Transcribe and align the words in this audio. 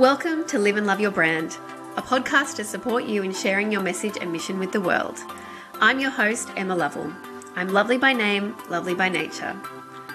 Welcome 0.00 0.46
to 0.46 0.58
Live 0.58 0.78
and 0.78 0.86
Love 0.86 0.98
Your 0.98 1.10
Brand, 1.10 1.58
a 1.98 2.00
podcast 2.00 2.56
to 2.56 2.64
support 2.64 3.04
you 3.04 3.22
in 3.22 3.34
sharing 3.34 3.70
your 3.70 3.82
message 3.82 4.16
and 4.18 4.32
mission 4.32 4.58
with 4.58 4.72
the 4.72 4.80
world. 4.80 5.18
I'm 5.78 6.00
your 6.00 6.08
host, 6.08 6.48
Emma 6.56 6.74
Lovell. 6.74 7.12
I'm 7.54 7.68
lovely 7.68 7.98
by 7.98 8.14
name, 8.14 8.56
lovely 8.70 8.94
by 8.94 9.10
nature. 9.10 9.54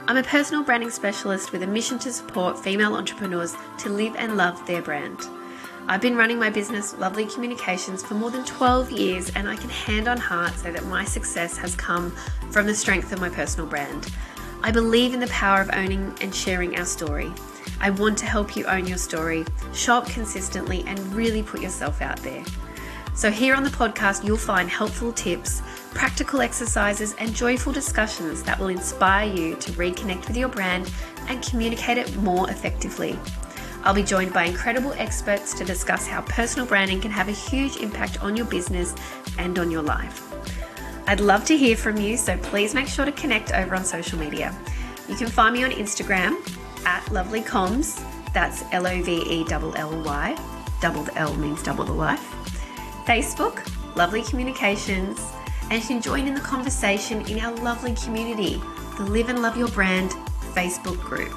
I'm 0.07 0.17
a 0.17 0.23
personal 0.23 0.63
branding 0.63 0.89
specialist 0.89 1.51
with 1.51 1.61
a 1.61 1.67
mission 1.67 1.99
to 1.99 2.11
support 2.11 2.57
female 2.57 2.95
entrepreneurs 2.95 3.55
to 3.77 3.89
live 3.89 4.15
and 4.15 4.37
love 4.37 4.65
their 4.65 4.81
brand. 4.81 5.19
I've 5.87 6.01
been 6.01 6.15
running 6.15 6.39
my 6.39 6.49
business, 6.49 6.97
Lovely 6.97 7.27
Communications, 7.27 8.01
for 8.01 8.15
more 8.15 8.31
than 8.31 8.43
12 8.43 8.89
years, 8.89 9.29
and 9.35 9.47
I 9.47 9.55
can 9.55 9.69
hand 9.69 10.07
on 10.07 10.17
heart 10.17 10.55
say 10.55 10.71
that 10.71 10.87
my 10.87 11.05
success 11.05 11.57
has 11.57 11.75
come 11.75 12.09
from 12.49 12.65
the 12.65 12.73
strength 12.73 13.11
of 13.11 13.21
my 13.21 13.29
personal 13.29 13.69
brand. 13.69 14.11
I 14.63 14.71
believe 14.71 15.13
in 15.13 15.19
the 15.19 15.27
power 15.27 15.61
of 15.61 15.69
owning 15.73 16.17
and 16.21 16.33
sharing 16.33 16.75
our 16.75 16.85
story. 16.85 17.31
I 17.85 17.91
want 17.91 18.17
to 18.17 18.25
help 18.25 18.55
you 18.55 18.65
own 18.65 18.87
your 18.87 18.97
story, 18.97 19.45
show 19.71 19.97
up 19.97 20.07
consistently, 20.07 20.83
and 20.87 20.97
really 21.13 21.43
put 21.43 21.61
yourself 21.61 22.01
out 22.01 22.17
there. 22.23 22.43
So, 23.13 23.29
here 23.29 23.53
on 23.53 23.63
the 23.63 23.69
podcast, 23.69 24.25
you'll 24.25 24.37
find 24.37 24.67
helpful 24.67 25.13
tips, 25.13 25.61
practical 25.93 26.41
exercises, 26.41 27.13
and 27.19 27.35
joyful 27.35 27.71
discussions 27.71 28.41
that 28.41 28.57
will 28.57 28.69
inspire 28.69 29.31
you 29.31 29.53
to 29.57 29.71
reconnect 29.73 30.27
with 30.27 30.35
your 30.35 30.49
brand 30.49 30.91
and 31.27 31.43
communicate 31.43 31.99
it 31.99 32.15
more 32.17 32.49
effectively. 32.49 33.19
I'll 33.83 33.93
be 33.93 34.01
joined 34.01 34.33
by 34.33 34.45
incredible 34.45 34.93
experts 34.93 35.53
to 35.53 35.63
discuss 35.63 36.07
how 36.07 36.21
personal 36.21 36.65
branding 36.65 37.01
can 37.01 37.11
have 37.11 37.27
a 37.27 37.33
huge 37.33 37.77
impact 37.77 38.23
on 38.23 38.35
your 38.35 38.47
business 38.47 38.95
and 39.37 39.59
on 39.59 39.69
your 39.69 39.83
life. 39.83 40.33
I'd 41.05 41.19
love 41.19 41.45
to 41.45 41.55
hear 41.55 41.77
from 41.77 41.97
you, 41.97 42.17
so 42.17 42.35
please 42.39 42.73
make 42.73 42.87
sure 42.87 43.05
to 43.05 43.11
connect 43.11 43.53
over 43.53 43.75
on 43.75 43.85
social 43.85 44.17
media. 44.17 44.57
You 45.07 45.15
can 45.15 45.27
find 45.27 45.53
me 45.53 45.63
on 45.63 45.69
Instagram 45.69 46.41
at 46.85 47.03
lovelycoms, 47.05 48.03
that's 48.33 48.63
L 48.71 48.87
O 48.87 49.01
V 49.01 49.23
E 49.29 49.45
L 49.51 49.73
L 49.75 50.01
Y, 50.03 50.37
double 50.81 51.03
the 51.03 51.17
L 51.17 51.33
means 51.35 51.63
double 51.63 51.85
the 51.85 51.93
life. 51.93 52.23
Facebook, 53.05 53.65
Lovely 53.95 54.23
Communications, 54.23 55.19
and 55.69 55.81
you 55.81 55.87
can 55.87 56.01
join 56.01 56.27
in 56.27 56.33
the 56.33 56.41
conversation 56.41 57.21
in 57.27 57.39
our 57.39 57.55
lovely 57.57 57.93
community, 57.95 58.61
the 58.97 59.03
Live 59.03 59.29
and 59.29 59.41
Love 59.41 59.57
Your 59.57 59.67
Brand 59.69 60.11
Facebook 60.53 60.99
group. 60.99 61.33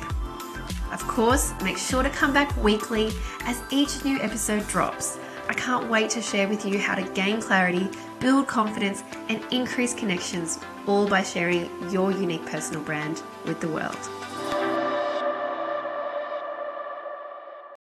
Of 0.93 1.07
course, 1.07 1.53
make 1.63 1.79
sure 1.79 2.03
to 2.03 2.11
come 2.11 2.33
back 2.33 2.55
weekly 2.63 3.11
as 3.45 3.61
each 3.71 4.05
new 4.05 4.19
episode 4.21 4.67
drops. 4.69 5.19
I 5.49 5.55
can't 5.55 5.89
wait 5.89 6.11
to 6.11 6.23
share 6.23 6.49
with 6.49 6.65
you 6.65 6.79
how 6.79 6.95
to 6.95 7.03
gain 7.13 7.41
clarity, 7.41 7.89
build 8.21 8.47
confidence, 8.47 9.03
and 9.29 9.43
increase 9.51 9.95
connections, 9.95 10.59
all 10.87 11.09
by 11.09 11.23
sharing 11.23 11.71
your 11.91 12.11
unique 12.11 12.45
personal 12.47 12.83
brand 12.83 13.23
with 13.45 13.61
the 13.61 13.69
world. 13.69 13.99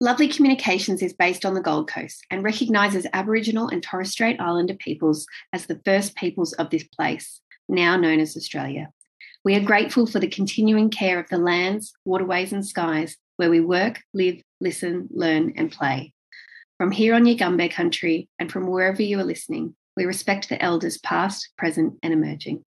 Lovely 0.01 0.27
Communications 0.27 1.01
is 1.01 1.13
based 1.13 1.45
on 1.45 1.53
the 1.53 1.61
Gold 1.61 1.87
Coast 1.87 2.25
and 2.29 2.43
recognises 2.43 3.07
Aboriginal 3.13 3.69
and 3.69 3.81
Torres 3.81 4.11
Strait 4.11 4.41
Islander 4.41 4.73
peoples 4.73 5.25
as 5.53 5.67
the 5.67 5.79
first 5.85 6.17
peoples 6.17 6.51
of 6.51 6.69
this 6.69 6.83
place, 6.83 7.39
now 7.69 7.95
known 7.95 8.19
as 8.19 8.35
Australia. 8.35 8.89
We 9.45 9.55
are 9.55 9.61
grateful 9.61 10.05
for 10.05 10.19
the 10.19 10.27
continuing 10.27 10.89
care 10.89 11.17
of 11.17 11.29
the 11.29 11.37
lands, 11.37 11.93
waterways, 12.03 12.51
and 12.51 12.65
skies 12.65 13.15
where 13.37 13.49
we 13.49 13.61
work, 13.61 14.01
live, 14.13 14.41
listen, 14.59 15.07
learn, 15.11 15.53
and 15.55 15.71
play. 15.71 16.13
From 16.77 16.91
here 16.91 17.15
on 17.15 17.23
Yugambeh 17.23 17.71
country 17.71 18.27
and 18.37 18.51
from 18.51 18.67
wherever 18.67 19.01
you 19.01 19.17
are 19.21 19.23
listening, 19.23 19.77
we 19.95 20.03
respect 20.03 20.49
the 20.49 20.61
elders 20.61 20.97
past, 20.97 21.51
present, 21.57 21.99
and 22.03 22.11
emerging. 22.11 22.65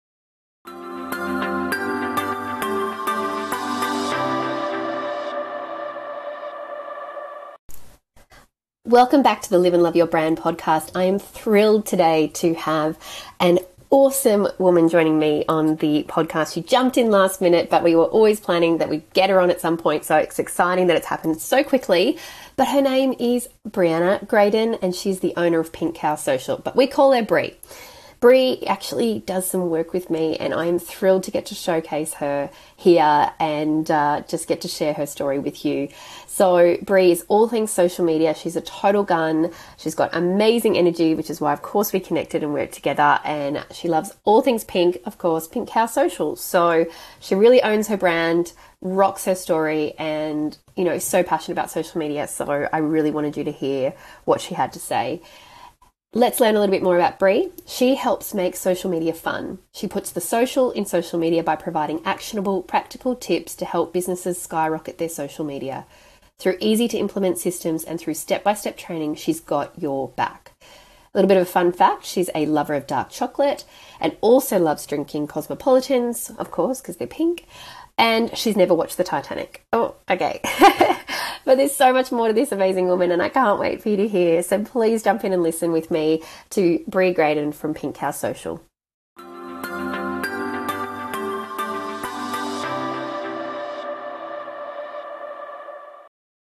Welcome 8.87 9.25
back 9.25 9.43
to 9.43 9.51
the 9.51 9.59
Live 9.59 9.75
and 9.75 9.83
Love 9.83 9.97
Your 9.97 10.07
Brand 10.07 10.39
podcast. 10.39 10.93
I 10.95 11.03
am 11.03 11.19
thrilled 11.19 11.87
today 11.87 12.29
to 12.35 12.55
have 12.55 12.97
an 13.41 13.59
awesome 13.91 14.47
woman 14.59 14.89
joining 14.89 15.19
me 15.19 15.45
on 15.49 15.75
the 15.75 16.05
podcast. 16.09 16.55
She 16.55 16.63
jumped 16.63 16.97
in 16.97 17.11
last 17.11 17.41
minute, 17.41 17.69
but 17.69 17.83
we 17.83 17.97
were 17.97 18.05
always 18.05 18.39
planning 18.39 18.79
that 18.79 18.89
we'd 18.89 19.13
get 19.13 19.29
her 19.29 19.41
on 19.41 19.51
at 19.51 19.61
some 19.61 19.77
point. 19.77 20.05
So 20.05 20.17
it's 20.17 20.39
exciting 20.39 20.87
that 20.87 20.97
it's 20.97 21.09
happened 21.09 21.41
so 21.41 21.65
quickly. 21.65 22.17
But 22.55 22.69
her 22.69 22.81
name 22.81 23.17
is 23.19 23.49
Brianna 23.69 24.25
Graydon, 24.29 24.75
and 24.75 24.95
she's 24.95 25.19
the 25.19 25.35
owner 25.37 25.59
of 25.59 25.73
Pink 25.73 25.97
Cow 25.97 26.15
Social, 26.15 26.57
but 26.57 26.77
we 26.77 26.87
call 26.87 27.11
her 27.11 27.25
Brie. 27.25 27.57
Brie 28.19 28.63
actually 28.67 29.21
does 29.21 29.49
some 29.49 29.69
work 29.69 29.93
with 29.93 30.09
me, 30.09 30.37
and 30.37 30.55
I 30.55 30.67
am 30.67 30.79
thrilled 30.79 31.25
to 31.25 31.31
get 31.31 31.47
to 31.47 31.55
showcase 31.55 32.15
her 32.15 32.51
here 32.75 33.31
and 33.39 33.91
uh, 33.91 34.23
just 34.27 34.49
get 34.49 34.63
to 34.63 34.69
share 34.69 34.95
her 34.95 35.05
story 35.05 35.39
with 35.39 35.65
you. 35.65 35.89
So, 36.27 36.77
Brie 36.83 37.13
is 37.13 37.25
all 37.29 37.49
things 37.49 37.71
social 37.71 38.05
media. 38.05 38.35
She's 38.35 38.57
a 38.57 38.63
total 38.63 39.05
gun. 39.05 39.51
She's 39.77 39.95
got 39.95 40.15
amazing 40.15 40.79
energy, 40.79 41.15
which 41.15 41.29
is 41.29 41.41
why, 41.41 41.53
of 41.53 41.63
course, 41.63 41.93
we 41.93 42.01
connected 42.01 42.43
and 42.43 42.55
worked 42.55 42.73
together. 42.73 43.21
And 43.25 43.65
she 43.71 43.89
loves 43.89 44.13
all 44.25 44.41
things 44.41 44.65
pink, 44.65 44.99
of 45.05 45.19
course, 45.19 45.47
Pink 45.47 45.69
Cow 45.69 45.87
Social. 45.87 46.37
So, 46.37 46.87
she 47.21 47.35
really 47.35 47.63
owns 47.63 47.89
her 47.89 47.97
brand, 47.99 48.53
rocks 48.81 49.27
her 49.27 49.35
story, 49.35 49.93
and, 49.99 50.57
you 50.75 50.85
know, 50.85 50.93
is 50.93 51.05
so 51.05 51.23
passionate 51.23 51.55
about 51.55 51.71
social 51.71 51.99
media. 51.99 52.27
So, 52.29 52.69
I 52.73 52.79
really 52.79 53.11
wanted 53.11 53.37
you 53.37 53.45
to 53.45 53.53
hear 53.53 53.93
what 54.25 54.41
she 54.41 54.55
had 54.55 54.73
to 54.73 54.79
say. 54.79 55.21
Let's 56.15 56.41
learn 56.41 56.57
a 56.57 56.61
little 56.61 56.73
bit 56.73 56.83
more 56.83 56.97
about 56.97 57.19
Brie. 57.19 57.51
She 57.67 57.97
helps 57.97 58.33
make 58.33 58.57
social 58.57 58.91
media 58.91 59.13
fun. 59.13 59.59
She 59.73 59.87
puts 59.87 60.11
the 60.11 60.21
social 60.21 60.71
in 60.71 60.87
social 60.87 61.19
media 61.19 61.43
by 61.43 61.57
providing 61.57 62.01
actionable, 62.07 62.63
practical 62.63 63.15
tips 63.15 63.55
to 63.57 63.67
help 63.67 63.93
businesses 63.93 64.41
skyrocket 64.41 64.97
their 64.97 65.11
social 65.11 65.45
media. 65.45 65.85
Through 66.39 66.57
easy 66.61 66.89
to 66.89 66.99
implement 66.99 67.39
systems 67.39 67.85
and 67.85 68.01
through 68.01 68.15
step 68.15 68.45
by 68.45 68.55
step 68.55 68.79
training, 68.79 69.17
she's 69.17 69.41
got 69.41 69.79
your 69.79 70.09
back. 70.09 70.53
A 70.63 71.19
little 71.19 71.29
bit 71.29 71.39
of 71.39 71.43
a 71.43 71.51
fun 71.51 71.73
fact 71.73 72.05
she's 72.05 72.31
a 72.35 72.47
lover 72.47 72.75
of 72.75 72.87
dark 72.87 73.11
chocolate 73.11 73.65
and 74.01 74.17
also 74.21 74.59
loves 74.59 74.87
drinking 74.87 75.27
cosmopolitans, 75.27 76.31
of 76.39 76.51
course, 76.51 76.81
because 76.81 76.99
they're 76.99 77.07
pink. 77.07 77.47
And 77.99 78.37
she's 78.37 78.57
never 78.57 78.75
watched 78.75 78.97
the 78.97 79.05
Titanic. 79.05 79.65
Oh, 79.73 79.95
okay. 80.11 80.41
but 81.47 81.57
there's 81.57 81.75
so 81.75 81.93
much 81.93 82.11
more 82.13 82.27
to 82.27 82.35
this 82.35 82.53
amazing 82.53 82.89
woman, 82.89 83.13
and 83.13 83.23
I 83.23 83.29
can't 83.31 83.61
wait 83.61 83.81
for 83.81 83.89
you 83.89 83.97
to 83.97 84.09
hear. 84.09 84.43
So 84.43 84.63
please 84.65 85.05
jump 85.05 85.25
in 85.25 85.33
and 85.33 85.43
listen 85.43 85.71
with 85.73 85.91
me 85.93 86.23
to 86.51 86.85
Brie 86.89 87.15
Graydon 87.15 87.53
from 87.53 87.73
Pink 87.73 87.95
Cow 87.95 88.11
Social. 88.11 88.63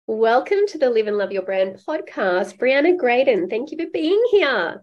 Welcome 0.08 0.60
to 0.70 0.78
the 0.78 0.90
Live 0.90 1.08
and 1.08 1.18
Love 1.18 1.34
Your 1.34 1.44
Brand 1.44 1.78
podcast. 1.86 2.58
Brianna 2.58 2.98
Graydon, 2.98 3.50
thank 3.50 3.72
you 3.72 3.78
for 3.78 3.92
being 3.92 4.24
here. 4.32 4.82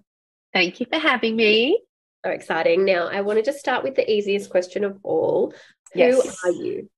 Thank 0.52 0.78
you 0.78 0.86
for 0.92 0.98
having 0.98 1.36
me. 1.36 1.82
So 2.22 2.30
exciting. 2.30 2.84
Now, 2.84 3.08
I 3.08 3.22
wanted 3.22 3.46
to 3.46 3.50
just 3.50 3.60
start 3.60 3.82
with 3.82 3.94
the 3.94 4.08
easiest 4.08 4.50
question 4.50 4.84
of 4.84 4.98
all. 5.02 5.54
Who 5.94 6.22
are 6.44 6.50
you? 6.50 6.90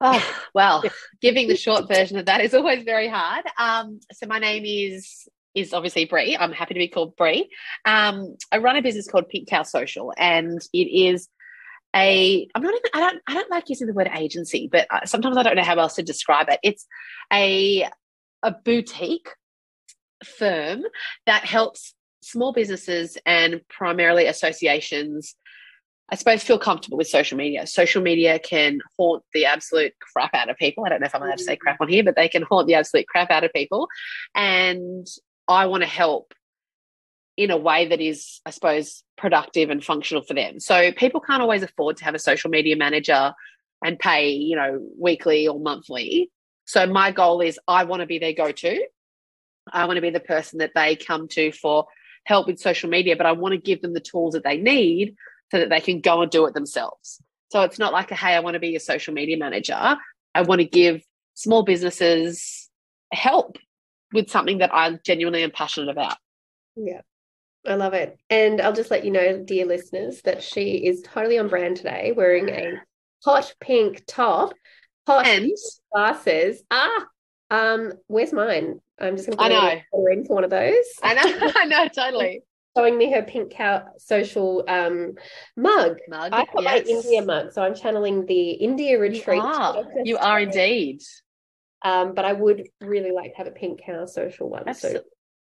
Oh, 0.00 0.34
well, 0.54 0.82
giving 1.20 1.48
the 1.48 1.56
short 1.56 1.88
version 1.88 2.18
of 2.18 2.26
that 2.26 2.40
is 2.40 2.54
always 2.54 2.84
very 2.84 3.08
hard. 3.08 3.44
Um, 3.58 4.00
so 4.12 4.26
my 4.26 4.38
name 4.38 4.64
is 4.64 5.28
is 5.54 5.72
obviously 5.72 6.04
Brie. 6.04 6.36
I'm 6.36 6.52
happy 6.52 6.74
to 6.74 6.78
be 6.78 6.88
called 6.88 7.16
Brie. 7.16 7.48
Um, 7.86 8.36
I 8.52 8.58
run 8.58 8.76
a 8.76 8.82
business 8.82 9.08
called 9.08 9.28
Pink 9.28 9.48
Cow 9.48 9.62
Social, 9.62 10.12
and 10.16 10.60
it 10.72 10.78
is 10.86 11.28
a. 11.94 12.46
I'm 12.54 12.62
not 12.62 12.74
even. 12.74 12.90
I 12.94 13.00
don't. 13.00 13.22
I 13.26 13.34
don't 13.34 13.50
like 13.50 13.68
using 13.68 13.86
the 13.86 13.94
word 13.94 14.10
agency, 14.14 14.68
but 14.70 14.86
sometimes 15.06 15.36
I 15.36 15.42
don't 15.42 15.56
know 15.56 15.64
how 15.64 15.78
else 15.78 15.94
to 15.94 16.02
describe 16.02 16.48
it. 16.50 16.60
It's 16.62 16.86
a 17.32 17.88
a 18.42 18.52
boutique 18.52 19.28
firm 20.24 20.82
that 21.26 21.44
helps 21.44 21.94
small 22.22 22.52
businesses 22.52 23.16
and 23.24 23.60
primarily 23.68 24.26
associations 24.26 25.36
I 26.08 26.14
suppose, 26.14 26.44
feel 26.44 26.58
comfortable 26.58 26.98
with 26.98 27.08
social 27.08 27.36
media. 27.36 27.66
Social 27.66 28.00
media 28.00 28.38
can 28.38 28.78
haunt 28.96 29.24
the 29.34 29.44
absolute 29.44 29.92
crap 30.00 30.34
out 30.34 30.48
of 30.48 30.56
people. 30.56 30.84
I 30.84 30.90
don't 30.90 31.00
know 31.00 31.06
if 31.06 31.14
I'm 31.14 31.22
allowed 31.22 31.38
to 31.38 31.44
say 31.44 31.56
mm. 31.56 31.60
crap 31.60 31.80
on 31.80 31.88
here, 31.88 32.04
but 32.04 32.14
they 32.14 32.28
can 32.28 32.42
haunt 32.42 32.68
the 32.68 32.74
absolute 32.74 33.08
crap 33.08 33.30
out 33.30 33.42
of 33.42 33.52
people. 33.52 33.88
And 34.34 35.06
I 35.48 35.66
want 35.66 35.82
to 35.82 35.88
help 35.88 36.32
in 37.36 37.50
a 37.50 37.56
way 37.56 37.88
that 37.88 38.00
is, 38.00 38.40
I 38.46 38.50
suppose, 38.50 39.02
productive 39.18 39.68
and 39.68 39.84
functional 39.84 40.22
for 40.22 40.34
them. 40.34 40.60
So 40.60 40.92
people 40.92 41.20
can't 41.20 41.42
always 41.42 41.62
afford 41.62 41.96
to 41.98 42.04
have 42.04 42.14
a 42.14 42.20
social 42.20 42.50
media 42.50 42.76
manager 42.76 43.32
and 43.84 43.98
pay, 43.98 44.30
you 44.30 44.56
know, 44.56 44.80
weekly 44.98 45.48
or 45.48 45.58
monthly. 45.58 46.30
So 46.66 46.86
my 46.86 47.10
goal 47.10 47.40
is 47.40 47.58
I 47.66 47.84
want 47.84 48.00
to 48.00 48.06
be 48.06 48.18
their 48.18 48.32
go 48.32 48.52
to. 48.52 48.86
I 49.72 49.84
want 49.86 49.96
to 49.96 50.02
be 50.02 50.10
the 50.10 50.20
person 50.20 50.60
that 50.60 50.72
they 50.74 50.94
come 50.94 51.26
to 51.28 51.50
for 51.50 51.86
help 52.24 52.46
with 52.46 52.60
social 52.60 52.88
media, 52.88 53.16
but 53.16 53.26
I 53.26 53.32
want 53.32 53.52
to 53.52 53.58
give 53.58 53.82
them 53.82 53.92
the 53.92 54.00
tools 54.00 54.34
that 54.34 54.44
they 54.44 54.56
need 54.56 55.16
so 55.50 55.58
that 55.58 55.68
they 55.68 55.80
can 55.80 56.00
go 56.00 56.22
and 56.22 56.30
do 56.30 56.46
it 56.46 56.54
themselves. 56.54 57.20
So 57.50 57.62
it's 57.62 57.78
not 57.78 57.92
like 57.92 58.10
a, 58.10 58.14
hey, 58.14 58.34
I 58.34 58.40
want 58.40 58.54
to 58.54 58.60
be 58.60 58.76
a 58.76 58.80
social 58.80 59.14
media 59.14 59.36
manager. 59.36 59.96
I 60.34 60.42
want 60.42 60.60
to 60.60 60.66
give 60.66 61.02
small 61.34 61.62
businesses 61.62 62.68
help 63.12 63.56
with 64.12 64.30
something 64.30 64.58
that 64.58 64.74
I 64.74 64.98
genuinely 65.04 65.42
am 65.42 65.50
passionate 65.52 65.90
about. 65.90 66.16
Yeah. 66.74 67.00
I 67.66 67.74
love 67.74 67.94
it. 67.94 68.18
And 68.30 68.60
I'll 68.60 68.72
just 68.72 68.90
let 68.90 69.04
you 69.04 69.10
know, 69.10 69.42
dear 69.44 69.66
listeners, 69.66 70.22
that 70.22 70.42
she 70.42 70.86
is 70.86 71.02
totally 71.02 71.38
on 71.38 71.48
brand 71.48 71.76
today, 71.76 72.12
wearing 72.16 72.48
a 72.48 72.74
hot 73.24 73.52
pink 73.60 74.04
top, 74.06 74.54
hot 75.06 75.26
and 75.26 75.50
glasses. 75.92 76.62
Ah, 76.70 77.06
Um, 77.50 77.92
where's 78.06 78.32
mine? 78.32 78.80
I'm 79.00 79.16
just 79.16 79.28
gonna 79.28 79.42
I 79.42 79.48
know. 79.48 80.10
In 80.12 80.24
for 80.24 80.34
one 80.34 80.44
of 80.44 80.50
those. 80.50 80.84
I 81.02 81.14
know, 81.14 81.22
I 81.56 81.64
know, 81.64 81.88
totally. 81.94 82.42
Showing 82.76 82.98
me 82.98 83.10
her 83.12 83.22
pink 83.22 83.52
cow 83.52 83.84
social 83.98 84.64
um 84.68 85.14
mug. 85.56 85.98
Mug. 86.08 86.32
I 86.32 86.44
got 86.44 86.62
yes. 86.62 86.86
my 86.86 86.92
India 86.92 87.24
mug, 87.24 87.52
so 87.52 87.62
I'm 87.62 87.74
channeling 87.74 88.26
the 88.26 88.50
India 88.50 88.98
retreat. 88.98 89.38
You 89.38 89.48
are, 89.48 89.84
you 90.04 90.18
are 90.18 90.40
indeed. 90.40 91.02
Um, 91.82 92.14
but 92.14 92.24
I 92.24 92.32
would 92.32 92.68
really 92.80 93.12
like 93.12 93.32
to 93.32 93.38
have 93.38 93.46
a 93.46 93.52
pink 93.52 93.80
cow 93.84 94.06
social 94.06 94.50
one. 94.50 94.64
Absol- 94.64 94.92
so 94.92 95.00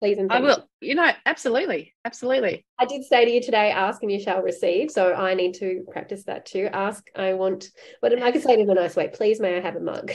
please 0.04 0.18
and 0.18 0.32
I 0.32 0.42
will. 0.42 0.68
You 0.82 0.96
know, 0.96 1.10
absolutely, 1.26 1.94
absolutely. 2.04 2.66
I 2.78 2.86
did 2.86 3.06
say 3.06 3.24
to 3.24 3.32
you 3.32 3.42
today, 3.42 3.72
ask 3.72 4.04
and 4.04 4.12
you 4.12 4.20
shall 4.20 4.42
receive. 4.42 4.92
So 4.92 5.14
I 5.14 5.34
need 5.34 5.54
to 5.56 5.86
practice 5.90 6.26
that 6.26 6.46
too. 6.46 6.68
Ask, 6.74 7.08
I 7.16 7.36
want, 7.36 7.70
but 8.02 8.22
I 8.22 8.32
can 8.32 8.42
say 8.42 8.54
it 8.54 8.60
in 8.60 8.70
a 8.70 8.74
nice 8.74 8.98
way. 8.98 9.08
Please, 9.08 9.40
may 9.40 9.58
I 9.58 9.62
have 9.62 9.78
a 9.78 9.80
mug? 9.80 10.12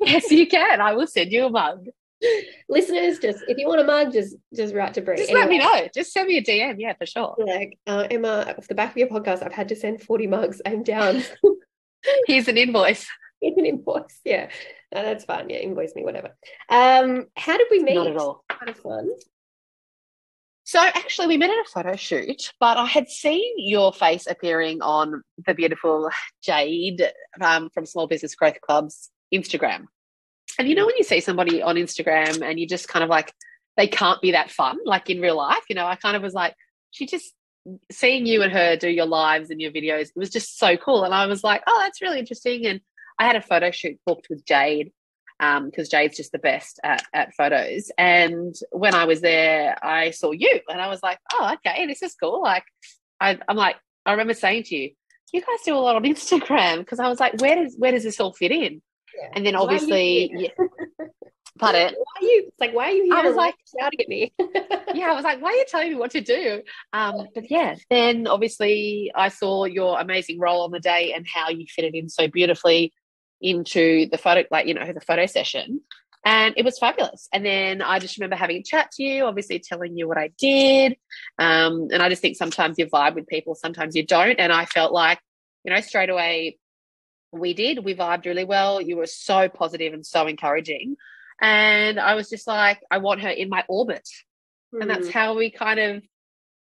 Yes, 0.00 0.30
you 0.30 0.46
can. 0.46 0.80
I 0.80 0.94
will 0.94 1.06
send 1.06 1.30
you 1.30 1.44
a 1.44 1.50
mug. 1.50 1.88
Listeners, 2.68 3.18
just 3.18 3.44
if 3.48 3.58
you 3.58 3.68
want 3.68 3.80
a 3.80 3.84
mug, 3.84 4.12
just 4.12 4.36
just 4.54 4.74
write 4.74 4.94
to 4.94 5.00
Brie. 5.00 5.16
Just 5.16 5.32
let 5.32 5.48
me 5.48 5.58
know. 5.58 5.88
Just 5.94 6.12
send 6.12 6.28
me 6.28 6.38
a 6.38 6.42
DM. 6.42 6.76
Yeah, 6.78 6.94
for 6.94 7.06
sure. 7.06 7.36
Like 7.38 7.78
uh, 7.86 8.06
Emma, 8.10 8.54
off 8.56 8.68
the 8.68 8.74
back 8.74 8.90
of 8.92 8.96
your 8.96 9.08
podcast, 9.08 9.42
I've 9.42 9.52
had 9.52 9.68
to 9.68 9.76
send 9.76 10.02
forty 10.02 10.26
mugs. 10.26 10.60
I'm 10.66 10.82
down. 10.82 11.22
Here's 12.26 12.48
an 12.48 12.58
invoice. 12.58 13.06
It's 13.40 13.56
an 13.56 13.66
invoice. 13.66 14.18
Yeah, 14.24 14.48
no, 14.92 15.04
that's 15.04 15.24
fine. 15.24 15.48
Yeah, 15.48 15.58
invoice 15.58 15.94
me, 15.94 16.02
whatever. 16.02 16.30
Um, 16.68 17.26
how 17.36 17.56
did 17.56 17.68
we 17.70 17.84
meet? 17.84 17.94
Not 17.94 18.08
at 18.08 18.16
all. 18.16 18.42
Kind 18.48 18.68
of 18.68 18.76
fun. 18.76 19.10
So 20.64 20.80
actually, 20.80 21.28
we 21.28 21.36
met 21.36 21.48
at 21.48 21.64
a 21.64 21.70
photo 21.72 21.94
shoot, 21.94 22.52
but 22.58 22.78
I 22.78 22.84
had 22.84 23.08
seen 23.08 23.54
your 23.58 23.92
face 23.92 24.26
appearing 24.26 24.82
on 24.82 25.22
the 25.46 25.54
beautiful 25.54 26.10
Jade 26.42 27.12
um, 27.40 27.70
from 27.70 27.86
Small 27.86 28.08
Business 28.08 28.34
Growth 28.34 28.60
Club's 28.60 29.08
Instagram. 29.32 29.86
And 30.58 30.68
you 30.68 30.74
know 30.74 30.86
when 30.86 30.96
you 30.96 31.04
see 31.04 31.20
somebody 31.20 31.62
on 31.62 31.76
Instagram 31.76 32.42
and 32.42 32.58
you 32.58 32.66
just 32.66 32.88
kind 32.88 33.04
of 33.04 33.08
like 33.08 33.32
they 33.76 33.86
can't 33.86 34.20
be 34.20 34.32
that 34.32 34.50
fun, 34.50 34.78
like 34.84 35.08
in 35.08 35.20
real 35.20 35.36
life. 35.36 35.62
You 35.68 35.76
know, 35.76 35.86
I 35.86 35.94
kind 35.94 36.16
of 36.16 36.22
was 36.22 36.34
like, 36.34 36.54
she 36.90 37.06
just 37.06 37.32
seeing 37.92 38.26
you 38.26 38.42
and 38.42 38.52
her 38.52 38.76
do 38.76 38.88
your 38.88 39.06
lives 39.06 39.50
and 39.50 39.60
your 39.60 39.70
videos. 39.70 40.08
It 40.08 40.16
was 40.16 40.30
just 40.30 40.58
so 40.58 40.76
cool, 40.76 41.04
and 41.04 41.14
I 41.14 41.26
was 41.26 41.44
like, 41.44 41.62
oh, 41.66 41.80
that's 41.82 42.02
really 42.02 42.18
interesting. 42.18 42.66
And 42.66 42.80
I 43.18 43.26
had 43.26 43.36
a 43.36 43.42
photo 43.42 43.70
shoot 43.70 43.98
booked 44.04 44.28
with 44.30 44.44
Jade 44.44 44.92
because 45.38 45.86
um, 45.86 45.90
Jade's 45.90 46.16
just 46.16 46.32
the 46.32 46.38
best 46.38 46.80
at, 46.82 47.04
at 47.12 47.34
photos. 47.34 47.90
And 47.96 48.54
when 48.72 48.94
I 48.94 49.04
was 49.04 49.20
there, 49.20 49.76
I 49.84 50.10
saw 50.10 50.32
you 50.32 50.60
and 50.68 50.80
I 50.80 50.88
was 50.88 51.02
like, 51.02 51.18
oh, 51.32 51.54
okay, 51.54 51.86
this 51.86 52.02
is 52.02 52.14
cool. 52.14 52.42
Like, 52.42 52.64
I, 53.20 53.38
I'm 53.48 53.56
like, 53.56 53.76
I 54.04 54.12
remember 54.12 54.34
saying 54.34 54.64
to 54.64 54.76
you, 54.76 54.90
you 55.32 55.40
guys 55.40 55.60
do 55.64 55.76
a 55.76 55.78
lot 55.78 55.96
on 55.96 56.02
Instagram 56.04 56.78
because 56.78 56.98
I 56.98 57.08
was 57.08 57.20
like, 57.20 57.40
where 57.40 57.56
does 57.56 57.76
where 57.78 57.92
does 57.92 58.04
this 58.04 58.18
all 58.18 58.32
fit 58.32 58.50
in? 58.50 58.82
Yeah. 59.18 59.28
And 59.34 59.44
then 59.46 59.54
Why 59.54 59.60
are 59.60 59.62
you 59.62 59.68
obviously, 59.70 60.52
pardon. 61.58 61.94
Why 61.94 62.20
are 62.20 62.24
you? 62.24 62.44
It's 62.48 62.60
like, 62.60 62.74
why 62.74 62.84
are 62.86 62.92
you 62.92 63.04
here? 63.04 63.14
I 63.14 63.22
was 63.22 63.36
like- 63.36 63.54
shouting 63.78 64.00
at 64.00 64.08
me. 64.08 64.32
yeah, 64.94 65.10
I 65.10 65.14
was 65.14 65.24
like, 65.24 65.40
why 65.42 65.50
are 65.50 65.56
you 65.56 65.64
telling 65.68 65.90
me 65.90 65.94
what 65.96 66.12
to 66.12 66.20
do? 66.20 66.62
Um, 66.92 67.28
but 67.34 67.50
yeah, 67.50 67.76
then 67.90 68.26
obviously 68.26 69.10
I 69.14 69.28
saw 69.28 69.64
your 69.64 69.98
amazing 69.98 70.38
role 70.38 70.62
on 70.62 70.70
the 70.70 70.80
day 70.80 71.12
and 71.12 71.26
how 71.32 71.48
you 71.48 71.66
fitted 71.68 71.94
in 71.94 72.08
so 72.08 72.28
beautifully 72.28 72.92
into 73.40 74.08
the 74.10 74.18
photo, 74.18 74.44
like, 74.50 74.66
you 74.66 74.74
know, 74.74 74.92
the 74.92 75.00
photo 75.00 75.26
session. 75.26 75.80
And 76.24 76.54
it 76.56 76.64
was 76.64 76.78
fabulous. 76.78 77.28
And 77.32 77.44
then 77.46 77.80
I 77.80 78.00
just 78.00 78.18
remember 78.18 78.36
having 78.36 78.56
a 78.56 78.62
chat 78.62 78.90
to 78.92 79.02
you, 79.02 79.24
obviously 79.24 79.60
telling 79.60 79.96
you 79.96 80.08
what 80.08 80.18
I 80.18 80.30
did. 80.38 80.96
Um, 81.38 81.88
and 81.92 82.02
I 82.02 82.08
just 82.08 82.20
think 82.20 82.36
sometimes 82.36 82.76
you 82.78 82.86
vibe 82.86 83.14
with 83.14 83.28
people, 83.28 83.54
sometimes 83.54 83.94
you 83.94 84.04
don't. 84.04 84.38
And 84.38 84.52
I 84.52 84.64
felt 84.66 84.92
like, 84.92 85.20
you 85.64 85.72
know, 85.72 85.80
straight 85.80 86.10
away 86.10 86.58
we 87.32 87.54
did. 87.54 87.84
We 87.84 87.94
vibed 87.94 88.24
really 88.26 88.44
well. 88.44 88.80
You 88.80 88.96
were 88.96 89.06
so 89.06 89.48
positive 89.48 89.92
and 89.92 90.04
so 90.04 90.26
encouraging. 90.26 90.96
And 91.40 92.00
I 92.00 92.14
was 92.14 92.28
just 92.28 92.46
like, 92.46 92.80
I 92.90 92.98
want 92.98 93.20
her 93.22 93.28
in 93.28 93.48
my 93.48 93.64
orbit 93.68 94.08
and 94.72 94.88
that's 94.90 95.06
Hmm. 95.08 95.12
how 95.12 95.34
we 95.36 95.50
kind 95.50 95.78
of 95.80 96.02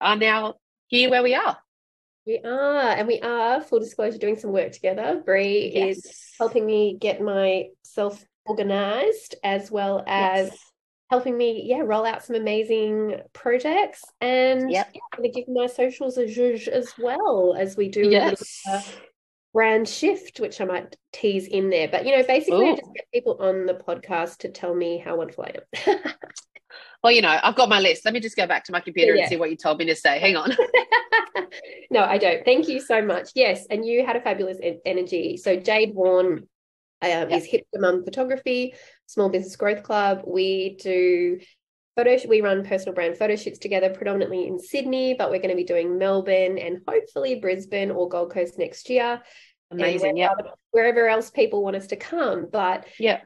are 0.00 0.16
now 0.16 0.54
here 0.88 1.10
where 1.10 1.22
we 1.22 1.34
are. 1.34 1.56
we 2.26 2.40
are, 2.44 2.90
and 2.90 3.06
we 3.06 3.20
are 3.20 3.60
full 3.60 3.78
disclosure 3.78 4.18
doing 4.18 4.36
some 4.36 4.50
work 4.50 4.72
together. 4.72 5.22
Brie 5.24 5.66
is 5.66 6.34
helping 6.38 6.66
me 6.66 6.96
get 7.00 7.20
myself 7.22 8.24
organized 8.44 9.36
as 9.44 9.70
well 9.70 10.02
as 10.08 10.48
Yes. 10.48 10.58
helping 11.08 11.38
me, 11.38 11.62
yeah, 11.64 11.82
roll 11.84 12.04
out 12.04 12.24
some 12.24 12.34
amazing 12.36 13.20
projects 13.32 14.04
and 14.20 14.70
Yep. 14.72 14.90
yeah, 14.94 15.00
I'm 15.12 15.18
gonna 15.18 15.28
give 15.32 15.46
my 15.48 15.66
socials 15.68 16.18
a 16.18 16.24
zhuzh 16.24 16.66
as 16.66 16.92
well 16.98 17.54
as 17.56 17.76
we 17.76 17.88
do 17.88 18.02
a 18.02 18.10
little 18.10 18.30
bit 18.30 18.40
Yes. 18.66 18.98
Brand 19.56 19.88
shift, 19.88 20.38
which 20.38 20.60
I 20.60 20.66
might 20.66 20.96
tease 21.14 21.46
in 21.46 21.70
there. 21.70 21.88
But 21.88 22.04
you 22.04 22.14
know, 22.14 22.22
basically 22.22 22.68
I 22.68 22.76
just 22.76 22.92
get 22.94 23.06
people 23.10 23.38
on 23.40 23.64
the 23.64 23.72
podcast 23.72 24.40
to 24.40 24.50
tell 24.50 24.74
me 24.74 24.98
how 24.98 25.16
wonderful 25.16 25.46
I 25.46 25.54
am. 25.86 25.98
Well, 27.02 27.12
you 27.12 27.22
know, 27.22 27.38
I've 27.40 27.54
got 27.54 27.68
my 27.68 27.78
list. 27.78 28.04
Let 28.04 28.14
me 28.14 28.20
just 28.20 28.36
go 28.36 28.48
back 28.48 28.64
to 28.64 28.72
my 28.72 28.80
computer 28.80 29.14
Yeah. 29.14 29.22
and 29.22 29.28
see 29.28 29.36
what 29.36 29.50
you 29.50 29.56
told 29.56 29.78
me 29.78 29.84
to 29.86 29.94
say. 29.94 30.18
Hang 30.18 30.34
on. 30.34 30.56
no, 31.90 32.00
I 32.00 32.18
don't. 32.18 32.44
Thank 32.44 32.66
you 32.66 32.80
so 32.80 33.00
much. 33.00 33.30
Yes, 33.34 33.64
and 33.70 33.86
you 33.86 34.04
had 34.04 34.16
a 34.16 34.20
fabulous 34.20 34.58
en- 34.60 34.80
energy. 34.84 35.36
So 35.36 35.56
Jade 35.56 35.94
Warren 35.94 36.48
um, 37.02 37.30
is 37.30 37.46
Hipster 37.46 37.78
Mum 37.78 38.04
Photography, 38.04 38.74
Small 39.06 39.28
Business 39.28 39.54
Growth 39.54 39.84
Club. 39.84 40.22
We 40.26 40.78
do 40.82 41.38
photo. 41.96 42.16
We 42.28 42.40
run 42.40 42.64
personal 42.64 42.94
brand 42.94 43.16
photo 43.16 43.36
shoots 43.36 43.58
together, 43.58 43.90
predominantly 43.90 44.46
in 44.46 44.58
Sydney, 44.58 45.14
but 45.14 45.30
we're 45.30 45.38
going 45.38 45.50
to 45.50 45.56
be 45.56 45.64
doing 45.64 45.98
Melbourne 45.98 46.58
and 46.58 46.80
hopefully 46.86 47.36
Brisbane 47.36 47.90
or 47.90 48.08
Gold 48.08 48.32
Coast 48.32 48.58
next 48.58 48.90
year. 48.90 49.22
Amazing. 49.70 50.16
Yeah. 50.16 50.30
wherever- 50.34 50.54
Wherever 50.70 51.08
else 51.08 51.30
people 51.30 51.62
want 51.62 51.76
us 51.76 51.86
to 51.88 51.96
come, 51.96 52.48
but 52.52 52.86
Yeah. 52.98 53.22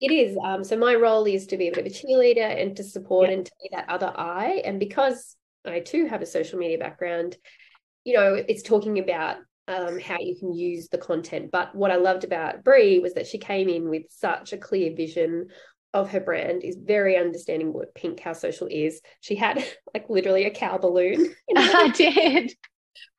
it 0.00 0.10
is. 0.10 0.36
Um, 0.42 0.64
so 0.64 0.76
my 0.76 0.94
role 0.96 1.24
is 1.26 1.46
to 1.48 1.56
be 1.56 1.68
a 1.68 1.70
bit 1.72 1.86
of 1.86 1.86
a 1.86 1.94
cheerleader 1.94 2.60
and 2.60 2.76
to 2.76 2.82
support 2.82 3.28
Yeah. 3.28 3.34
and 3.36 3.46
to 3.46 3.52
be 3.62 3.68
that 3.72 3.88
other 3.88 4.12
eye. 4.16 4.62
And 4.64 4.80
because 4.80 5.36
I 5.64 5.80
too 5.80 6.06
have 6.06 6.20
a 6.22 6.26
social 6.26 6.58
media 6.58 6.78
background, 6.78 7.36
you 8.04 8.14
know, 8.14 8.34
it's 8.34 8.62
talking 8.62 8.98
about 8.98 9.36
um, 9.68 10.00
how 10.00 10.16
you 10.18 10.34
can 10.34 10.54
use 10.54 10.88
the 10.88 10.96
content. 10.96 11.50
But 11.50 11.74
what 11.74 11.90
I 11.90 11.96
loved 11.96 12.24
about 12.24 12.64
Brie 12.64 13.00
was 13.00 13.12
that 13.14 13.26
she 13.26 13.36
came 13.36 13.68
in 13.68 13.90
with 13.90 14.04
such 14.08 14.54
a 14.54 14.56
clear 14.58 14.94
vision 14.94 15.48
of 15.92 16.10
her 16.10 16.20
brand, 16.20 16.64
is 16.64 16.76
very 16.76 17.16
understanding 17.18 17.72
what 17.74 17.94
Pink 17.94 18.18
Cow 18.18 18.32
Social 18.32 18.66
is. 18.70 19.02
She 19.20 19.34
had 19.36 19.62
like 19.94 20.08
literally 20.08 20.46
a 20.46 20.50
cow 20.50 20.78
balloon, 20.78 21.34
I 21.56 21.88
did. 21.94 22.54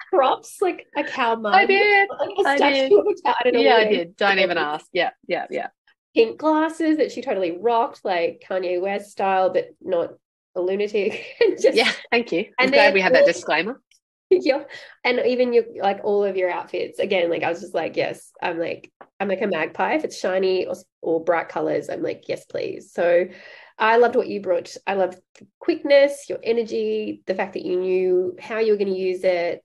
Props, 0.10 0.58
like 0.62 0.88
a 0.98 1.04
cow 1.04 1.36
mug. 1.36 1.54
I 1.54 1.66
did. 1.66 2.10
Like 2.10 2.30
a 2.46 2.50
I 2.50 2.56
statue 2.58 2.90
did. 2.90 3.00
of 3.00 3.06
a 3.08 3.14
cow. 3.26 3.36
I 3.46 3.50
Yeah, 3.54 3.76
I 3.76 3.86
did. 3.86 4.16
Don't 4.16 4.40
even 4.40 4.58
ask. 4.58 4.86
Yeah. 4.94 5.12
Yeah. 5.28 5.46
Yeah. 5.50 5.68
pink 6.16 6.40
glasses 6.40 6.98
that 6.98 7.12
she 7.12 7.22
totally 7.22 7.58
rocked, 7.60 8.02
like 8.04 8.44
Kanye 8.50 8.82
West 8.82 9.12
style, 9.12 9.52
but 9.52 9.70
not 9.82 10.14
a 10.56 10.62
lunatic. 10.62 11.26
Just, 11.62 11.78
Yeah. 11.78 11.92
Thank 12.12 12.32
you. 12.32 12.46
I'm 12.58 12.66
And 12.66 12.74
glad 12.74 12.86
then 12.88 12.94
we 12.96 13.02
had 13.02 13.14
that 13.14 13.26
disclaimer. 13.26 13.82
yeah. 14.30 14.64
And 15.04 15.20
even 15.26 15.54
your 15.54 15.64
like 15.82 16.02
all 16.04 16.24
of 16.24 16.36
your 16.38 16.50
outfits. 16.50 17.00
Again, 17.00 17.30
like 17.30 17.44
I 17.44 17.50
was 17.50 17.62
just 17.62 17.74
like, 17.76 17.96
yes, 17.98 18.32
I'm 18.42 18.60
like, 18.60 18.92
I'm 19.20 19.28
like 19.28 19.42
a 19.42 19.48
magpie. 19.48 19.94
If 19.94 20.04
it's 20.04 20.20
shiny 20.20 20.66
or, 20.66 20.76
or 21.02 21.24
bright 21.24 21.50
colors, 21.50 21.90
I'm 21.90 22.02
like, 22.04 22.26
yes, 22.28 22.46
please. 22.46 22.92
So 22.94 23.26
I 23.78 23.98
loved 23.98 24.16
what 24.16 24.28
you 24.28 24.42
brought. 24.42 24.76
I 24.86 24.96
loved 24.96 25.20
the 25.40 25.48
quickness, 25.60 26.26
your 26.30 26.40
energy, 26.44 27.22
the 27.26 27.34
fact 27.36 27.54
that 27.54 27.66
you 27.66 27.78
knew 27.80 28.36
how 28.40 28.60
you 28.60 28.74
were 28.74 28.78
going 28.78 28.94
to 28.94 29.00
use 29.00 29.24
it. 29.24 29.64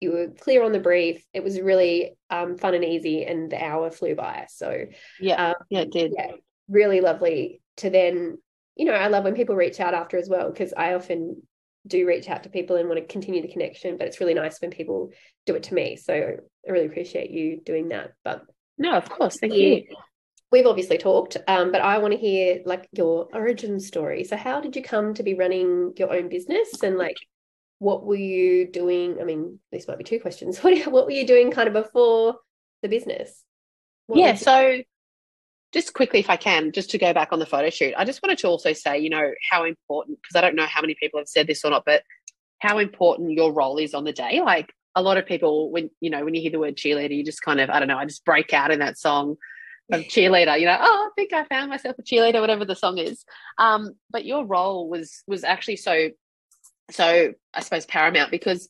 You 0.00 0.12
were 0.12 0.28
clear 0.28 0.62
on 0.62 0.72
the 0.72 0.78
brief. 0.80 1.24
It 1.32 1.42
was 1.42 1.60
really 1.60 2.16
um, 2.30 2.56
fun 2.56 2.74
and 2.74 2.84
easy, 2.84 3.24
and 3.24 3.50
the 3.50 3.62
hour 3.62 3.90
flew 3.90 4.14
by. 4.14 4.46
So 4.48 4.86
Yeah. 5.20 5.48
um, 5.48 5.54
Yeah, 5.70 5.80
it 5.80 5.90
did. 5.92 6.12
yeah, 6.16 6.32
really 6.68 7.00
lovely 7.00 7.60
to 7.78 7.90
then, 7.90 8.38
you 8.76 8.84
know, 8.84 8.92
I 8.92 9.08
love 9.08 9.24
when 9.24 9.34
people 9.34 9.56
reach 9.56 9.80
out 9.80 9.94
after 9.94 10.16
as 10.18 10.28
well, 10.28 10.50
because 10.50 10.72
I 10.76 10.94
often 10.94 11.42
do 11.86 12.06
reach 12.06 12.28
out 12.28 12.42
to 12.42 12.48
people 12.50 12.76
and 12.76 12.88
want 12.88 13.00
to 13.00 13.06
continue 13.06 13.40
the 13.42 13.48
connection, 13.52 13.96
but 13.96 14.06
it's 14.06 14.20
really 14.20 14.34
nice 14.34 14.60
when 14.60 14.70
people 14.70 15.10
do 15.46 15.54
it 15.54 15.62
to 15.64 15.74
me. 15.74 15.96
So 15.96 16.12
I 16.14 16.70
really 16.70 16.86
appreciate 16.86 17.30
you 17.30 17.60
doing 17.64 17.88
that. 17.88 18.12
But 18.24 18.42
No, 18.76 18.92
of 18.92 19.08
course. 19.08 19.38
Thank 19.38 19.54
Yeah. 19.54 19.68
you. 19.76 19.84
we've 20.50 20.66
obviously 20.66 20.96
talked, 20.98 21.36
um, 21.46 21.72
but 21.72 21.80
I 21.82 21.98
want 21.98 22.12
to 22.12 22.18
hear 22.18 22.62
like 22.64 22.88
your 22.92 23.28
origin 23.34 23.80
story. 23.80 24.24
So 24.24 24.36
how 24.36 24.60
did 24.60 24.76
you 24.76 24.82
come 24.82 25.12
to 25.14 25.22
be 25.22 25.34
running 25.34 25.92
your 25.96 26.12
own 26.12 26.28
business 26.28 26.82
and 26.82 26.96
like 26.96 27.16
what 27.78 28.04
were 28.04 28.16
you 28.16 28.66
doing? 28.70 29.18
I 29.20 29.24
mean, 29.24 29.60
this 29.70 29.86
might 29.86 29.98
be 29.98 30.04
two 30.04 30.20
questions. 30.20 30.58
What 30.62 30.76
what 30.92 31.06
were 31.06 31.12
you 31.12 31.26
doing 31.26 31.50
kind 31.50 31.68
of 31.68 31.74
before 31.74 32.36
the 32.82 32.88
business? 32.88 33.44
What 34.06 34.18
yeah. 34.18 34.34
So 34.34 34.82
just 35.72 35.92
quickly, 35.92 36.20
if 36.20 36.30
I 36.30 36.36
can, 36.36 36.72
just 36.72 36.90
to 36.90 36.98
go 36.98 37.12
back 37.12 37.28
on 37.32 37.38
the 37.38 37.46
photo 37.46 37.70
shoot, 37.70 37.94
I 37.96 38.04
just 38.04 38.22
wanted 38.22 38.38
to 38.38 38.48
also 38.48 38.72
say, 38.72 38.98
you 38.98 39.10
know, 39.10 39.32
how 39.50 39.64
important, 39.64 40.18
because 40.22 40.36
I 40.36 40.40
don't 40.40 40.56
know 40.56 40.66
how 40.66 40.80
many 40.80 40.94
people 40.94 41.20
have 41.20 41.28
said 41.28 41.46
this 41.46 41.64
or 41.64 41.70
not, 41.70 41.84
but 41.84 42.02
how 42.60 42.78
important 42.78 43.32
your 43.32 43.52
role 43.52 43.76
is 43.78 43.94
on 43.94 44.04
the 44.04 44.12
day. 44.12 44.40
Like 44.40 44.72
a 44.94 45.02
lot 45.02 45.18
of 45.18 45.26
people, 45.26 45.70
when, 45.70 45.90
you 46.00 46.10
know, 46.10 46.24
when 46.24 46.34
you 46.34 46.40
hear 46.40 46.50
the 46.50 46.58
word 46.58 46.76
cheerleader, 46.76 47.14
you 47.14 47.24
just 47.24 47.42
kind 47.42 47.60
of, 47.60 47.68
I 47.70 47.78
don't 47.78 47.88
know, 47.88 47.98
I 47.98 48.06
just 48.06 48.24
break 48.24 48.52
out 48.52 48.70
in 48.70 48.78
that 48.78 48.98
song 48.98 49.36
of 49.92 50.00
cheerleader, 50.04 50.58
you 50.58 50.66
know, 50.66 50.78
oh, 50.80 51.10
I 51.10 51.14
think 51.14 51.32
I 51.34 51.44
found 51.44 51.68
myself 51.68 51.96
a 51.98 52.02
cheerleader, 52.02 52.40
whatever 52.40 52.64
the 52.64 52.74
song 52.74 52.96
is. 52.96 53.24
Um, 53.58 53.92
but 54.10 54.24
your 54.24 54.46
role 54.46 54.88
was, 54.88 55.22
was 55.26 55.44
actually 55.44 55.76
so, 55.76 56.10
so 56.90 57.32
I 57.54 57.60
suppose 57.60 57.86
paramount 57.86 58.30
because 58.30 58.68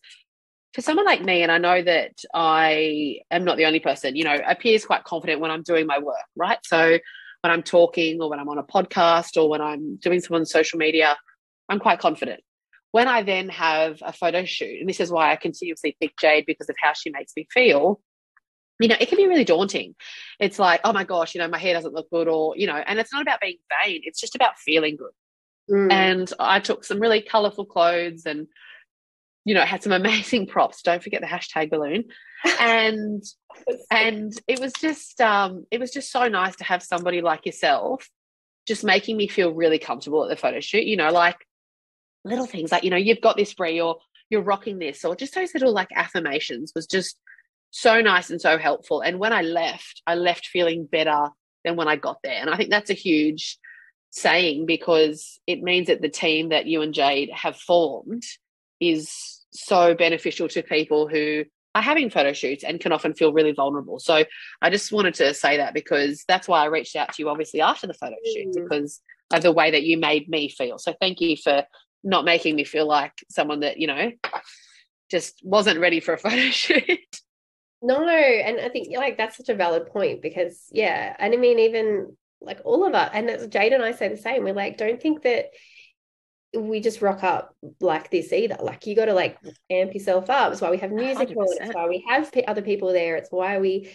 for 0.75 0.83
someone 0.83 1.07
like 1.07 1.23
me, 1.23 1.43
and 1.43 1.51
I 1.51 1.59
know 1.59 1.83
that 1.83 2.13
I 2.35 3.21
am 3.31 3.45
not 3.45 3.57
the 3.57 3.67
only 3.67 3.81
person, 3.81 4.17
you 4.17 4.25
know, 4.25 4.39
appears 4.47 4.85
quite 4.85 5.05
confident 5.05 5.41
when 5.41 5.51
I'm 5.51 5.63
doing 5.63 5.87
my 5.87 5.99
work, 5.99 6.17
right? 6.37 6.59
So 6.65 6.99
when 7.41 7.51
I'm 7.51 7.63
talking 7.63 8.21
or 8.21 8.29
when 8.29 8.39
I'm 8.39 8.49
on 8.49 8.59
a 8.59 8.63
podcast 8.63 9.41
or 9.41 9.49
when 9.49 9.61
I'm 9.61 9.97
doing 9.97 10.21
some 10.21 10.37
on 10.37 10.45
social 10.45 10.79
media, 10.79 11.17
I'm 11.69 11.79
quite 11.79 12.01
confident. 12.01 12.41
When 12.93 13.09
I 13.09 13.23
then 13.23 13.49
have 13.51 13.99
a 14.03 14.13
photo 14.13 14.45
shoot, 14.45 14.81
and 14.81 14.89
this 14.89 15.01
is 15.01 15.11
why 15.11 15.33
I 15.33 15.37
continuously 15.37 15.97
pick 16.01 16.17
Jade 16.19 16.45
because 16.47 16.69
of 16.69 16.77
how 16.83 16.93
she 16.93 17.11
makes 17.11 17.33
me 17.37 17.47
feel, 17.53 18.01
you 18.81 18.89
know, 18.89 18.97
it 18.99 19.09
can 19.09 19.19
be 19.19 19.27
really 19.27 19.45
daunting. 19.45 19.95
It's 20.39 20.59
like, 20.59 20.81
oh 20.85 20.93
my 20.93 21.05
gosh, 21.05 21.35
you 21.35 21.41
know, 21.41 21.49
my 21.49 21.59
hair 21.59 21.75
doesn't 21.75 21.95
look 21.95 22.11
good, 22.11 22.29
or, 22.29 22.55
you 22.57 22.67
know, 22.67 22.77
and 22.77 22.99
it's 22.99 23.13
not 23.13 23.23
about 23.23 23.41
being 23.41 23.59
vain, 23.85 24.03
it's 24.05 24.21
just 24.21 24.35
about 24.35 24.59
feeling 24.59 24.97
good. 24.97 25.11
Mm. 25.71 25.93
And 25.93 26.33
I 26.39 26.61
took 26.61 26.85
some 26.85 27.01
really 27.01 27.23
colorful 27.23 27.65
clothes 27.65 28.25
and, 28.27 28.47
you 29.45 29.55
know, 29.55 29.63
had 29.63 29.83
some 29.83 29.93
amazing 30.01 30.47
props. 30.47 30.83
Don't 30.83 31.03
forget 31.03 31.21
the 31.21 31.27
hashtag 31.27 31.71
balloon. 31.71 32.05
And 32.61 33.25
and 33.91 34.33
it 34.47 34.61
was 34.61 34.73
just 34.75 35.21
um 35.21 35.67
it 35.73 35.81
was 35.81 35.91
just 35.91 36.13
so 36.13 36.29
nice 36.29 36.55
to 36.57 36.65
have 36.65 36.85
somebody 36.85 37.21
like 37.21 37.45
yourself 37.47 38.09
just 38.65 38.85
making 38.85 39.17
me 39.17 39.27
feel 39.27 39.53
really 39.53 39.81
comfortable 39.81 40.23
at 40.23 40.31
the 40.31 40.37
photo 40.37 40.61
shoot. 40.61 40.85
You 40.85 40.97
know, 40.97 41.11
like 41.11 41.35
little 42.25 42.47
things 42.47 42.71
like, 42.71 42.85
you 42.85 42.91
know, 42.91 42.97
you've 42.97 43.21
got 43.21 43.37
this 43.37 43.55
Brie 43.55 43.81
or 43.81 43.97
you're 44.31 44.43
rocking 44.43 44.79
this, 44.79 45.05
or 45.05 45.17
just 45.17 45.35
those 45.35 45.55
little 45.55 45.73
like 45.73 45.89
affirmations 45.95 46.73
was 46.75 46.87
just 46.87 47.19
so 47.71 48.01
nice 48.01 48.31
and 48.31 48.41
so 48.41 48.59
helpful. 48.59 49.01
And 49.01 49.19
when 49.19 49.33
I 49.33 49.43
left, 49.43 50.03
I 50.07 50.15
left 50.15 50.47
feeling 50.47 50.85
better 50.85 51.31
than 51.65 51.77
when 51.77 51.89
I 51.89 51.97
got 51.97 52.19
there. 52.23 52.41
And 52.41 52.51
I 52.51 52.57
think 52.57 52.71
that's 52.71 52.91
a 52.91 52.95
huge 52.95 53.59
saying 54.21 54.67
because 54.67 55.41
it 55.47 55.63
means 55.63 55.87
that 55.89 56.03
the 56.03 56.09
team 56.09 56.51
that 56.51 56.67
you 56.67 56.83
and 56.83 56.95
Jade 56.95 57.31
have 57.31 57.57
formed 57.57 58.23
is 58.81 59.45
so 59.51 59.95
beneficial 59.95 60.49
to 60.49 60.63
people 60.63 61.09
who 61.09 61.45
are 61.75 61.83
having 61.83 62.11
photo 62.11 62.33
shoots 62.33 62.65
and 62.65 62.81
can 62.81 62.93
often 62.93 63.15
feel 63.15 63.33
really 63.33 63.53
vulnerable. 63.53 63.99
So 63.99 64.25
I 64.63 64.71
just 64.71 64.93
wanted 64.93 65.15
to 65.15 65.35
say 65.35 65.59
that 65.59 65.75
because 65.75 66.25
that's 66.27 66.49
why 66.49 66.63
I 66.63 66.67
reached 66.67 66.97
out 66.97 67.13
to 67.13 67.23
you 67.23 67.29
obviously 67.29 67.61
after 67.61 67.87
the 67.87 67.95
photo 67.95 68.17
shoot 68.25 68.49
mm. 68.49 68.63
because 68.63 69.01
of 69.33 69.43
the 69.43 69.53
way 69.53 69.71
that 69.71 69.85
you 69.85 69.99
made 69.99 70.29
me 70.29 70.49
feel. 70.49 70.79
So 70.79 70.95
thank 71.01 71.21
you 71.21 71.37
for 71.37 71.65
not 72.03 72.25
making 72.25 72.57
me 72.57 72.65
feel 72.65 72.87
like 72.87 73.13
someone 73.31 73.61
that, 73.61 73.79
you 73.79 73.87
know, 73.87 74.13
just 75.11 75.41
wasn't 75.43 75.81
ready 75.81 76.01
for 76.01 76.15
a 76.15 76.19
photo 76.25 76.51
shoot. 76.51 77.01
No, 77.81 78.05
and 78.09 78.61
I 78.61 78.69
think 78.71 78.89
like 78.97 79.17
that's 79.17 79.37
such 79.37 79.49
a 79.49 79.55
valid 79.55 79.87
point 79.87 80.21
because 80.21 80.67
yeah, 80.73 81.15
and 81.19 81.33
I 81.33 81.37
mean 81.37 81.61
even 81.61 82.17
like 82.41 82.61
all 82.65 82.87
of 82.87 82.95
us, 82.95 83.11
and 83.13 83.51
Jade 83.51 83.73
and 83.73 83.83
I 83.83 83.93
say 83.93 84.09
the 84.09 84.17
same. 84.17 84.45
We're 84.45 84.55
like, 84.55 84.77
don't 84.77 85.01
think 85.01 85.23
that 85.23 85.51
we 86.55 86.81
just 86.81 87.03
rock 87.03 87.23
up 87.23 87.55
like 87.81 88.11
this 88.11 88.33
either. 88.33 88.57
Like 88.61 88.87
you 88.87 88.97
got 88.97 89.07
to 89.07 89.15
like 89.15 89.39
amp 89.71 89.95
yourself 89.95 90.31
up. 90.31 90.53
It's 90.53 90.61
why 90.61 90.71
we 90.71 90.79
have 90.79 90.93
music 90.93 91.29
100%. 91.31 91.37
on. 91.37 91.47
It's 91.61 91.75
why 91.75 91.89
we 91.89 92.05
have 92.09 92.31
other 92.47 92.63
people 92.63 92.93
there. 92.93 93.17
It's 93.17 93.31
why 93.31 93.59
we 93.59 93.91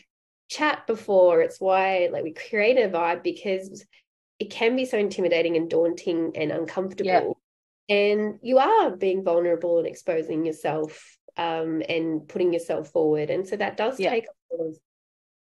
chat 0.50 0.86
before. 0.86 1.42
It's 1.42 1.60
why 1.60 2.10
like 2.12 2.24
we 2.24 2.34
create 2.34 2.78
a 2.78 2.90
vibe 2.90 3.24
because 3.24 3.86
it 4.40 4.52
can 4.52 4.76
be 4.76 4.86
so 4.86 4.98
intimidating 4.98 5.58
and 5.58 5.70
daunting 5.70 6.34
and 6.36 6.52
uncomfortable. 6.52 7.38
Yeah. 7.88 7.96
And 7.96 8.40
you 8.42 8.60
are 8.60 8.92
being 8.96 9.24
vulnerable 9.24 9.80
and 9.80 9.88
exposing 9.88 10.46
yourself 10.46 11.18
um, 11.38 11.82
and 11.88 12.28
putting 12.28 12.54
yourself 12.54 12.92
forward. 12.92 13.30
And 13.30 13.48
so 13.48 13.56
that 13.58 13.78
does 13.78 14.00
yeah. 14.00 14.12
take 14.12 14.26
a 14.26 14.56
lot 14.56 14.68
of 14.68 14.78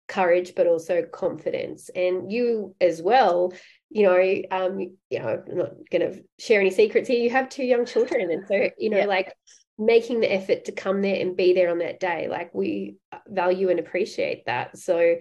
courage, 0.08 0.54
but 0.54 0.66
also 0.66 1.02
confidence. 1.02 1.90
And 1.94 2.32
you 2.32 2.74
as 2.80 3.00
well, 3.00 3.52
you 3.90 4.04
know, 4.04 4.42
um, 4.50 4.80
you 5.10 5.18
know, 5.18 5.42
I'm 5.48 5.56
not 5.56 5.72
going 5.90 6.12
to 6.12 6.22
share 6.38 6.60
any 6.60 6.70
secrets 6.70 7.08
here. 7.08 7.22
You 7.22 7.30
have 7.30 7.48
two 7.48 7.64
young 7.64 7.86
children, 7.86 8.30
and 8.30 8.46
so 8.46 8.70
you 8.78 8.90
know, 8.90 8.98
yeah. 8.98 9.06
like 9.06 9.32
making 9.78 10.20
the 10.20 10.32
effort 10.32 10.64
to 10.64 10.72
come 10.72 11.02
there 11.02 11.20
and 11.20 11.36
be 11.36 11.52
there 11.54 11.70
on 11.70 11.78
that 11.78 12.00
day, 12.00 12.28
like 12.28 12.52
we 12.52 12.96
value 13.28 13.68
and 13.68 13.78
appreciate 13.78 14.44
that. 14.46 14.76
So, 14.76 15.16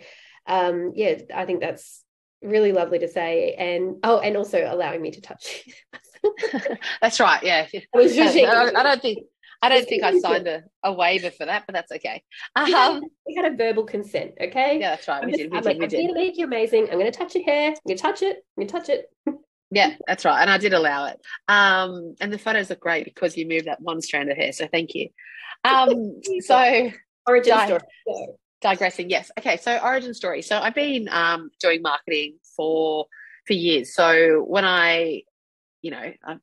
um, 0.48 0.94
yeah, 0.96 1.20
I 1.34 1.46
think 1.46 1.62
that's 1.62 2.04
really 2.42 2.72
lovely 2.72 3.00
to 3.00 3.08
say. 3.08 3.54
And 3.54 3.98
oh, 4.04 4.20
and 4.20 4.36
also 4.36 4.68
allowing 4.68 5.02
me 5.02 5.12
to 5.12 5.22
touch 5.22 5.64
you. 5.66 5.74
that's 7.02 7.20
right. 7.20 7.42
Yeah, 7.44 7.68
I, 7.74 7.98
was 7.98 8.18
I, 8.20 8.72
I 8.76 8.84
don't 8.84 9.02
think 9.02 9.20
I 9.62 9.70
don't 9.70 9.88
think 9.88 10.04
I 10.04 10.20
signed 10.20 10.48
a, 10.48 10.64
a 10.84 10.94
waiver 10.94 11.32
for 11.32 11.46
that, 11.46 11.64
but 11.66 11.74
that's 11.74 11.92
okay. 11.92 12.24
Um, 12.56 13.02
we 13.26 13.36
had 13.36 13.52
a 13.52 13.56
verbal 13.56 13.86
consent, 13.86 14.34
okay? 14.40 14.80
Yeah, 14.80 14.92
that's 14.92 15.08
right. 15.08 15.22
I'm 15.24 15.26
we 15.26 15.32
just, 15.32 15.44
did. 15.44 15.52
We 15.52 15.58
I'm 15.58 15.64
did. 15.64 15.70
Like, 15.70 15.78
we 15.78 15.84
I'm 15.86 15.90
did. 15.90 16.08
to 16.08 16.14
make 16.14 16.38
you 16.38 16.46
amazing. 16.46 16.84
I'm 16.92 17.00
going 17.00 17.12
to 17.12 17.18
touch 17.18 17.36
your 17.36 17.44
hair. 17.44 17.70
I'm 17.70 17.76
going 17.88 17.98
to 17.98 18.02
touch 18.02 18.22
it. 18.22 18.38
I'm 18.58 18.62
going 18.62 18.68
to 18.68 18.74
touch 18.74 18.90
it. 18.90 19.10
yeah, 19.72 19.96
that's 20.06 20.26
right. 20.26 20.42
And 20.42 20.50
I 20.50 20.58
did 20.58 20.74
allow 20.74 21.06
it. 21.06 21.20
Um, 21.48 22.16
and 22.22 22.32
the 22.32 22.38
photos 22.38 22.70
look 22.70 22.80
great 22.80 23.06
because 23.06 23.36
you 23.36 23.48
moved 23.48 23.66
that 23.66 23.82
one 23.82 24.02
strand 24.02 24.30
of 24.32 24.38
hair. 24.38 24.52
So 24.52 24.68
thank 24.68 24.94
you. 24.94 25.10
Um, 25.64 26.22
so 26.42 26.92
origin 27.28 27.54
di- 27.54 27.66
story. 27.66 27.82
Digressing, 28.62 29.10
yes. 29.10 29.32
Okay, 29.40 29.58
so 29.58 29.78
origin 29.78 30.14
story. 30.14 30.42
So 30.42 30.60
I've 30.60 30.76
been 30.76 31.10
um, 31.10 31.52
doing 31.60 31.82
marketing 31.82 32.38
for 32.56 33.06
for 33.46 33.54
years. 33.54 33.94
So 33.94 34.44
when 34.46 34.66
I, 34.66 35.24
you 35.82 35.92
know, 35.92 36.12
I, 36.24 36.38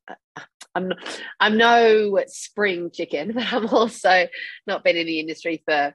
I'm 0.75 0.93
I'm 1.41 1.57
no 1.57 2.19
spring 2.27 2.91
chicken, 2.93 3.33
but 3.35 3.53
I'm 3.53 3.69
also 3.69 4.27
not 4.67 4.85
been 4.85 4.97
in 4.97 5.07
the 5.07 5.21
industry 5.21 5.63
for 5.67 5.95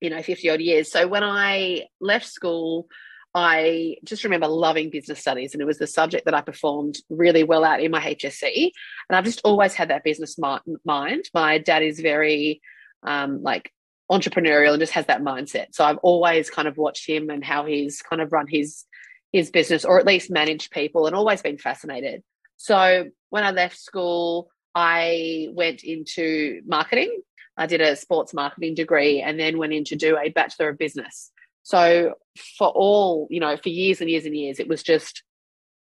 you 0.00 0.10
know 0.10 0.22
50 0.22 0.50
odd 0.50 0.60
years. 0.60 0.90
So 0.90 1.06
when 1.06 1.24
I 1.24 1.86
left 2.00 2.26
school, 2.26 2.86
I 3.34 3.96
just 4.04 4.24
remember 4.24 4.46
loving 4.46 4.90
business 4.90 5.20
studies, 5.20 5.54
and 5.54 5.62
it 5.62 5.66
was 5.66 5.78
the 5.78 5.86
subject 5.86 6.26
that 6.26 6.34
I 6.34 6.42
performed 6.42 6.96
really 7.08 7.44
well 7.44 7.64
at 7.64 7.80
in 7.80 7.90
my 7.90 8.00
HSC. 8.00 8.70
And 9.08 9.16
I've 9.16 9.24
just 9.24 9.40
always 9.44 9.74
had 9.74 9.88
that 9.90 10.04
business 10.04 10.36
mind. 10.38 11.24
My 11.34 11.58
dad 11.58 11.82
is 11.82 12.00
very 12.00 12.60
um, 13.02 13.42
like 13.42 13.72
entrepreneurial 14.10 14.72
and 14.72 14.80
just 14.80 14.92
has 14.92 15.06
that 15.06 15.22
mindset. 15.22 15.68
So 15.72 15.84
I've 15.84 15.98
always 15.98 16.50
kind 16.50 16.68
of 16.68 16.76
watched 16.76 17.08
him 17.08 17.30
and 17.30 17.42
how 17.42 17.64
he's 17.64 18.02
kind 18.02 18.20
of 18.20 18.32
run 18.32 18.46
his 18.46 18.84
his 19.32 19.50
business, 19.50 19.86
or 19.86 19.98
at 19.98 20.06
least 20.06 20.30
managed 20.30 20.70
people, 20.70 21.06
and 21.06 21.16
always 21.16 21.40
been 21.40 21.56
fascinated. 21.56 22.22
So 22.62 23.06
when 23.30 23.42
I 23.42 23.50
left 23.50 23.76
school, 23.76 24.48
I 24.72 25.48
went 25.50 25.82
into 25.82 26.62
marketing. 26.64 27.20
I 27.56 27.66
did 27.66 27.80
a 27.80 27.96
sports 27.96 28.32
marketing 28.32 28.76
degree 28.76 29.20
and 29.20 29.38
then 29.38 29.58
went 29.58 29.72
in 29.72 29.82
to 29.86 29.96
do 29.96 30.16
a 30.16 30.28
Bachelor 30.28 30.68
of 30.68 30.78
Business. 30.78 31.32
So 31.64 32.14
for 32.56 32.68
all, 32.68 33.26
you 33.30 33.40
know, 33.40 33.56
for 33.56 33.68
years 33.68 34.00
and 34.00 34.08
years 34.08 34.26
and 34.26 34.36
years, 34.36 34.60
it 34.60 34.68
was 34.68 34.84
just 34.84 35.24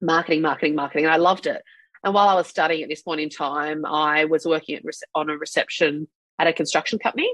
marketing, 0.02 0.42
marketing, 0.42 0.74
marketing. 0.74 1.04
And 1.04 1.14
I 1.14 1.18
loved 1.18 1.48
it. 1.48 1.62
And 2.02 2.14
while 2.14 2.30
I 2.30 2.36
was 2.36 2.48
studying 2.48 2.82
at 2.82 2.88
this 2.88 3.02
point 3.02 3.20
in 3.20 3.30
time, 3.30 3.86
I 3.86 4.24
was 4.24 4.46
working 4.46 4.78
at, 4.78 4.84
on 5.14 5.30
a 5.30 5.38
reception 5.38 6.08
at 6.40 6.48
a 6.48 6.54
construction 6.54 6.98
company. 6.98 7.30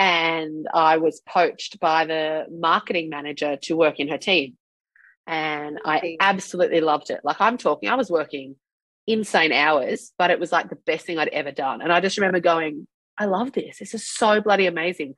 And 0.00 0.66
I 0.74 0.96
was 0.96 1.22
poached 1.24 1.78
by 1.78 2.04
the 2.04 2.46
marketing 2.50 3.10
manager 3.10 3.58
to 3.62 3.76
work 3.76 4.00
in 4.00 4.08
her 4.08 4.18
team 4.18 4.56
and 5.26 5.78
I 5.84 6.16
absolutely 6.20 6.80
loved 6.80 7.10
it. 7.10 7.20
Like 7.24 7.40
I'm 7.40 7.58
talking, 7.58 7.88
I 7.88 7.94
was 7.96 8.10
working 8.10 8.56
insane 9.06 9.52
hours, 9.52 10.12
but 10.18 10.30
it 10.30 10.40
was 10.40 10.52
like 10.52 10.68
the 10.68 10.76
best 10.76 11.06
thing 11.06 11.18
I'd 11.18 11.28
ever 11.28 11.52
done. 11.52 11.80
And 11.82 11.92
I 11.92 12.00
just 12.00 12.16
remember 12.16 12.40
going, 12.40 12.86
I 13.18 13.26
love 13.26 13.52
this. 13.52 13.78
This 13.78 13.94
is 13.94 14.06
so 14.06 14.40
bloody 14.40 14.66
amazing. 14.66 15.14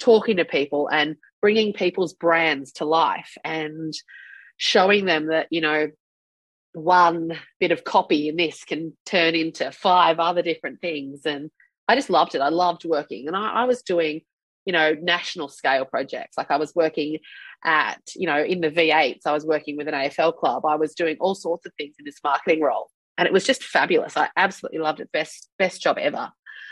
Talking 0.00 0.38
to 0.38 0.44
people 0.44 0.88
and 0.88 1.16
bringing 1.40 1.72
people's 1.72 2.14
brands 2.14 2.72
to 2.72 2.84
life 2.84 3.36
and 3.44 3.92
showing 4.56 5.04
them 5.04 5.26
that, 5.26 5.48
you 5.50 5.60
know, 5.60 5.88
one 6.72 7.38
bit 7.60 7.72
of 7.72 7.84
copy 7.84 8.28
in 8.28 8.36
this 8.36 8.64
can 8.64 8.96
turn 9.04 9.34
into 9.34 9.70
five 9.70 10.18
other 10.18 10.42
different 10.42 10.80
things. 10.80 11.26
And 11.26 11.50
I 11.86 11.94
just 11.94 12.10
loved 12.10 12.34
it. 12.34 12.40
I 12.40 12.48
loved 12.48 12.84
working. 12.84 13.26
And 13.26 13.36
I, 13.36 13.50
I 13.50 13.64
was 13.64 13.82
doing, 13.82 14.22
you 14.64 14.72
know, 14.72 14.94
national 15.00 15.48
scale 15.48 15.84
projects. 15.84 16.36
Like 16.36 16.50
I 16.50 16.56
was 16.56 16.74
working 16.74 17.18
at, 17.64 18.00
you 18.14 18.26
know, 18.26 18.42
in 18.42 18.60
the 18.60 18.70
V8s, 18.70 19.26
I 19.26 19.32
was 19.32 19.46
working 19.46 19.76
with 19.76 19.88
an 19.88 19.94
AFL 19.94 20.36
club. 20.36 20.64
I 20.64 20.76
was 20.76 20.94
doing 20.94 21.16
all 21.20 21.34
sorts 21.34 21.66
of 21.66 21.72
things 21.74 21.94
in 21.98 22.04
this 22.04 22.20
marketing 22.22 22.60
role. 22.60 22.90
And 23.18 23.26
it 23.26 23.32
was 23.32 23.44
just 23.44 23.62
fabulous. 23.62 24.16
I 24.16 24.28
absolutely 24.36 24.80
loved 24.80 25.00
it. 25.00 25.12
Best, 25.12 25.48
best 25.58 25.82
job 25.82 25.98
ever. 25.98 26.30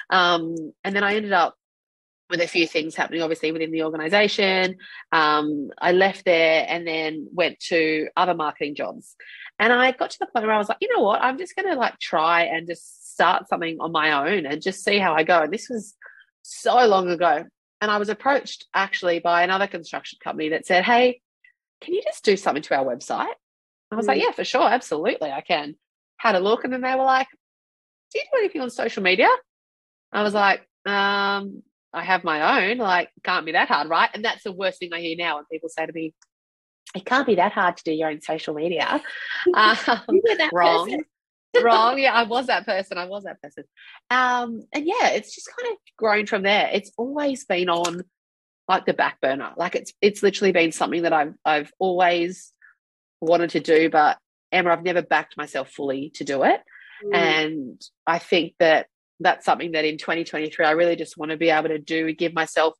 Um, 0.09 0.73
and 0.82 0.97
then 0.97 1.04
I 1.04 1.14
ended 1.14 1.32
up 1.32 1.54
with 2.30 2.40
a 2.40 2.47
few 2.47 2.66
things 2.66 2.94
happening, 2.94 3.23
obviously, 3.23 3.52
within 3.52 3.73
the 3.73 3.82
organization. 3.82 4.76
Um, 5.12 5.70
I 5.78 5.92
left 5.92 6.25
there 6.25 6.64
and 6.68 6.87
then 6.87 7.28
went 7.32 7.59
to 7.68 8.09
other 8.16 8.35
marketing 8.35 8.76
jobs. 8.76 9.16
And 9.59 9.73
I 9.73 9.92
got 9.92 10.11
to 10.11 10.18
the 10.20 10.26
point 10.26 10.47
where 10.47 10.54
I 10.54 10.59
was 10.59 10.68
like, 10.68 10.78
you 10.80 10.94
know 10.94 11.02
what? 11.02 11.20
I'm 11.20 11.37
just 11.37 11.54
going 11.54 11.68
to 11.68 11.78
like 11.78 11.99
try 11.99 12.44
and 12.44 12.66
just 12.66 13.12
start 13.12 13.49
something 13.49 13.76
on 13.80 13.92
my 13.92 14.12
own 14.12 14.47
and 14.47 14.62
just 14.62 14.82
see 14.82 14.99
how 14.99 15.14
I 15.14 15.25
go. 15.25 15.42
And 15.42 15.52
this 15.52 15.68
was 15.68 15.94
so 16.42 16.87
long 16.87 17.11
ago. 17.11 17.44
And 17.80 17.90
I 17.90 17.99
was 17.99 18.08
approached 18.08 18.66
actually 18.75 19.20
by 19.20 19.42
another 19.42 19.66
construction 19.66 20.18
company 20.22 20.50
that 20.50 20.66
said, 20.66 20.84
Hey, 20.84 21.20
can 21.80 21.94
you 21.94 22.02
just 22.02 22.25
do 22.25 22.37
something 22.37 22.62
to 22.64 22.76
our 22.76 22.84
website? 22.84 23.32
I 23.90 23.96
was 23.96 24.04
mm. 24.04 24.08
like, 24.08 24.22
Yeah, 24.22 24.32
for 24.32 24.44
sure. 24.44 24.68
Absolutely, 24.68 25.30
I 25.30 25.40
can. 25.40 25.76
Had 26.18 26.34
a 26.34 26.40
look, 26.40 26.64
and 26.64 26.72
then 26.72 26.82
they 26.82 26.94
were 26.94 27.04
like, 27.04 27.28
Do 28.12 28.18
you 28.18 28.25
do 28.32 28.38
anything 28.38 28.60
on 28.60 28.70
social 28.70 29.02
media? 29.02 29.28
I 30.12 30.22
was 30.22 30.34
like, 30.34 30.60
um, 30.87 31.62
I 31.92 32.04
have 32.04 32.25
my 32.25 32.70
own. 32.70 32.78
Like, 32.78 33.10
can't 33.22 33.46
be 33.46 33.52
that 33.52 33.68
hard, 33.68 33.88
right? 33.88 34.10
And 34.12 34.25
that's 34.25 34.44
the 34.44 34.52
worst 34.52 34.78
thing 34.78 34.92
I 34.92 35.00
hear 35.00 35.16
now 35.16 35.37
when 35.37 35.44
people 35.50 35.68
say 35.68 35.87
to 35.87 35.92
me, 35.92 36.14
it 36.94 37.04
can't 37.04 37.26
be 37.26 37.37
that 37.37 37.52
hard 37.52 37.76
to 37.76 37.84
do 37.84 37.92
your 37.92 38.08
own 38.08 38.20
social 38.20 38.54
media. 38.54 39.00
Um, 39.54 39.76
wrong. 40.52 40.90
Person 40.90 41.04
wrong. 41.62 41.99
Yeah, 41.99 42.14
I 42.14 42.25
was 42.25 42.47
that 42.47 42.66
person. 42.66 42.99
I 42.99 43.07
was 43.07 43.25
that 43.25 43.40
person. 43.42 43.64
Um, 44.11 44.62
and 44.73 44.87
yeah, 44.87 45.09
it's 45.09 45.35
just 45.35 45.49
kind 45.57 45.73
of 45.73 45.78
grown 45.97 46.26
from 46.26 46.42
there. 46.42 46.71
It's 46.73 46.92
always 46.97 47.45
been 47.45 47.69
on 47.69 48.02
like 48.69 48.87
the 48.87 48.95
back 48.95 49.21
burner. 49.21 49.52
Like 49.57 49.75
it's 49.75 49.92
it's 50.00 50.23
literally 50.23 50.52
been 50.52 50.73
something 50.73 51.02
that 51.02 51.12
I've 51.12 51.35
I've 51.45 51.73
always 51.78 52.52
wanted 53.21 53.50
to 53.50 53.61
do, 53.61 53.90
but 53.90 54.19
Emma, 54.52 54.71
I've 54.71 54.83
never 54.83 55.02
backed 55.02 55.37
myself 55.37 55.71
fully 55.71 56.11
to 56.14 56.25
do 56.25 56.45
it. 56.45 56.61
Mm. 57.04 57.14
And 57.14 57.83
I 58.07 58.19
think 58.19 58.54
that 58.59 58.87
that's 59.21 59.45
something 59.45 59.73
that 59.73 59.85
in 59.85 59.99
2023, 59.99 60.64
I 60.64 60.71
really 60.73 60.97
just 60.97 61.16
want 61.16 61.30
to 61.30 61.37
be 61.37 61.50
able 61.50 61.69
to 61.69 61.78
do, 61.78 62.12
give 62.12 62.33
myself 62.33 62.75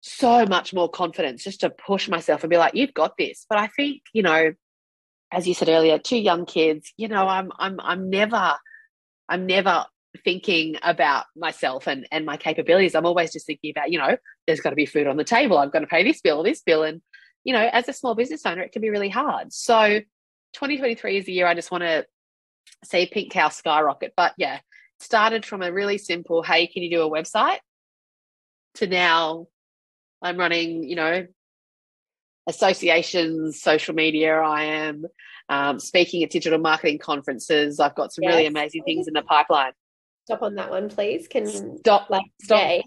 so 0.00 0.44
much 0.46 0.74
more 0.74 0.88
confidence 0.88 1.44
just 1.44 1.60
to 1.60 1.70
push 1.70 2.08
myself 2.08 2.42
and 2.42 2.50
be 2.50 2.56
like, 2.56 2.74
you've 2.74 2.92
got 2.92 3.16
this. 3.16 3.46
But 3.48 3.58
I 3.58 3.68
think, 3.68 4.02
you 4.12 4.22
know, 4.22 4.52
as 5.32 5.48
you 5.48 5.54
said 5.54 5.68
earlier, 5.70 5.98
two 5.98 6.18
young 6.18 6.44
kids, 6.44 6.92
you 6.96 7.08
know, 7.08 7.26
I'm 7.26 7.50
I'm 7.58 7.80
I'm 7.80 8.10
never 8.10 8.54
I'm 9.28 9.46
never 9.46 9.86
thinking 10.24 10.76
about 10.82 11.24
myself 11.34 11.86
and 11.88 12.06
and 12.12 12.26
my 12.26 12.36
capabilities. 12.36 12.94
I'm 12.94 13.06
always 13.06 13.32
just 13.32 13.46
thinking 13.46 13.70
about, 13.74 13.90
you 13.90 13.98
know, 13.98 14.16
there's 14.46 14.60
got 14.60 14.70
to 14.70 14.76
be 14.76 14.86
food 14.86 15.06
on 15.06 15.16
the 15.16 15.24
table. 15.24 15.56
I've 15.56 15.72
got 15.72 15.80
to 15.80 15.86
pay 15.86 16.04
this 16.04 16.20
bill, 16.20 16.42
this 16.42 16.60
bill. 16.60 16.82
And, 16.82 17.00
you 17.44 17.54
know, 17.54 17.68
as 17.72 17.88
a 17.88 17.94
small 17.94 18.14
business 18.14 18.44
owner, 18.44 18.62
it 18.62 18.72
can 18.72 18.82
be 18.82 18.90
really 18.90 19.08
hard. 19.08 19.52
So 19.52 20.00
2023 20.52 21.16
is 21.16 21.24
the 21.24 21.32
year 21.32 21.46
I 21.46 21.54
just 21.54 21.70
want 21.70 21.82
to 21.82 22.04
see 22.84 23.06
Pink 23.06 23.32
Cow 23.32 23.48
skyrocket. 23.48 24.12
But 24.14 24.34
yeah, 24.36 24.60
started 25.00 25.46
from 25.46 25.62
a 25.62 25.72
really 25.72 25.96
simple, 25.96 26.42
hey, 26.42 26.66
can 26.66 26.82
you 26.82 26.90
do 26.90 27.02
a 27.02 27.10
website? 27.10 27.58
To 28.76 28.86
now 28.86 29.46
I'm 30.20 30.36
running, 30.36 30.84
you 30.84 30.96
know, 30.96 31.26
associations, 32.46 33.60
social 33.60 33.94
media. 33.94 34.34
I 34.34 34.64
am 34.64 35.06
um, 35.48 35.78
speaking 35.78 36.22
at 36.22 36.30
digital 36.30 36.58
marketing 36.58 36.98
conferences. 36.98 37.80
I've 37.80 37.94
got 37.94 38.12
some 38.12 38.24
yes. 38.24 38.32
really 38.32 38.46
amazing 38.46 38.82
things 38.84 39.08
in 39.08 39.14
the 39.14 39.22
pipeline. 39.22 39.72
Stop 40.24 40.42
on 40.42 40.54
that 40.54 40.70
one, 40.70 40.88
please. 40.88 41.28
Can 41.28 41.46
stop 41.78 42.10
like 42.10 42.24
stop. 42.40 42.82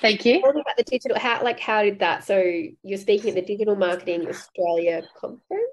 Thank 0.00 0.24
you. 0.24 0.40
Talking 0.40 0.60
about 0.60 0.76
the 0.76 0.84
digital, 0.84 1.18
how 1.18 1.42
like 1.42 1.58
how 1.58 1.82
did 1.82 1.98
that? 2.00 2.24
So 2.24 2.40
you're 2.82 2.98
speaking 2.98 3.30
at 3.30 3.34
the 3.34 3.42
Digital 3.42 3.74
Marketing 3.74 4.28
Australia 4.28 5.02
conference. 5.18 5.64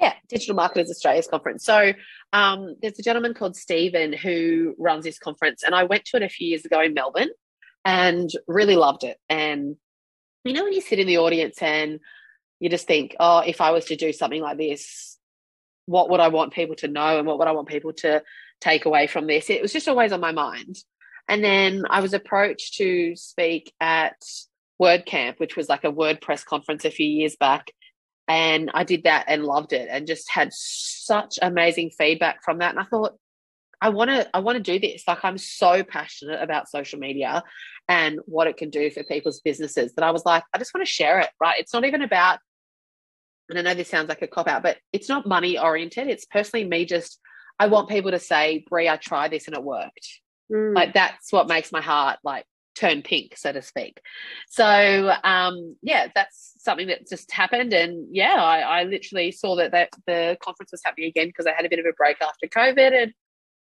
Yeah, 0.00 0.14
Digital 0.28 0.54
Marketers 0.54 0.90
Australia's 0.90 1.26
conference. 1.26 1.64
So 1.64 1.92
um, 2.32 2.76
there's 2.80 2.98
a 2.98 3.02
gentleman 3.02 3.34
called 3.34 3.56
Stephen 3.56 4.12
who 4.12 4.74
runs 4.78 5.04
this 5.04 5.18
conference, 5.18 5.62
and 5.64 5.74
I 5.74 5.84
went 5.84 6.04
to 6.06 6.16
it 6.16 6.22
a 6.22 6.28
few 6.28 6.48
years 6.48 6.64
ago 6.64 6.80
in 6.80 6.94
Melbourne, 6.94 7.30
and 7.84 8.30
really 8.46 8.76
loved 8.76 9.04
it. 9.04 9.18
And 9.28 9.76
you 10.46 10.54
know 10.54 10.64
when 10.64 10.72
you 10.72 10.80
sit 10.80 10.98
in 10.98 11.06
the 11.06 11.18
audience 11.18 11.62
and 11.62 12.00
you 12.60 12.68
just 12.68 12.86
think, 12.86 13.16
oh, 13.20 13.38
if 13.38 13.60
I 13.60 13.70
was 13.70 13.86
to 13.86 13.96
do 13.96 14.12
something 14.12 14.40
like 14.40 14.58
this, 14.58 15.18
what 15.86 16.10
would 16.10 16.20
I 16.20 16.28
want 16.28 16.52
people 16.52 16.74
to 16.76 16.88
know 16.88 17.18
and 17.18 17.26
what 17.26 17.38
would 17.38 17.48
I 17.48 17.52
want 17.52 17.68
people 17.68 17.92
to 17.94 18.22
take 18.60 18.84
away 18.84 19.06
from 19.06 19.26
this? 19.26 19.50
It 19.50 19.62
was 19.62 19.72
just 19.72 19.88
always 19.88 20.12
on 20.12 20.20
my 20.20 20.32
mind. 20.32 20.76
And 21.28 21.42
then 21.42 21.84
I 21.90 22.00
was 22.00 22.14
approached 22.14 22.74
to 22.74 23.16
speak 23.16 23.72
at 23.80 24.16
WordCamp, 24.80 25.38
which 25.38 25.56
was 25.56 25.68
like 25.68 25.84
a 25.84 25.92
WordPress 25.92 26.44
conference 26.44 26.84
a 26.84 26.90
few 26.90 27.06
years 27.06 27.36
back. 27.36 27.70
And 28.28 28.70
I 28.74 28.84
did 28.84 29.04
that 29.04 29.26
and 29.28 29.44
loved 29.44 29.72
it 29.72 29.88
and 29.90 30.06
just 30.06 30.30
had 30.30 30.52
such 30.52 31.38
amazing 31.40 31.90
feedback 31.90 32.42
from 32.44 32.58
that. 32.58 32.70
And 32.70 32.80
I 32.80 32.84
thought, 32.84 33.16
I 33.80 33.90
want 33.90 34.10
to 34.10 34.28
I 34.34 34.40
want 34.40 34.56
to 34.56 34.62
do 34.62 34.78
this. 34.78 35.04
Like 35.06 35.24
I'm 35.24 35.38
so 35.38 35.82
passionate 35.82 36.42
about 36.42 36.68
social 36.68 36.98
media 36.98 37.42
and 37.88 38.20
what 38.24 38.46
it 38.46 38.56
can 38.56 38.70
do 38.70 38.90
for 38.90 39.04
people's 39.04 39.40
businesses 39.40 39.94
that 39.94 40.04
I 40.04 40.10
was 40.10 40.24
like, 40.24 40.44
I 40.54 40.58
just 40.58 40.72
want 40.74 40.86
to 40.86 40.92
share 40.92 41.20
it, 41.20 41.28
right? 41.40 41.60
It's 41.60 41.72
not 41.72 41.84
even 41.84 42.02
about 42.02 42.38
and 43.48 43.58
I 43.58 43.62
know 43.62 43.74
this 43.74 43.88
sounds 43.88 44.08
like 44.08 44.22
a 44.22 44.26
cop 44.26 44.48
out, 44.48 44.62
but 44.62 44.78
it's 44.92 45.08
not 45.08 45.26
money 45.26 45.58
oriented. 45.58 46.08
It's 46.08 46.24
personally 46.24 46.66
me 46.66 46.84
just 46.84 47.20
I 47.58 47.68
want 47.68 47.88
people 47.88 48.10
to 48.10 48.18
say, 48.18 48.64
Brie, 48.68 48.88
I 48.88 48.96
tried 48.96 49.30
this 49.30 49.46
and 49.46 49.56
it 49.56 49.62
worked. 49.62 50.20
Mm. 50.52 50.74
Like 50.74 50.94
that's 50.94 51.32
what 51.32 51.48
makes 51.48 51.72
my 51.72 51.80
heart 51.80 52.18
like 52.24 52.44
turn 52.74 53.02
pink, 53.02 53.36
so 53.36 53.52
to 53.52 53.62
speak. 53.62 54.00
So 54.48 55.12
um 55.22 55.76
yeah, 55.82 56.08
that's 56.14 56.54
something 56.58 56.86
that 56.88 57.08
just 57.08 57.30
happened. 57.30 57.72
And 57.74 58.08
yeah, 58.10 58.42
I, 58.42 58.80
I 58.80 58.82
literally 58.84 59.32
saw 59.32 59.56
that, 59.56 59.72
that 59.72 59.90
the 60.06 60.38
conference 60.42 60.72
was 60.72 60.82
happening 60.84 61.08
again 61.08 61.28
because 61.28 61.46
I 61.46 61.52
had 61.52 61.66
a 61.66 61.68
bit 61.68 61.78
of 61.78 61.86
a 61.86 61.92
break 61.92 62.16
after 62.22 62.46
COVID 62.46 63.02
and 63.02 63.12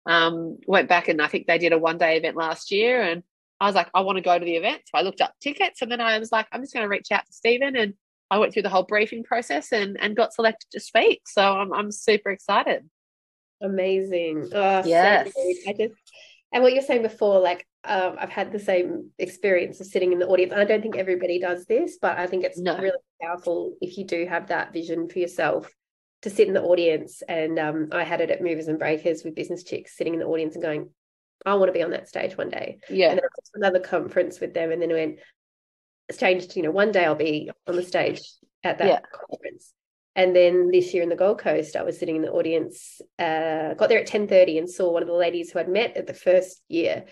um, 0.06 0.59
went 0.66 0.88
back 0.88 1.09
and 1.09 1.21
I 1.21 1.28
think 1.28 1.47
they 1.47 1.59
did 1.59 1.72
a 1.72 1.79
one 1.79 1.98
day 1.98 2.16
event 2.16 2.37
last 2.37 2.70
year 2.70 3.03
and 3.03 3.22
I 3.61 3.66
was 3.66 3.74
like, 3.74 3.88
I 3.94 4.00
want 4.00 4.16
to 4.16 4.22
go 4.22 4.38
to 4.38 4.44
the 4.44 4.57
event. 4.57 4.83
So 4.87 4.98
I 4.98 5.03
looked 5.03 5.20
up 5.20 5.35
tickets 5.40 5.83
and 5.83 5.92
then 5.92 6.00
I 6.00 6.18
was 6.18 6.33
like, 6.33 6.46
I'm 6.50 6.62
just 6.62 6.74
going 6.74 6.85
to 6.85 6.88
reach 6.88 7.12
out 7.12 7.24
to 7.27 7.33
Stephen 7.33 7.77
and 7.77 7.94
I 8.31 8.38
went 8.38 8.53
through 8.53 8.62
the 8.62 8.68
whole 8.68 8.83
briefing 8.83 9.22
process 9.22 9.72
and, 9.72 9.96
and 10.00 10.16
got 10.16 10.33
selected 10.33 10.70
to 10.72 10.81
speak. 10.81 11.22
So 11.27 11.42
I'm, 11.42 11.72
I'm 11.72 11.92
super 11.92 12.31
excited. 12.31 12.88
Amazing. 13.61 14.48
Oh, 14.53 14.83
yes. 14.85 15.33
So 15.33 15.40
I 15.68 15.72
just, 15.74 15.94
and 16.53 16.62
what 16.62 16.72
you're 16.72 16.83
saying 16.83 17.03
before, 17.03 17.38
like 17.38 17.66
um, 17.85 18.16
I've 18.18 18.31
had 18.31 18.50
the 18.50 18.59
same 18.59 19.11
experience 19.18 19.81
of 19.81 19.87
sitting 19.87 20.12
in 20.12 20.18
the 20.18 20.27
audience. 20.27 20.53
I 20.53 20.64
don't 20.64 20.83
think 20.83 20.96
everybody 20.96 21.38
does 21.38 21.66
this, 21.66 21.98
but 22.00 22.18
I 22.18 22.27
think 22.27 22.44
it's 22.44 22.59
no. 22.59 22.77
really 22.79 22.98
powerful 23.20 23.77
if 23.81 23.96
you 23.96 24.05
do 24.05 24.27
have 24.27 24.48
that 24.48 24.72
vision 24.72 25.09
for 25.09 25.20
yourself 25.20 25.72
to 26.22 26.30
sit 26.30 26.48
in 26.48 26.54
the 26.54 26.62
audience. 26.62 27.22
And 27.28 27.58
um, 27.58 27.88
I 27.92 28.04
had 28.04 28.20
it 28.20 28.30
at 28.30 28.42
Movers 28.42 28.68
and 28.68 28.78
Breakers 28.78 29.24
with 29.24 29.35
Business 29.35 29.64
Chicks, 29.64 29.96
sitting 29.96 30.14
in 30.14 30.20
the 30.20 30.26
audience 30.26 30.54
and 30.54 30.62
going, 30.62 30.90
I 31.44 31.54
want 31.54 31.68
to 31.68 31.72
be 31.72 31.82
on 31.82 31.90
that 31.90 32.08
stage 32.08 32.37
one 32.37 32.50
day. 32.50 32.78
Yeah. 32.88 33.11
And 33.11 33.18
then 33.18 33.28
another 33.54 33.80
conference 33.80 34.40
with 34.40 34.54
them. 34.54 34.70
And 34.70 34.80
then 34.80 34.90
when 34.90 35.18
it's 36.08 36.18
changed, 36.18 36.56
you 36.56 36.62
know, 36.62 36.70
one 36.70 36.92
day 36.92 37.04
I'll 37.04 37.14
be 37.14 37.50
on 37.66 37.76
the 37.76 37.82
stage 37.82 38.20
at 38.62 38.78
that 38.78 38.87
yeah. 38.87 39.00
conference. 39.28 39.72
And 40.14 40.37
then 40.37 40.70
this 40.70 40.92
year 40.92 41.02
in 41.02 41.08
the 41.08 41.16
Gold 41.16 41.38
Coast, 41.38 41.74
I 41.74 41.82
was 41.82 41.98
sitting 41.98 42.16
in 42.16 42.22
the 42.22 42.30
audience, 42.30 43.00
uh, 43.18 43.74
got 43.74 43.88
there 43.88 43.98
at 43.98 44.08
10.30 44.08 44.58
and 44.58 44.70
saw 44.70 44.92
one 44.92 45.02
of 45.02 45.08
the 45.08 45.14
ladies 45.14 45.50
who 45.50 45.58
I'd 45.58 45.68
met 45.68 45.96
at 45.96 46.06
the 46.06 46.14
first 46.14 46.61
year. 46.68 47.06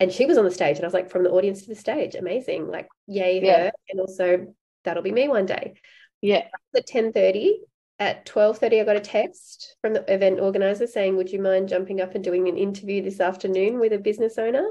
And 0.00 0.10
she 0.10 0.26
was 0.26 0.38
on 0.38 0.44
the 0.44 0.50
stage. 0.50 0.76
And 0.76 0.84
I 0.84 0.88
was 0.88 0.94
like, 0.94 1.10
from 1.10 1.24
the 1.24 1.30
audience 1.30 1.62
to 1.62 1.68
the 1.68 1.76
stage, 1.76 2.14
amazing. 2.14 2.68
Like, 2.68 2.88
yay, 3.06 3.40
yeah. 3.44 3.64
her. 3.64 3.72
And 3.90 4.00
also, 4.00 4.54
that'll 4.82 5.02
be 5.02 5.12
me 5.12 5.28
one 5.28 5.46
day. 5.46 5.74
Yeah. 6.22 6.46
At 6.74 6.88
10.30, 6.88 7.50
at 7.98 8.26
12.30 8.26 8.80
i 8.80 8.84
got 8.84 8.96
a 8.96 9.00
text 9.00 9.76
from 9.80 9.92
the 9.92 10.12
event 10.12 10.40
organizer 10.40 10.86
saying 10.86 11.16
would 11.16 11.30
you 11.30 11.40
mind 11.40 11.68
jumping 11.68 12.00
up 12.00 12.14
and 12.14 12.24
doing 12.24 12.48
an 12.48 12.56
interview 12.56 13.02
this 13.02 13.20
afternoon 13.20 13.78
with 13.78 13.92
a 13.92 13.98
business 13.98 14.38
owner? 14.38 14.68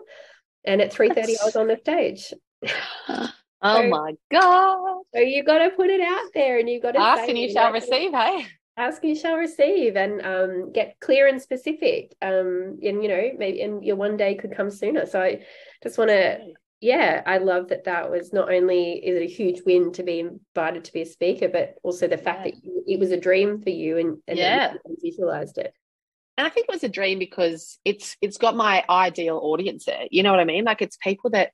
And 0.66 0.82
at 0.82 0.94
3.30 0.94 1.18
i 1.42 1.46
was 1.46 1.56
on 1.56 1.68
the 1.68 1.78
stage. 1.78 2.34
Oh 3.64 3.82
so, 3.84 3.90
my 3.90 4.14
god. 4.32 5.04
so 5.14 5.22
you 5.22 5.44
got 5.44 5.60
to 5.60 5.70
put 5.72 5.92
it 5.92 6.02
out 6.02 6.32
there 6.34 6.58
and 6.58 6.68
you 6.68 6.82
got 6.82 6.94
to 6.94 7.00
ask 7.00 7.30
and 7.30 7.38
you 7.38 7.52
shall 7.52 7.72
receive 7.72 8.12
hey. 8.12 8.48
ask 8.76 9.04
and 9.04 9.16
you 9.16 9.16
shall 9.16 9.36
receive 9.36 9.96
and 9.96 10.26
um, 10.26 10.72
get 10.72 11.00
clear 11.00 11.28
and 11.28 11.40
specific 11.40 12.16
um, 12.24 12.80
and 12.82 13.04
you 13.04 13.08
know 13.08 13.30
maybe 13.38 13.62
and 13.62 13.86
your 13.86 13.98
one 13.98 14.18
day 14.18 14.34
could 14.34 14.56
come 14.56 14.72
sooner. 14.72 15.06
So 15.06 15.22
i 15.22 15.44
just 15.84 16.00
want 16.00 16.10
to 16.10 16.40
yeah, 16.82 17.22
I 17.28 17.38
love 17.38 17.70
that 17.70 17.84
that 17.84 18.10
was 18.10 18.34
not 18.34 18.52
only 18.52 18.94
is 18.94 19.22
it 19.22 19.24
a 19.24 19.34
huge 19.34 19.62
win 19.66 19.92
to 19.94 20.04
be 20.04 20.20
invited 20.20 20.84
to 20.86 20.94
be 20.94 21.04
a 21.04 21.06
speaker, 21.06 21.48
but 21.48 21.76
also 21.84 22.08
the 22.08 22.18
fact 22.18 22.40
yeah. 22.40 22.52
that 22.52 22.64
you, 22.64 22.84
it 22.88 23.00
was 23.00 23.12
a 23.12 23.20
dream 23.20 23.62
for 23.62 23.70
you 23.70 24.00
and, 24.00 24.18
and 24.28 24.38
yeah. 24.38 24.74
you 24.86 24.98
visualized 25.02 25.60
it. 25.60 25.74
And 26.38 26.48
I 26.48 26.50
think 26.50 26.66
it 26.68 26.74
was 26.74 26.84
a 26.84 26.90
dream 26.90 27.20
because 27.20 27.78
it's 27.86 28.18
it's 28.20 28.40
got 28.40 28.56
my 28.56 28.84
ideal 28.90 29.38
audience 29.38 29.86
there. 29.86 30.08
You 30.10 30.24
know 30.24 30.32
what 30.32 30.40
I 30.40 30.46
mean? 30.46 30.66
Like 30.66 30.82
it's 30.82 30.98
people 30.98 31.30
that 31.32 31.52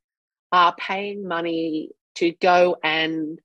are 0.54 0.74
paying 0.80 1.28
money 1.28 1.90
to 2.16 2.32
go 2.42 2.78
and 2.82 3.38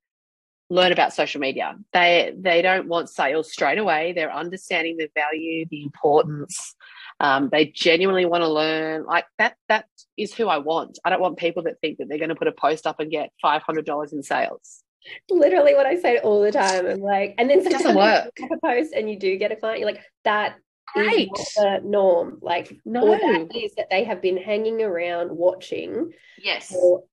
learn 0.70 0.92
about 0.92 1.12
social 1.12 1.40
media. 1.40 1.74
They 1.92 2.32
they 2.38 2.62
don't 2.62 2.86
want 2.86 3.10
sales 3.10 3.50
straight 3.50 3.78
away. 3.78 4.12
They're 4.12 4.32
understanding 4.32 4.98
the 4.98 5.08
value, 5.16 5.66
the 5.68 5.82
importance, 5.82 6.76
um, 7.22 7.48
they 7.50 7.66
genuinely 7.66 8.26
want 8.26 8.42
to 8.42 8.48
learn. 8.48 9.06
Like 9.06 9.26
that, 9.38 9.54
that 9.68 9.86
is 10.18 10.34
who 10.34 10.48
I 10.48 10.58
want. 10.58 10.98
I 11.04 11.10
don't 11.10 11.20
want 11.20 11.38
people 11.38 11.62
that 11.62 11.80
think 11.80 11.98
that 11.98 12.08
they're 12.08 12.18
going 12.18 12.30
to 12.30 12.34
put 12.34 12.48
a 12.48 12.52
post 12.52 12.84
up 12.84 12.98
and 12.98 13.10
get 13.10 13.30
five 13.40 13.62
hundred 13.62 13.86
dollars 13.86 14.12
in 14.12 14.24
sales. 14.24 14.82
Literally, 15.30 15.74
what 15.74 15.86
I 15.86 15.96
say 15.96 16.18
all 16.18 16.42
the 16.42 16.50
time. 16.50 16.84
I'm 16.84 17.00
like, 17.00 17.36
and 17.38 17.48
then 17.48 17.62
doesn't 17.62 17.94
work. 17.94 18.32
a 18.40 18.66
post 18.66 18.92
and 18.92 19.08
you 19.08 19.18
do 19.18 19.38
get 19.38 19.52
a 19.52 19.56
client. 19.56 19.78
You're 19.78 19.90
like, 19.90 20.02
that 20.24 20.56
Great. 20.94 21.30
is 21.38 21.54
the 21.54 21.80
norm. 21.84 22.38
Like, 22.42 22.76
no, 22.84 23.06
that 23.06 23.56
is 23.56 23.74
that 23.76 23.88
they 23.88 24.02
have 24.02 24.20
been 24.20 24.36
hanging 24.36 24.82
around 24.82 25.30
watching. 25.30 26.12
Yes. 26.42 26.72
For 26.72 27.04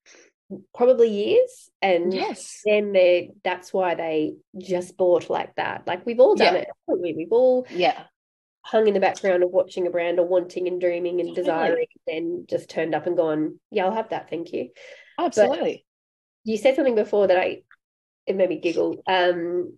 probably 0.74 1.10
years 1.10 1.70
and 1.80 2.12
yes 2.12 2.62
then 2.66 2.92
they 2.92 3.30
that's 3.44 3.72
why 3.72 3.94
they 3.94 4.34
just 4.58 4.98
bought 4.98 5.30
like 5.30 5.54
that 5.58 5.86
like 5.86 6.04
we've 6.08 6.20
all 6.20 6.34
done 6.34 6.56
yeah. 6.56 6.62
it 6.62 6.70
we? 6.88 7.14
we've 7.14 7.32
all 7.32 7.68
yeah 7.70 8.06
hung 8.70 8.88
in 8.88 8.94
the 8.94 9.00
background 9.00 9.44
of 9.44 9.50
watching 9.50 9.88
a 9.88 9.90
brand 9.90 10.20
or 10.20 10.28
wanting 10.28 10.68
and 10.68 10.80
dreaming 10.80 11.20
and 11.20 11.36
desiring 11.36 11.88
and 12.08 12.16
then 12.16 12.46
just 12.50 12.70
turned 12.70 12.94
up 12.94 13.08
and 13.08 13.18
gone 13.18 13.60
yeah 13.72 13.86
i'll 13.86 13.94
have 13.94 14.10
that 14.10 14.30
thank 14.30 14.54
you. 14.54 14.70
Absolutely 15.18 15.86
but 16.44 16.52
you 16.52 16.58
said 16.58 16.76
something 16.76 16.96
before 16.96 17.28
that 17.28 17.38
i 17.38 17.62
it 18.26 18.36
made 18.36 18.50
me 18.50 18.60
giggle 18.60 19.02
um 19.08 19.78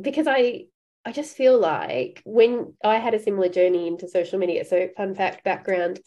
because 0.00 0.26
i 0.26 0.64
i 1.04 1.12
just 1.12 1.36
feel 1.36 1.58
like 1.58 2.22
when 2.24 2.74
i 2.84 2.96
had 2.96 3.14
a 3.14 3.22
similar 3.22 3.48
journey 3.48 3.86
into 3.86 4.08
social 4.08 4.38
media 4.38 4.64
so 4.64 4.88
fun 4.96 5.14
fact 5.14 5.44
background 5.44 6.00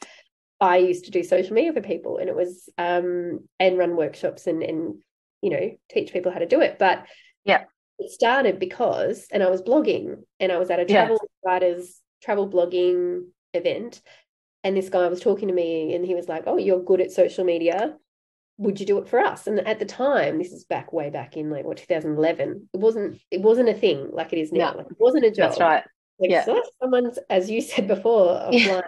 i 0.60 0.78
used 0.78 1.06
to 1.06 1.12
do 1.12 1.24
social 1.24 1.54
media 1.54 1.74
for 1.74 1.82
people 1.82 2.18
and 2.18 2.30
it 2.30 2.36
was 2.36 2.70
um 2.78 3.40
and 3.60 3.78
run 3.78 3.96
workshops 3.96 4.48
and 4.48 4.64
and 4.64 4.96
you 5.46 5.52
know 5.52 5.72
teach 5.92 6.12
people 6.12 6.32
how 6.32 6.40
to 6.40 6.48
do 6.48 6.62
it. 6.62 6.78
But 6.80 7.06
yeah. 7.44 7.66
it 8.00 8.10
started 8.10 8.60
because 8.60 9.28
and 9.32 9.44
i 9.44 9.50
was 9.50 9.62
blogging 9.62 10.24
and 10.40 10.52
i 10.52 10.58
was 10.58 10.72
at 10.72 10.80
a 10.80 10.86
travel 10.86 11.20
yeah. 11.22 11.52
writers 11.52 12.02
travel 12.26 12.50
blogging 12.50 13.28
event 13.54 14.02
and 14.64 14.76
this 14.76 14.90
guy 14.90 15.08
was 15.08 15.22
talking 15.22 15.48
to 15.48 15.54
me 15.54 15.94
and 15.94 16.04
he 16.06 16.16
was 16.16 16.28
like 16.28 16.44
oh 16.48 16.58
you're 16.58 16.84
good 16.84 17.00
at 17.02 17.12
social 17.12 17.46
media 17.46 17.96
would 18.58 18.80
you 18.80 18.86
do 18.86 18.98
it 19.00 19.08
for 19.10 19.20
us? 19.20 19.48
And 19.48 19.60
at 19.68 19.80
the 19.80 19.86
time, 19.86 20.38
this 20.38 20.54
is 20.54 20.64
back 20.64 20.94
way 20.94 21.10
back 21.10 21.36
in 21.36 21.50
like 21.50 21.66
what 21.66 21.76
2011. 21.76 22.70
It 22.74 22.80
wasn't 22.80 23.20
it 23.30 23.42
wasn't 23.42 23.68
a 23.68 23.74
thing 23.74 24.10
like 24.14 24.32
it 24.32 24.40
is 24.40 24.54
now. 24.54 24.72
No. 24.72 24.78
Like, 24.78 24.86
it 24.92 24.98
wasn't 24.98 25.26
a 25.26 25.30
job. 25.30 25.50
That's 25.50 25.60
right. 25.60 25.84
Like 26.20 26.32
Yeah. 26.32 26.46
so 26.46 26.64
someone's, 26.82 27.20
as 27.30 27.50
you 27.50 27.60
said 27.62 27.86
before, 27.86 28.48
Yeah. 28.52 28.76
like, 28.76 28.86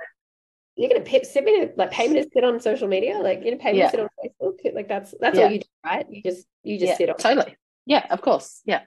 you're 0.78 0.88
gonna 0.90 1.02
pay, 1.02 1.22
send 1.24 1.46
me 1.46 1.66
to 1.66 1.74
like 1.76 1.92
pay 1.92 2.08
me 2.08 2.22
to 2.24 2.30
sit 2.34 2.46
on 2.46 2.62
social 2.62 2.88
media, 2.88 3.18
like 3.18 3.40
you're 3.42 3.52
gonna 3.52 3.58
pay 3.58 3.74
me 3.74 3.80
Yeah. 3.80 3.86
to 3.88 3.92
sit 3.92 4.00
on 4.00 4.08
Facebook. 4.24 4.74
Like 4.74 4.88
that's 4.88 5.14
that's 5.20 5.38
Yeah. 5.38 5.44
all 5.44 5.52
you 5.52 5.60
do, 5.60 5.66
right? 5.84 6.06
You 6.10 6.24
just 6.24 6.48
you 6.64 6.80
just 6.80 6.92
yeah, 6.92 6.96
sit 6.98 7.10
on. 7.10 7.18
totally. 7.18 7.58
Yeah, 7.86 8.06
of 8.10 8.22
course. 8.22 8.62
Yeah, 8.64 8.84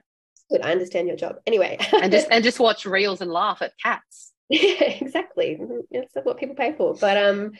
Good, 0.49 0.61
I 0.63 0.71
understand 0.71 1.07
your 1.07 1.15
job. 1.17 1.35
Anyway, 1.45 1.77
and 1.93 2.11
just 2.11 2.27
and 2.31 2.43
just 2.43 2.59
watch 2.59 2.87
reels 2.87 3.21
and 3.21 3.29
laugh 3.31 3.61
at 3.61 3.73
cats. 3.77 4.30
Yeah, 4.51 4.83
exactly. 5.01 5.59
That's 5.91 6.13
what 6.23 6.37
people 6.37 6.55
pay 6.55 6.73
for. 6.73 6.93
But 6.93 7.17
um, 7.17 7.51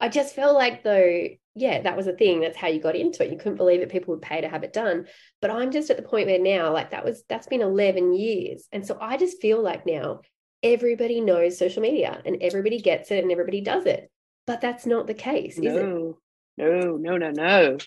I 0.00 0.08
just 0.08 0.34
feel 0.34 0.52
like 0.52 0.84
though, 0.84 1.28
yeah, 1.54 1.82
that 1.82 1.96
was 1.96 2.06
a 2.06 2.12
thing. 2.12 2.40
That's 2.40 2.56
how 2.56 2.68
you 2.68 2.80
got 2.80 2.96
into 2.96 3.24
it. 3.24 3.30
You 3.30 3.38
couldn't 3.38 3.56
believe 3.56 3.80
that 3.80 3.90
people 3.90 4.14
would 4.14 4.22
pay 4.22 4.40
to 4.40 4.48
have 4.48 4.64
it 4.64 4.72
done. 4.72 5.06
But 5.40 5.50
I'm 5.50 5.70
just 5.70 5.90
at 5.90 5.96
the 5.96 6.02
point 6.02 6.26
where 6.26 6.38
now, 6.38 6.72
like 6.72 6.90
that 6.90 7.04
was 7.04 7.24
that's 7.28 7.46
been 7.46 7.62
11 7.62 8.14
years, 8.14 8.68
and 8.70 8.86
so 8.86 8.98
I 9.00 9.16
just 9.16 9.40
feel 9.40 9.62
like 9.62 9.86
now 9.86 10.20
everybody 10.62 11.20
knows 11.20 11.58
social 11.58 11.82
media 11.82 12.22
and 12.24 12.38
everybody 12.40 12.80
gets 12.80 13.10
it 13.10 13.22
and 13.22 13.30
everybody 13.30 13.60
does 13.60 13.86
it. 13.86 14.10
But 14.46 14.60
that's 14.60 14.86
not 14.86 15.06
the 15.06 15.14
case, 15.14 15.58
is 15.58 15.74
it? 15.74 15.82
No, 15.82 16.18
no, 16.58 16.96
no, 16.96 17.16
no, 17.16 17.30
no. 17.30 17.78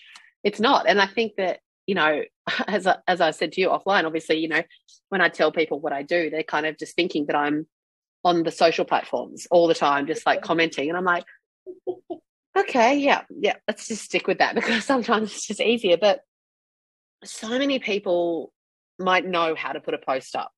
It's 0.42 0.60
not. 0.60 0.88
And 0.88 1.00
I 1.00 1.06
think 1.06 1.34
that 1.36 1.60
you 1.86 1.94
know, 1.94 2.22
as 2.68 2.86
I, 2.86 2.96
as 3.08 3.20
I 3.20 3.32
said 3.32 3.52
to 3.52 3.60
you 3.60 3.68
offline, 3.68 4.04
obviously, 4.04 4.38
you 4.38 4.48
know, 4.48 4.62
when 5.08 5.20
I 5.20 5.28
tell 5.28 5.50
people 5.50 5.80
what 5.80 5.92
I 5.92 6.02
do, 6.02 6.30
they're 6.30 6.42
kind 6.42 6.66
of 6.66 6.78
just 6.78 6.96
thinking 6.96 7.26
that 7.26 7.36
I'm 7.36 7.66
on 8.24 8.42
the 8.42 8.50
social 8.50 8.84
platforms 8.84 9.46
all 9.50 9.68
the 9.68 9.74
time, 9.74 10.06
just 10.06 10.26
like 10.26 10.42
commenting, 10.42 10.88
and 10.88 10.96
I'm 10.96 11.04
like, 11.04 11.24
okay, 12.56 12.98
yeah, 12.98 13.22
yeah, 13.30 13.54
let's 13.66 13.88
just 13.88 14.04
stick 14.04 14.26
with 14.26 14.38
that 14.38 14.54
because 14.54 14.84
sometimes 14.84 15.32
it's 15.32 15.46
just 15.46 15.60
easier. 15.60 15.96
But 15.96 16.20
so 17.24 17.48
many 17.48 17.78
people 17.78 18.52
might 18.98 19.26
know 19.26 19.54
how 19.54 19.72
to 19.72 19.80
put 19.80 19.94
a 19.94 19.98
post 19.98 20.36
up, 20.36 20.52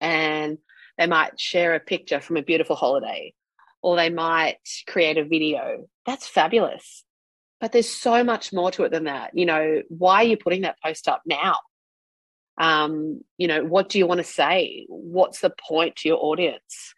and 0.00 0.58
they 0.96 1.06
might 1.06 1.38
share 1.38 1.74
a 1.74 1.80
picture 1.80 2.20
from 2.20 2.36
a 2.36 2.42
beautiful 2.42 2.76
holiday, 2.76 3.34
or 3.82 3.96
they 3.96 4.10
might 4.10 4.58
create 4.86 5.18
a 5.18 5.24
video. 5.24 5.88
That's 6.06 6.26
fabulous. 6.26 7.04
But 7.60 7.72
there's 7.72 7.90
so 7.90 8.22
much 8.22 8.52
more 8.52 8.70
to 8.72 8.84
it 8.84 8.92
than 8.92 9.04
that. 9.04 9.32
You 9.34 9.46
know, 9.46 9.82
why 9.88 10.22
are 10.22 10.28
you 10.28 10.36
putting 10.36 10.62
that 10.62 10.76
post 10.84 11.08
up 11.08 11.22
now? 11.26 11.56
Um, 12.58 13.22
you 13.36 13.46
know, 13.46 13.64
what 13.64 13.88
do 13.88 13.98
you 13.98 14.06
want 14.06 14.18
to 14.18 14.24
say? 14.24 14.86
What's 14.88 15.40
the 15.40 15.50
point 15.50 15.96
to 15.96 16.08
your 16.08 16.18
audience? 16.18 16.94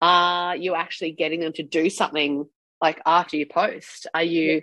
Are 0.00 0.56
you 0.56 0.74
actually 0.74 1.12
getting 1.12 1.40
them 1.40 1.52
to 1.54 1.62
do 1.62 1.90
something 1.90 2.46
like 2.80 3.00
after 3.04 3.36
you 3.36 3.46
post? 3.46 4.06
Are 4.14 4.22
you 4.22 4.62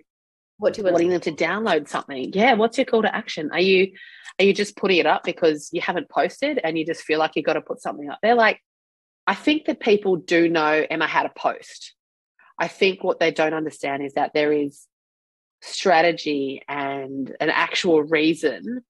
What 0.58 0.74
do 0.74 0.80
you 0.80 0.84
want? 0.86 0.94
wanting 0.94 1.10
them 1.10 1.22
to 1.22 1.32
download 1.32 1.88
something? 1.88 2.32
Yeah, 2.34 2.54
what's 2.54 2.78
your 2.78 2.86
call 2.86 3.02
to 3.04 3.14
action? 3.14 3.50
Are 3.52 3.60
you 3.60 3.92
are 4.40 4.46
you 4.46 4.54
just 4.54 4.78
putting 4.78 4.98
it 4.98 5.06
up 5.06 5.24
because 5.24 5.70
you 5.74 5.82
haven't 5.82 6.10
posted 6.10 6.60
and 6.64 6.78
you 6.78 6.86
just 6.86 7.02
feel 7.02 7.20
like 7.20 7.36
you 7.36 7.44
got 7.44 7.54
to 7.54 7.62
put 7.62 7.82
something 7.82 8.10
up 8.10 8.20
there? 8.22 8.36
Like, 8.36 8.62
I 9.26 9.34
think 9.36 9.66
that 9.66 9.80
people 9.80 10.16
do 10.16 10.48
know 10.48 10.86
Emma 10.90 11.08
how 11.08 11.24
to 11.24 11.32
post. 11.36 11.94
I 12.60 12.68
think 12.68 13.04
what 13.04 13.20
they 13.20 13.32
don't 13.32 13.54
understand 13.54 14.04
is 14.04 14.14
that 14.14 14.32
there 14.34 14.54
is 14.54 14.86
strategy 15.62 16.62
and 16.68 17.36
an 17.40 17.50
actual 17.50 18.04
reason 18.04 18.84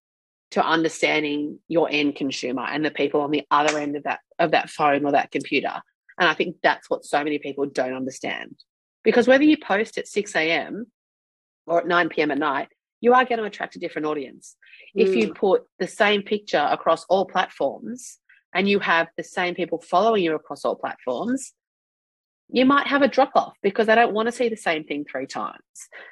to 0.52 0.66
understanding 0.66 1.60
your 1.68 1.90
end 1.92 2.16
consumer 2.16 2.66
and 2.70 2.84
the 2.86 2.92
people 2.92 3.22
on 3.22 3.32
the 3.32 3.46
other 3.52 3.78
end 3.78 3.96
of 3.96 4.04
that 4.04 4.20
of 4.40 4.52
that 4.52 4.70
phone 4.70 5.06
or 5.06 5.12
that 5.12 5.32
computer. 5.32 5.82
And 6.20 6.28
I 6.28 6.34
think 6.34 6.58
that's 6.64 6.90
what 6.90 7.06
so 7.06 7.24
many 7.24 7.38
people 7.40 7.66
don't 7.66 7.94
understand. 7.94 8.56
Because 9.04 9.28
whether 9.28 9.44
you 9.44 9.58
post 9.58 9.98
at 9.98 10.08
6 10.08 10.36
a.m. 10.36 10.88
or 11.66 11.80
at 11.80 11.88
9 11.88 12.10
p.m. 12.10 12.32
at 12.32 12.38
night, 12.38 12.70
you 13.00 13.14
are 13.14 13.26
going 13.26 13.40
to 13.40 13.46
attract 13.46 13.76
a 13.76 13.80
different 13.80 14.08
audience. 14.08 14.56
If 14.96 15.16
you 15.16 15.30
mm. 15.30 15.36
put 15.36 15.64
the 15.80 15.88
same 15.88 16.24
picture 16.24 16.68
across 16.72 17.06
all 17.06 17.26
platforms 17.26 18.18
and 18.54 18.68
you 18.68 18.80
have 18.80 19.08
the 19.18 19.24
same 19.24 19.54
people 19.54 19.80
following 19.80 20.24
you 20.24 20.34
across 20.34 20.66
all 20.66 20.76
platforms, 20.76 21.54
you 22.50 22.66
might 22.66 22.88
have 22.88 23.02
a 23.02 23.08
drop 23.08 23.32
off 23.36 23.56
because 23.62 23.88
they 23.88 23.96
don't 23.96 24.14
want 24.14 24.28
to 24.28 24.32
see 24.32 24.50
the 24.50 24.58
same 24.58 24.84
thing 24.84 25.06
three 25.10 25.28
times. 25.28 25.58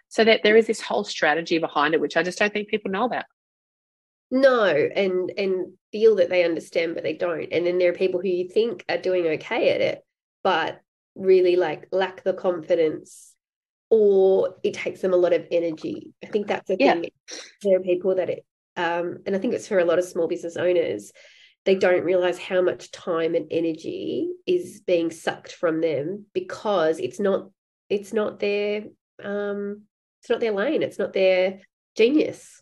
So 0.09 0.23
that 0.23 0.41
there 0.43 0.57
is 0.57 0.67
this 0.67 0.81
whole 0.81 1.03
strategy 1.03 1.57
behind 1.57 1.93
it, 1.93 2.01
which 2.01 2.17
I 2.17 2.23
just 2.23 2.37
don't 2.37 2.53
think 2.53 2.67
people 2.67 2.91
know 2.91 3.05
about. 3.05 3.25
No 4.35 4.65
and 4.65 5.31
and 5.37 5.73
feel 5.91 6.15
that 6.15 6.29
they 6.29 6.43
understand 6.43 6.93
but 6.93 7.03
they 7.03 7.13
don't. 7.13 7.51
And 7.51 7.65
then 7.65 7.77
there 7.77 7.91
are 7.91 7.95
people 7.95 8.21
who 8.21 8.27
you 8.27 8.49
think 8.49 8.83
are 8.89 8.97
doing 8.97 9.25
okay 9.27 9.69
at 9.73 9.81
it 9.81 10.05
but 10.43 10.81
really 11.15 11.55
like 11.55 11.87
lack 11.91 12.23
the 12.23 12.33
confidence 12.33 13.33
or 13.89 14.55
it 14.63 14.73
takes 14.73 15.01
them 15.01 15.13
a 15.13 15.17
lot 15.17 15.33
of 15.33 15.47
energy. 15.51 16.13
I 16.23 16.27
think 16.27 16.47
that's 16.47 16.67
the 16.67 16.77
Yeah. 16.79 16.93
thing. 16.93 17.09
There 17.63 17.77
are 17.77 17.83
people 17.83 18.15
that 18.15 18.29
it 18.29 18.45
um 18.77 19.19
and 19.25 19.33
i 19.33 19.39
think 19.39 19.53
it's 19.53 19.69
for 19.69 19.79
a 19.79 19.85
lot 19.85 19.99
of 19.99 20.03
small 20.03 20.27
business 20.27 20.57
owners 20.57 21.13
they 21.63 21.75
don't 21.75 22.03
realize 22.03 22.37
how 22.37 22.61
much 22.61 22.91
time 22.91 23.33
and 23.33 23.47
energy 23.49 24.27
is 24.45 24.81
being 24.85 25.09
sucked 25.11 25.53
from 25.53 25.79
them 25.79 26.25
because 26.33 26.99
it's 26.99 27.19
not 27.19 27.49
it's 27.89 28.11
not 28.11 28.39
their 28.39 28.83
um 29.23 29.83
it's 30.25 30.29
not 30.31 30.39
their 30.39 30.53
lane. 30.53 30.81
It's 30.81 30.97
not 30.97 31.13
their 31.13 31.59
genius. 31.95 32.59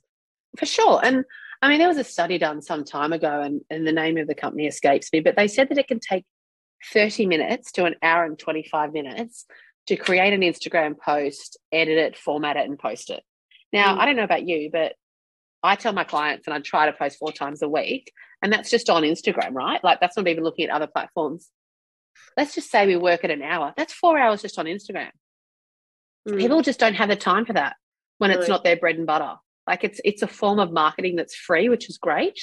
For 0.60 0.66
sure. 0.66 1.00
And 1.02 1.24
I 1.64 1.70
mean, 1.70 1.80
there 1.80 1.88
was 1.88 1.98
a 1.98 2.04
study 2.04 2.38
done 2.38 2.62
some 2.62 2.84
time 2.84 3.14
ago, 3.14 3.40
and, 3.40 3.62
and 3.70 3.88
the 3.88 3.94
name 3.94 4.18
of 4.18 4.28
the 4.28 4.36
company 4.36 4.68
escapes 4.68 5.12
me, 5.14 5.22
but 5.22 5.38
they 5.38 5.48
said 5.48 5.70
that 5.70 5.78
it 5.78 5.88
can 5.88 6.02
take 6.02 6.26
30 6.92 7.26
minutes 7.26 7.72
to 7.74 7.86
an 7.86 7.96
hour 8.04 8.26
and 8.26 8.38
25 8.38 8.92
minutes 8.92 9.46
to 9.88 9.96
create 9.96 10.34
an 10.34 10.42
Instagram 10.42 10.98
post, 11.00 11.58
edit 11.72 11.98
it, 11.98 12.18
format 12.18 12.58
it, 12.58 12.68
and 12.68 12.78
post 12.78 13.10
it. 13.10 13.24
Now, 13.72 13.96
Mm. 13.96 14.00
I 14.00 14.06
don't 14.06 14.18
know 14.18 14.26
about 14.26 14.46
you, 14.46 14.70
but 14.74 14.96
I 15.64 15.78
tell 15.78 15.94
my 15.94 16.04
clients 16.04 16.48
and 16.48 16.54
I 16.54 16.60
try 16.60 16.86
to 16.86 16.92
post 16.92 17.18
four 17.18 17.32
times 17.32 17.62
a 17.62 17.70
week, 17.70 18.12
and 18.42 18.52
that's 18.52 18.70
just 18.70 18.90
on 18.90 19.04
Instagram, 19.04 19.54
right? 19.54 19.82
Like, 19.82 20.02
that's 20.02 20.18
not 20.18 20.28
even 20.28 20.44
looking 20.44 20.66
at 20.66 20.72
other 20.76 20.88
platforms. 20.88 21.50
Let's 22.36 22.56
just 22.56 22.72
say 22.72 22.86
we 22.86 22.98
work 22.98 23.24
at 23.24 23.32
an 23.32 23.42
hour. 23.42 23.74
That's 23.78 23.94
four 23.94 24.20
hours 24.20 24.42
just 24.42 24.60
on 24.60 24.66
Instagram. 24.66 25.12
Mm. 26.28 26.40
People 26.40 26.62
just 26.62 26.82
don't 26.82 26.96
have 26.96 27.08
the 27.08 27.16
time 27.16 27.46
for 27.46 27.54
that 27.54 27.78
when 28.18 28.32
it's 28.32 28.50
No. 28.50 28.56
not 28.56 28.66
their 28.66 28.76
bread 28.76 28.98
and 28.98 29.08
butter. 29.08 29.36
Like 29.68 29.84
it's 29.84 30.02
it's 30.04 30.22
a 30.22 30.28
form 30.28 30.60
of 30.60 30.72
marketing 30.72 31.16
that's 31.16 31.36
free, 31.36 31.70
which 31.70 31.90
is 31.90 31.98
great. 31.98 32.40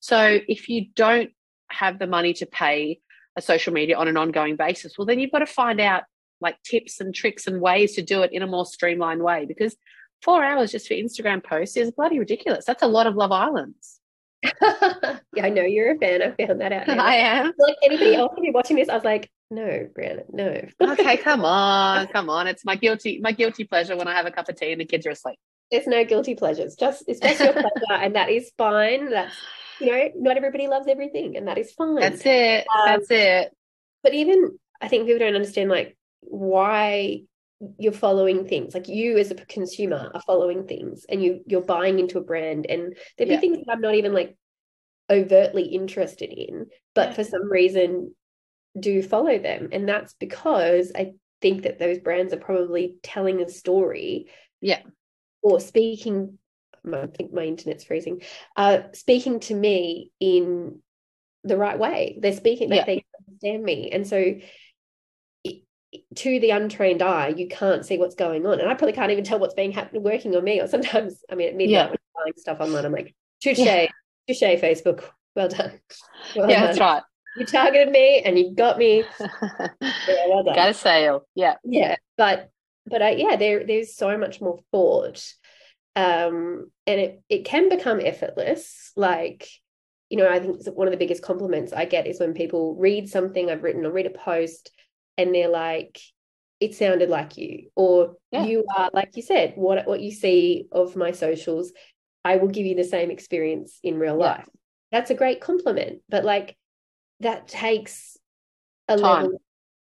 So 0.00 0.38
if 0.48 0.68
you 0.68 0.86
don't 0.94 1.30
have 1.70 1.98
the 1.98 2.06
money 2.06 2.32
to 2.34 2.46
pay 2.46 3.00
a 3.36 3.42
social 3.42 3.72
media 3.72 3.96
on 3.96 4.08
an 4.08 4.16
ongoing 4.16 4.56
basis, 4.56 4.98
well 4.98 5.06
then 5.06 5.20
you've 5.20 5.32
got 5.32 5.40
to 5.40 5.46
find 5.46 5.80
out 5.80 6.04
like 6.40 6.56
tips 6.62 7.00
and 7.00 7.14
tricks 7.14 7.46
and 7.46 7.60
ways 7.60 7.94
to 7.94 8.02
do 8.02 8.22
it 8.22 8.32
in 8.32 8.42
a 8.42 8.46
more 8.46 8.66
streamlined 8.66 9.22
way 9.22 9.44
because 9.44 9.76
four 10.22 10.42
hours 10.42 10.72
just 10.72 10.88
for 10.88 10.94
Instagram 10.94 11.44
posts 11.44 11.76
is 11.76 11.90
bloody 11.92 12.18
ridiculous. 12.18 12.64
That's 12.64 12.82
a 12.82 12.88
lot 12.88 13.06
of 13.06 13.14
Love 13.14 13.32
Islands. 13.32 14.00
yeah, 14.62 15.18
I 15.42 15.50
know 15.50 15.62
you're 15.62 15.94
a 15.94 15.98
fan. 15.98 16.22
I 16.22 16.46
found 16.46 16.60
that 16.62 16.72
out. 16.72 16.86
now. 16.88 16.98
I 17.04 17.14
am. 17.16 17.52
like 17.58 17.76
anybody 17.82 18.14
else 18.14 18.32
could 18.34 18.42
be 18.42 18.50
watching 18.50 18.76
this, 18.76 18.88
I 18.88 18.94
was 18.94 19.04
like, 19.04 19.30
no, 19.50 19.88
Brianna, 19.98 20.22
no. 20.32 20.66
Okay, 20.92 21.16
come 21.16 21.44
on, 21.44 22.06
come 22.08 22.30
on. 22.30 22.46
It's 22.46 22.64
my 22.64 22.76
guilty 22.76 23.20
my 23.20 23.32
guilty 23.32 23.64
pleasure 23.64 23.96
when 23.96 24.08
I 24.08 24.14
have 24.14 24.26
a 24.26 24.30
cup 24.30 24.48
of 24.48 24.56
tea 24.56 24.72
and 24.72 24.80
the 24.80 24.84
kids 24.84 25.06
are 25.06 25.10
asleep. 25.10 25.38
There's 25.70 25.86
no 25.86 26.04
guilty 26.04 26.34
pleasures. 26.34 26.74
Just 26.76 27.04
it's 27.06 27.20
just 27.20 27.40
your 27.40 27.52
pleasure, 27.64 27.92
and 27.92 28.14
that 28.16 28.28
is 28.30 28.50
fine. 28.58 29.10
That's 29.10 29.34
you 29.80 29.92
know, 29.92 30.08
not 30.16 30.36
everybody 30.36 30.68
loves 30.68 30.88
everything, 30.88 31.36
and 31.36 31.48
that 31.48 31.58
is 31.58 31.72
fine. 31.72 31.96
That's 31.96 32.22
it. 32.24 32.66
Um, 32.74 32.82
That's 32.86 33.10
it. 33.10 33.56
but 34.02 34.14
even 34.14 34.58
I 34.80 34.88
think 34.88 35.06
people 35.06 35.20
don't 35.20 35.34
understand 35.34 35.70
like 35.70 35.96
why 36.20 37.22
you're 37.78 37.92
following 37.92 38.46
things. 38.46 38.74
Like 38.74 38.88
you 38.88 39.18
as 39.18 39.30
a 39.30 39.34
consumer 39.34 40.10
are 40.14 40.22
following 40.22 40.66
things, 40.66 41.06
and 41.08 41.22
you 41.22 41.42
you're 41.46 41.60
buying 41.62 41.98
into 41.98 42.18
a 42.18 42.22
brand, 42.24 42.66
and 42.66 42.96
there'd 43.16 43.28
be 43.28 43.34
Yeah. 43.34 43.40
things 43.40 43.58
that 43.58 43.72
I'm 43.72 43.80
not 43.80 43.94
even 43.94 44.12
like 44.12 44.36
overtly 45.10 45.64
interested 45.64 46.32
in, 46.32 46.66
but 46.94 47.08
Yeah. 47.10 47.14
for 47.14 47.24
some 47.24 47.50
reason 47.50 48.14
do 48.78 49.02
follow 49.02 49.38
them, 49.38 49.70
and 49.72 49.88
that's 49.88 50.14
because 50.14 50.92
I 50.94 51.14
think 51.42 51.62
that 51.62 51.78
those 51.78 51.98
brands 51.98 52.32
are 52.32 52.38
probably 52.38 52.96
telling 53.02 53.40
a 53.40 53.48
story. 53.48 54.26
Yeah. 54.60 54.82
Or 55.42 55.60
speaking. 55.60 56.38
I 56.90 57.06
think 57.06 57.32
my 57.32 57.44
internet's 57.44 57.84
freezing. 57.84 58.22
Uh, 58.56 58.80
speaking 58.92 59.40
to 59.40 59.54
me 59.54 60.12
in 60.18 60.80
the 61.44 61.56
right 61.56 61.78
way. 61.78 62.18
They're 62.20 62.32
speaking, 62.32 62.72
Yeah. 62.72 62.84
they 62.84 63.04
understand 63.28 63.62
me. 63.62 63.90
And 63.90 64.06
so 64.06 64.34
it- 65.44 65.62
to 66.16 66.40
the 66.40 66.50
untrained 66.50 67.02
eye, 67.02 67.28
you 67.28 67.48
can't 67.48 67.84
see 67.84 67.98
what's 67.98 68.14
going 68.14 68.46
on. 68.46 68.60
And 68.60 68.68
I 68.68 68.74
probably 68.74 68.92
can't 68.94 69.10
even 69.12 69.24
tell 69.24 69.38
what's 69.38 69.54
being 69.54 69.72
happening 69.72 70.02
working 70.02 70.34
on 70.36 70.44
me. 70.44 70.60
Or 70.60 70.66
sometimes, 70.68 71.22
I 71.30 71.34
mean, 71.34 71.48
at 71.48 71.54
midnight 71.56 71.70
Yeah. 71.72 71.84
when 71.86 71.92
I'm 71.92 72.24
buying 72.24 72.32
stuff 72.36 72.60
online, 72.60 72.84
I'm 72.86 72.92
like, 72.92 73.14
touche, 73.42 73.58
Yeah. 73.58 73.86
touche, 74.26 74.40
Facebook. 74.42 75.04
Well 75.36 75.48
done. 75.48 75.80
Well 76.34 76.48
yeah, 76.50 76.66
that's 76.66 76.80
right. 76.80 77.02
You 77.36 77.46
targeted 77.46 77.90
me 77.90 78.20
and 78.24 78.38
you 78.38 78.54
got 78.54 78.78
me. 78.78 79.04
Yeah, 79.80 80.26
well 80.28 80.44
done. 80.44 80.54
Got 80.54 80.70
a 80.70 80.74
sale. 80.74 81.26
Yeah. 81.34 81.56
Yeah, 81.64 81.96
but 82.16 82.50
but 82.86 83.02
uh, 83.02 83.14
yeah, 83.16 83.36
there 83.36 83.64
there's 83.66 83.94
so 83.94 84.16
much 84.18 84.40
more 84.40 84.58
thought, 84.72 85.24
um, 85.96 86.70
and 86.86 87.00
it 87.00 87.22
it 87.28 87.44
can 87.44 87.68
become 87.68 88.00
effortless. 88.00 88.92
Like, 88.96 89.48
you 90.08 90.18
know, 90.18 90.28
I 90.28 90.40
think 90.40 90.64
one 90.74 90.86
of 90.88 90.92
the 90.92 90.98
biggest 90.98 91.22
compliments 91.22 91.72
I 91.72 91.84
get 91.84 92.06
is 92.06 92.20
when 92.20 92.34
people 92.34 92.76
read 92.76 93.08
something 93.08 93.50
I've 93.50 93.62
written 93.62 93.84
or 93.86 93.92
read 93.92 94.06
a 94.06 94.10
post, 94.10 94.70
and 95.18 95.34
they're 95.34 95.48
like, 95.48 96.00
it 96.60 96.74
sounded 96.74 97.08
like 97.08 97.36
you 97.38 97.70
or 97.74 98.16
Yeah. 98.30 98.44
you 98.44 98.64
are 98.76 98.90
like 98.92 99.16
you 99.16 99.22
said 99.22 99.54
what 99.56 99.86
what 99.88 100.00
you 100.00 100.12
see 100.12 100.66
of 100.70 100.94
my 100.94 101.10
socials 101.10 101.72
i 102.24 102.36
will 102.36 102.48
give 102.48 102.66
you 102.66 102.76
the 102.76 102.84
same 102.84 103.10
experience 103.10 103.80
in 103.82 103.98
real 103.98 104.18
Yeah. 104.18 104.26
life 104.26 104.48
that's 104.92 105.10
a 105.10 105.14
great 105.14 105.40
compliment 105.40 106.02
but 106.08 106.24
like 106.24 106.56
that 107.20 107.48
takes 107.48 108.18
a 108.88 108.96
Time. 108.96 109.02
level 109.02 109.40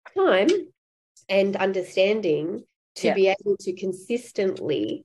of 0.06 0.14
time 0.14 0.50
and 1.28 1.56
understanding 1.56 2.62
to 2.96 3.08
Yeah. 3.08 3.14
be 3.14 3.28
able 3.28 3.56
to 3.60 3.72
consistently 3.74 5.04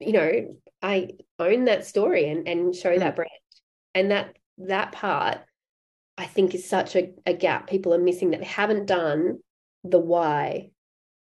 you 0.00 0.12
know 0.12 0.56
i 0.82 1.08
own 1.38 1.64
that 1.64 1.84
story 1.86 2.28
and 2.28 2.46
and 2.48 2.74
show 2.74 2.94
Mm. 2.94 3.00
that 3.00 3.16
brand 3.16 3.30
and 3.94 4.10
that 4.10 4.36
that 4.58 4.92
part 4.92 5.38
i 6.16 6.24
think 6.24 6.54
is 6.54 6.68
such 6.68 6.94
a, 6.96 7.12
a 7.26 7.32
gap 7.34 7.68
people 7.68 7.92
are 7.94 7.98
missing 7.98 8.30
that 8.30 8.40
they 8.40 8.46
haven't 8.46 8.86
done 8.86 9.40
the 9.84 9.98
why 9.98 10.70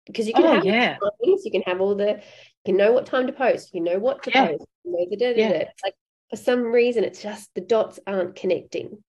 because 0.07 0.27
you 0.27 0.35
can 0.35 0.45
Oh 0.45 0.55
have 0.55 0.65
yeah. 0.65 0.99
you 1.23 1.51
can 1.53 1.63
have 1.63 1.81
all 1.81 1.95
the 1.95 2.15
you 2.15 2.65
can 2.67 2.77
know 2.77 2.93
what 2.93 3.07
time 3.07 3.27
to 3.29 3.33
post 3.33 3.75
you 3.75 3.81
know 3.81 3.99
what 3.99 4.23
to 4.25 4.31
Yeah. 4.35 4.49
post 4.49 4.67
you 4.85 4.93
know 4.93 5.07
the 5.11 5.17
da, 5.17 5.33
da, 5.35 5.39
Yeah. 5.41 5.59
da. 5.65 5.65
Like 5.85 5.95
for 6.31 6.37
some 6.37 6.63
reason 6.65 7.05
it's 7.05 7.23
just 7.23 7.51
the 7.55 7.61
dots 7.61 8.01
aren't 8.07 8.35
connecting 8.37 9.03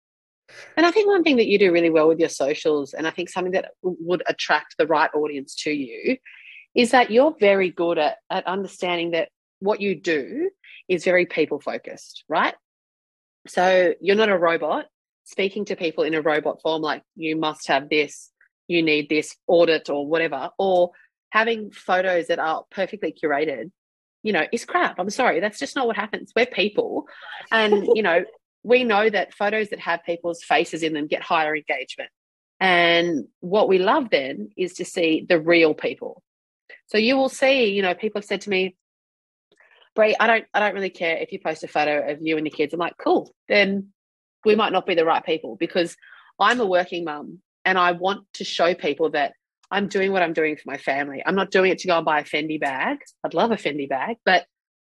And 0.77 0.87
I 0.87 0.91
think 0.91 1.07
one 1.07 1.23
thing 1.23 1.37
that 1.37 1.47
you 1.47 1.59
do 1.59 1.73
really 1.73 1.91
well 1.91 2.09
with 2.09 2.19
your 2.19 2.29
socials, 2.29 2.95
and 2.95 3.07
I 3.07 3.11
think 3.11 3.29
something 3.29 3.53
that 3.53 3.73
would 3.83 4.23
attract 4.27 4.77
the 4.79 4.87
right 4.87 5.11
audience 5.15 5.55
to 5.65 5.71
you, 5.71 6.17
is 6.75 6.93
that 6.93 7.11
you're 7.11 7.35
very 7.39 7.71
good 7.71 7.99
at, 7.99 8.19
at 8.31 8.47
understanding 8.47 9.11
that 9.13 9.29
what 9.61 9.81
you 9.81 9.95
do 9.95 10.51
is 10.89 11.05
very 11.05 11.27
people 11.27 11.61
focused, 11.61 12.25
right? 12.29 12.55
So 13.47 13.95
you're 14.01 14.17
not 14.17 14.29
a 14.29 14.39
robot 14.39 14.87
speaking 15.25 15.65
to 15.67 15.77
people 15.77 16.05
in 16.05 16.15
a 16.15 16.23
robot 16.23 16.61
form, 16.63 16.83
like 16.83 17.03
you 17.15 17.37
must 17.37 17.69
have 17.69 17.89
this, 17.89 18.31
you 18.69 18.83
need 18.83 19.09
this 19.09 19.37
audit 19.47 19.89
or 19.89 20.07
whatever, 20.07 20.51
or 20.59 20.91
having 21.31 21.71
photos 21.71 22.27
that 22.27 22.39
are 22.39 22.65
perfectly 22.71 23.13
curated, 23.13 23.71
you 24.23 24.33
know, 24.33 24.45
is 24.53 24.65
crap. 24.65 24.99
I'm 24.99 25.11
sorry. 25.11 25.41
That's 25.41 25.59
just 25.59 25.77
not 25.77 25.87
what 25.87 25.97
happens. 25.97 26.33
We're 26.35 26.47
people. 26.47 27.07
And, 27.51 27.87
you 27.95 28.03
know, 28.03 28.25
we 28.63 28.85
know 28.85 29.09
that 29.09 29.35
photos 29.35 29.71
that 29.71 29.81
have 29.81 30.05
people's 30.05 30.43
faces 30.43 30.83
in 30.83 30.93
them 30.93 31.07
get 31.07 31.23
higher 31.23 31.55
engagement. 31.57 32.11
And 32.61 33.27
what 33.41 33.69
we 33.69 33.79
love 33.79 34.11
then 34.11 34.51
is 34.57 34.75
to 34.75 34.85
see 34.85 35.27
the 35.29 35.41
real 35.41 35.75
people. 35.75 36.23
So 36.87 36.99
you 36.99 37.17
will 37.17 37.29
see, 37.29 37.71
you 37.71 37.83
know, 37.83 37.95
people 37.95 38.21
have 38.21 38.27
said 38.27 38.43
to 38.43 38.51
me, 38.51 38.77
Brie, 39.95 40.17
I 40.19 40.27
don't 40.27 40.45
I 40.55 40.61
don't 40.61 40.75
really 40.75 40.91
care 40.91 41.17
if 41.17 41.33
you 41.33 41.41
post 41.41 41.65
a 41.65 41.69
photo 41.69 42.11
of 42.11 42.19
you 42.23 42.37
and 42.37 42.47
your 42.47 42.55
kids. 42.55 42.73
I'm 42.73 42.81
like, 42.81 42.97
cool, 43.03 43.35
then 43.49 43.89
we 44.45 44.55
might 44.55 44.73
not 44.73 44.87
be 44.87 44.95
the 44.95 45.05
right 45.05 45.25
people 45.25 45.57
because 45.57 45.97
I'm 46.39 46.61
a 46.61 46.67
working 46.67 47.05
mum 47.05 47.41
and 47.65 47.79
I 47.79 47.93
want 47.93 48.25
to 48.35 48.45
show 48.45 48.75
people 48.75 49.11
that 49.11 49.35
I'm 49.71 49.89
doing 49.89 50.13
what 50.13 50.23
I'm 50.23 50.33
doing 50.33 50.57
for 50.57 50.63
my 50.67 50.77
family. 50.77 51.23
I'm 51.25 51.35
not 51.35 51.51
doing 51.51 51.73
it 51.73 51.79
to 51.79 51.89
go 51.89 51.97
and 51.97 52.05
buy 52.05 52.21
a 52.21 52.25
Fendi 52.25 52.61
bag. 52.61 52.99
I'd 53.25 53.35
love 53.35 53.51
a 53.51 53.57
Fendi 53.57 53.89
bag, 53.89 54.17
but 54.25 54.45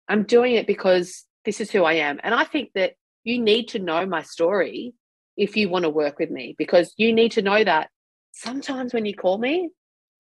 I'm 0.09 0.25
doing 0.25 0.55
it 0.55 0.67
because 0.67 1.25
this 1.45 1.61
is 1.61 1.71
who 1.71 1.85
I 1.85 1.95
am. 1.95 2.21
And 2.23 2.35
I 2.35 2.45
think 2.45 2.71
that 2.75 2.95
you 3.25 3.41
need 3.41 3.69
to 3.69 3.79
know 3.79 4.07
my 4.07 4.23
story 4.23 4.95
if 5.37 5.57
you 5.57 5.69
want 5.69 5.85
to 5.85 5.91
work 5.91 6.19
with 6.19 6.31
me 6.31 6.55
because 6.59 6.93
you 6.97 7.13
need 7.13 7.33
to 7.33 7.43
know 7.43 7.63
that 7.63 7.89
sometimes 8.33 8.93
when 8.93 9.07
you 9.07 9.15
call 9.15 9.39
me, 9.39 9.71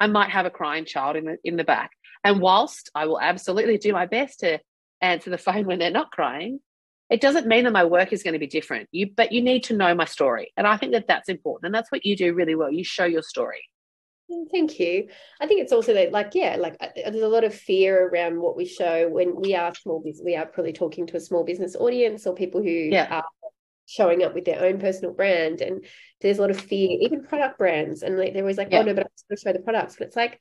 I 0.00 0.06
might 0.06 0.30
have 0.30 0.46
a 0.46 0.50
crying 0.50 0.84
child 0.84 1.16
in 1.16 1.24
the 1.24 1.36
in 1.44 1.56
the 1.56 1.64
back. 1.64 1.90
And 2.24 2.40
whilst 2.40 2.90
I 2.94 3.06
will 3.06 3.20
absolutely 3.20 3.78
do 3.78 3.92
my 3.92 4.06
best 4.06 4.40
to 4.40 4.60
answer 5.00 5.30
the 5.30 5.38
phone 5.46 5.66
when 5.66 5.78
they're 5.78 5.90
not 5.90 6.10
crying, 6.10 6.60
it 7.10 7.20
doesn't 7.20 7.46
mean 7.46 7.64
that 7.64 7.72
my 7.72 7.84
work 7.84 8.12
is 8.12 8.22
going 8.22 8.32
to 8.32 8.38
be 8.38 8.46
different. 8.46 8.88
You 8.92 9.10
but 9.14 9.32
you 9.32 9.42
need 9.42 9.64
to 9.64 9.76
know 9.76 9.94
my 9.94 10.06
story. 10.06 10.52
And 10.56 10.66
I 10.66 10.76
think 10.76 10.92
that 10.92 11.08
that's 11.08 11.28
important. 11.28 11.66
And 11.66 11.74
that's 11.74 11.92
what 11.92 12.06
you 12.06 12.16
do 12.16 12.34
really 12.34 12.54
well. 12.54 12.72
You 12.72 12.84
show 12.84 13.04
your 13.04 13.22
story. 13.22 13.62
Mm, 14.32 14.50
Thank 14.50 14.80
you. 14.80 15.08
I 15.40 15.46
think 15.46 15.60
it's 15.60 15.72
also 15.72 15.92
that, 15.94 16.12
like, 16.12 16.30
yeah, 16.34 16.56
like 16.58 16.76
uh, 16.80 16.88
there's 16.94 17.16
a 17.22 17.28
lot 17.28 17.44
of 17.44 17.54
fear 17.54 18.08
around 18.08 18.40
what 18.40 18.56
we 18.56 18.64
show 18.64 19.08
when 19.08 19.34
we 19.40 19.54
are 19.54 19.74
small 19.74 20.00
business. 20.00 20.24
We 20.24 20.36
are 20.36 20.46
probably 20.46 20.72
talking 20.72 21.06
to 21.08 21.16
a 21.16 21.20
small 21.20 21.44
business 21.44 21.76
audience 21.76 22.26
or 22.26 22.34
people 22.34 22.62
who 22.62 22.68
Yeah. 22.68 23.08
are 23.10 23.24
showing 23.86 24.22
up 24.22 24.34
with 24.34 24.44
their 24.44 24.62
own 24.64 24.78
personal 24.80 25.12
brand. 25.12 25.60
And 25.60 25.84
there's 26.20 26.38
a 26.38 26.40
lot 26.40 26.50
of 26.50 26.60
fear, 26.60 26.96
even 27.00 27.24
product 27.24 27.58
brands. 27.58 28.02
And 28.02 28.18
like, 28.18 28.32
they're 28.32 28.42
always 28.42 28.58
like, 28.58 28.68
Yeah. 28.70 28.78
oh 28.80 28.82
no, 28.82 28.94
but 28.94 29.04
I'm 29.04 29.10
just 29.14 29.28
going 29.28 29.36
to 29.36 29.42
show 29.42 29.52
the 29.52 29.64
products. 29.64 29.96
But 29.98 30.06
it's 30.08 30.16
like, 30.16 30.40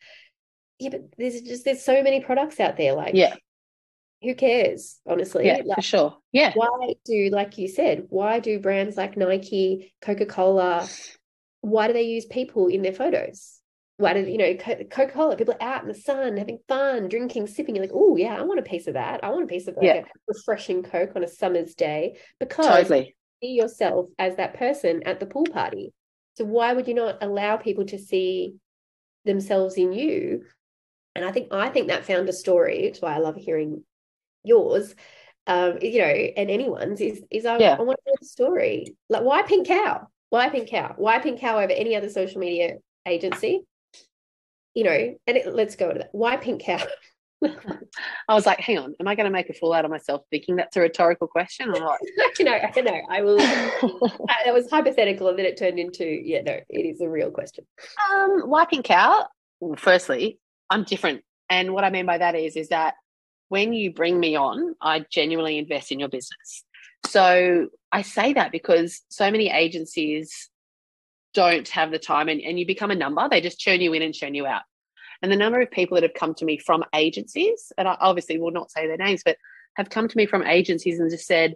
yeah, 0.79 0.89
but 0.89 1.01
there's 1.17 1.41
just 1.41 1.65
there's 1.65 1.83
so 1.83 2.01
many 2.01 2.21
products 2.21 2.59
out 2.59 2.77
there. 2.77 2.93
Like, 2.93 3.13
Yeah. 3.15 3.35
who 4.21 4.35
cares? 4.35 4.99
Honestly, 5.07 5.47
Yeah, 5.47 5.61
like, 5.65 5.75
for 5.77 5.81
sure. 5.81 6.17
Yeah. 6.31 6.53
why 6.55 6.93
do 7.05 7.29
like 7.31 7.57
you 7.57 7.67
said 7.67 8.05
why 8.09 8.39
do 8.39 8.59
brands 8.59 8.95
like 8.95 9.17
nike 9.17 9.93
coca-cola 10.01 10.87
why 11.61 11.87
do 11.87 11.93
they 11.93 12.03
use 12.03 12.25
people 12.25 12.67
in 12.67 12.81
their 12.81 12.93
photos 12.93 13.59
why 14.01 14.13
do 14.13 14.21
you 14.21 14.37
know 14.37 14.53
Co- 14.55 14.83
coca-cola 14.89 15.37
people 15.37 15.53
are 15.59 15.67
out 15.75 15.81
in 15.83 15.87
the 15.87 15.93
sun 15.95 16.35
having 16.37 16.59
fun 16.67 17.07
drinking 17.07 17.47
sipping. 17.47 17.75
You're 17.75 17.85
like 17.85 17.93
oh 17.93 18.15
yeah 18.17 18.35
i 18.37 18.41
want 18.41 18.59
a 18.59 18.63
piece 18.63 18.87
of 18.87 18.95
that. 18.95 19.23
I 19.23 19.29
want 19.29 19.43
a 19.43 19.47
piece 19.47 19.67
of 19.67 19.75
like 19.77 19.85
Yeah. 19.85 20.01
a 20.01 20.05
refreshing 20.27 20.83
coke 20.83 21.11
on 21.15 21.23
a 21.23 21.27
summer's 21.27 21.75
day 21.75 22.17
because 22.39 22.65
Totally. 22.67 23.15
you 23.41 23.47
see 23.47 23.53
yourself 23.53 24.07
as 24.19 24.35
that 24.35 24.55
person 24.55 25.03
at 25.05 25.19
the 25.19 25.25
pool 25.25 25.45
party. 25.45 25.93
So 26.35 26.45
why 26.45 26.73
would 26.73 26.87
you 26.87 26.93
not 26.93 27.17
allow 27.21 27.57
people 27.57 27.85
to 27.85 27.99
see 27.99 28.55
themselves 29.25 29.75
in 29.75 29.93
you? 29.93 30.43
And 31.15 31.25
i 31.25 31.31
think 31.31 31.49
i 31.51 31.69
think 31.69 31.87
that 31.89 32.05
found 32.05 32.29
a 32.29 32.33
story 32.33 32.83
which 32.83 32.95
is 32.97 33.01
why 33.01 33.13
i 33.15 33.19
love 33.19 33.35
hearing 33.35 33.83
yours 34.43 34.95
um 35.45 35.77
you 35.81 35.99
know 35.99 36.05
and 36.05 36.49
anyone's 36.49 37.01
is 37.01 37.21
is 37.29 37.45
I, 37.45 37.57
Yeah. 37.57 37.75
I 37.77 37.81
want 37.81 37.99
to 38.03 38.09
know 38.11 38.15
the 38.21 38.25
story. 38.27 38.95
Like 39.09 39.23
why 39.23 39.41
pink 39.43 39.67
cow? 39.67 40.07
Why 40.29 40.47
pink 40.49 40.69
cow? 40.69 40.93
Why 40.97 41.19
pink 41.19 41.39
cow 41.41 41.59
over 41.59 41.71
any 41.73 41.95
other 41.97 42.09
social 42.09 42.39
media 42.39 42.77
agency 43.05 43.61
you 44.73 44.83
know 44.83 45.15
and 45.27 45.37
it, 45.37 45.53
let's 45.53 45.75
go 45.75 45.91
to 45.91 45.99
that 45.99 46.09
why 46.11 46.35
pink 46.37 46.61
cow 46.63 46.79
I 48.29 48.35
was 48.35 48.45
like, 48.45 48.59
hang 48.59 48.77
on, 48.77 48.93
am 48.99 49.07
I 49.07 49.15
going 49.15 49.25
to 49.25 49.31
make 49.31 49.49
a 49.49 49.53
fool 49.53 49.73
out 49.73 49.83
of 49.83 49.89
myself 49.89 50.21
thinking 50.29 50.57
that's 50.57 50.77
a 50.77 50.81
rhetorical 50.81 51.27
question 51.27 51.69
or 51.69 51.79
not? 51.79 51.97
you 52.37 52.45
know 52.45 52.53
i 52.53 52.81
know 52.81 53.01
i 53.09 53.21
will 53.21 53.37
that 53.37 54.53
was 54.53 54.69
hypothetical 54.69 55.27
and 55.27 55.39
then 55.39 55.47
it 55.47 55.57
turned 55.57 55.79
into 55.79 56.05
yeah 56.05 56.41
no 56.41 56.59
it 56.69 56.85
is 56.85 57.01
a 57.01 57.09
real 57.09 57.31
question 57.31 57.65
Um, 58.11 58.41
why 58.41 58.65
pink 58.65 58.85
cow. 58.85 59.25
Well, 59.59 59.75
firstly, 59.75 60.39
I'm 60.69 60.83
different, 60.83 61.23
and 61.49 61.73
what 61.73 61.83
I 61.83 61.89
mean 61.89 62.05
by 62.05 62.19
that 62.19 62.35
is, 62.35 62.55
is 62.55 62.69
that 62.69 62.93
when 63.49 63.73
you 63.73 63.91
bring 63.91 64.19
me 64.19 64.35
on, 64.35 64.75
I 64.79 65.05
genuinely 65.11 65.57
invest 65.57 65.91
in 65.91 65.99
your 65.99 66.09
business. 66.09 66.63
So 67.05 67.67
I 67.91 68.01
say 68.03 68.33
that 68.33 68.51
because 68.51 69.01
so 69.09 69.29
many 69.29 69.49
agencies 69.49 70.49
don't 71.33 71.67
have 71.69 71.91
the 71.91 71.99
time, 71.99 72.29
and, 72.29 72.41
and 72.41 72.59
you 72.59 72.65
become 72.65 72.91
a 72.91 72.95
number. 72.95 73.27
They 73.29 73.41
just 73.41 73.59
churn 73.59 73.81
you 73.81 73.93
in 73.93 74.01
and 74.01 74.13
churn 74.13 74.35
you 74.35 74.45
out. 74.45 74.63
And 75.21 75.31
the 75.31 75.37
number 75.37 75.61
of 75.61 75.69
people 75.71 75.95
that 75.95 76.03
have 76.03 76.13
come 76.13 76.33
to 76.35 76.45
me 76.45 76.57
from 76.57 76.83
agencies, 76.95 77.71
and 77.77 77.87
I 77.87 77.97
obviously 77.99 78.39
will 78.39 78.51
not 78.51 78.71
say 78.71 78.87
their 78.87 78.97
names, 78.97 79.21
but 79.23 79.37
have 79.75 79.89
come 79.89 80.07
to 80.07 80.17
me 80.17 80.25
from 80.25 80.43
agencies 80.43 80.99
and 80.99 81.09
just 81.09 81.27
said, 81.27 81.55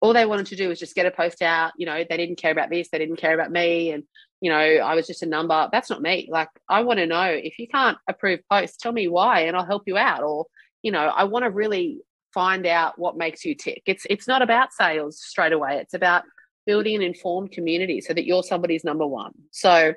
all 0.00 0.12
they 0.12 0.26
wanted 0.26 0.46
to 0.46 0.56
do 0.56 0.68
was 0.68 0.78
just 0.78 0.94
get 0.94 1.06
a 1.06 1.10
post 1.10 1.42
out. 1.42 1.72
You 1.76 1.86
know, 1.86 2.04
they 2.08 2.16
didn't 2.16 2.36
care 2.36 2.52
about 2.52 2.70
this, 2.70 2.88
they 2.90 2.98
didn't 2.98 3.16
care 3.16 3.34
about 3.34 3.50
me, 3.50 3.90
and 3.90 4.04
you 4.40 4.50
know, 4.50 4.58
I 4.58 4.94
was 4.94 5.06
just 5.06 5.22
a 5.22 5.26
number. 5.26 5.68
That's 5.72 5.90
not 5.90 6.00
me. 6.00 6.28
Like, 6.30 6.48
I 6.68 6.82
want 6.82 7.00
to 7.00 7.06
know 7.06 7.24
if 7.24 7.58
you 7.58 7.66
can't 7.66 7.98
approve 8.08 8.40
posts, 8.48 8.76
tell 8.76 8.92
me 8.92 9.08
why, 9.08 9.40
and 9.40 9.56
I'll 9.56 9.66
help 9.66 9.82
you 9.86 9.98
out. 9.98 10.22
Or, 10.22 10.46
you 10.82 10.92
know, 10.92 11.00
I 11.00 11.24
want 11.24 11.44
to 11.44 11.50
really 11.50 11.98
find 12.32 12.66
out 12.66 12.98
what 12.98 13.16
makes 13.16 13.44
you 13.44 13.54
tick. 13.54 13.82
It's 13.86 14.06
it's 14.08 14.28
not 14.28 14.42
about 14.42 14.72
sales 14.72 15.20
straight 15.20 15.52
away. 15.52 15.78
It's 15.78 15.94
about 15.94 16.22
building 16.68 16.96
an 16.96 17.02
informed 17.02 17.50
community 17.50 17.98
so 18.02 18.12
that 18.12 18.26
you're 18.26 18.42
somebody's 18.42 18.84
number 18.84 19.06
one. 19.06 19.32
So, 19.52 19.94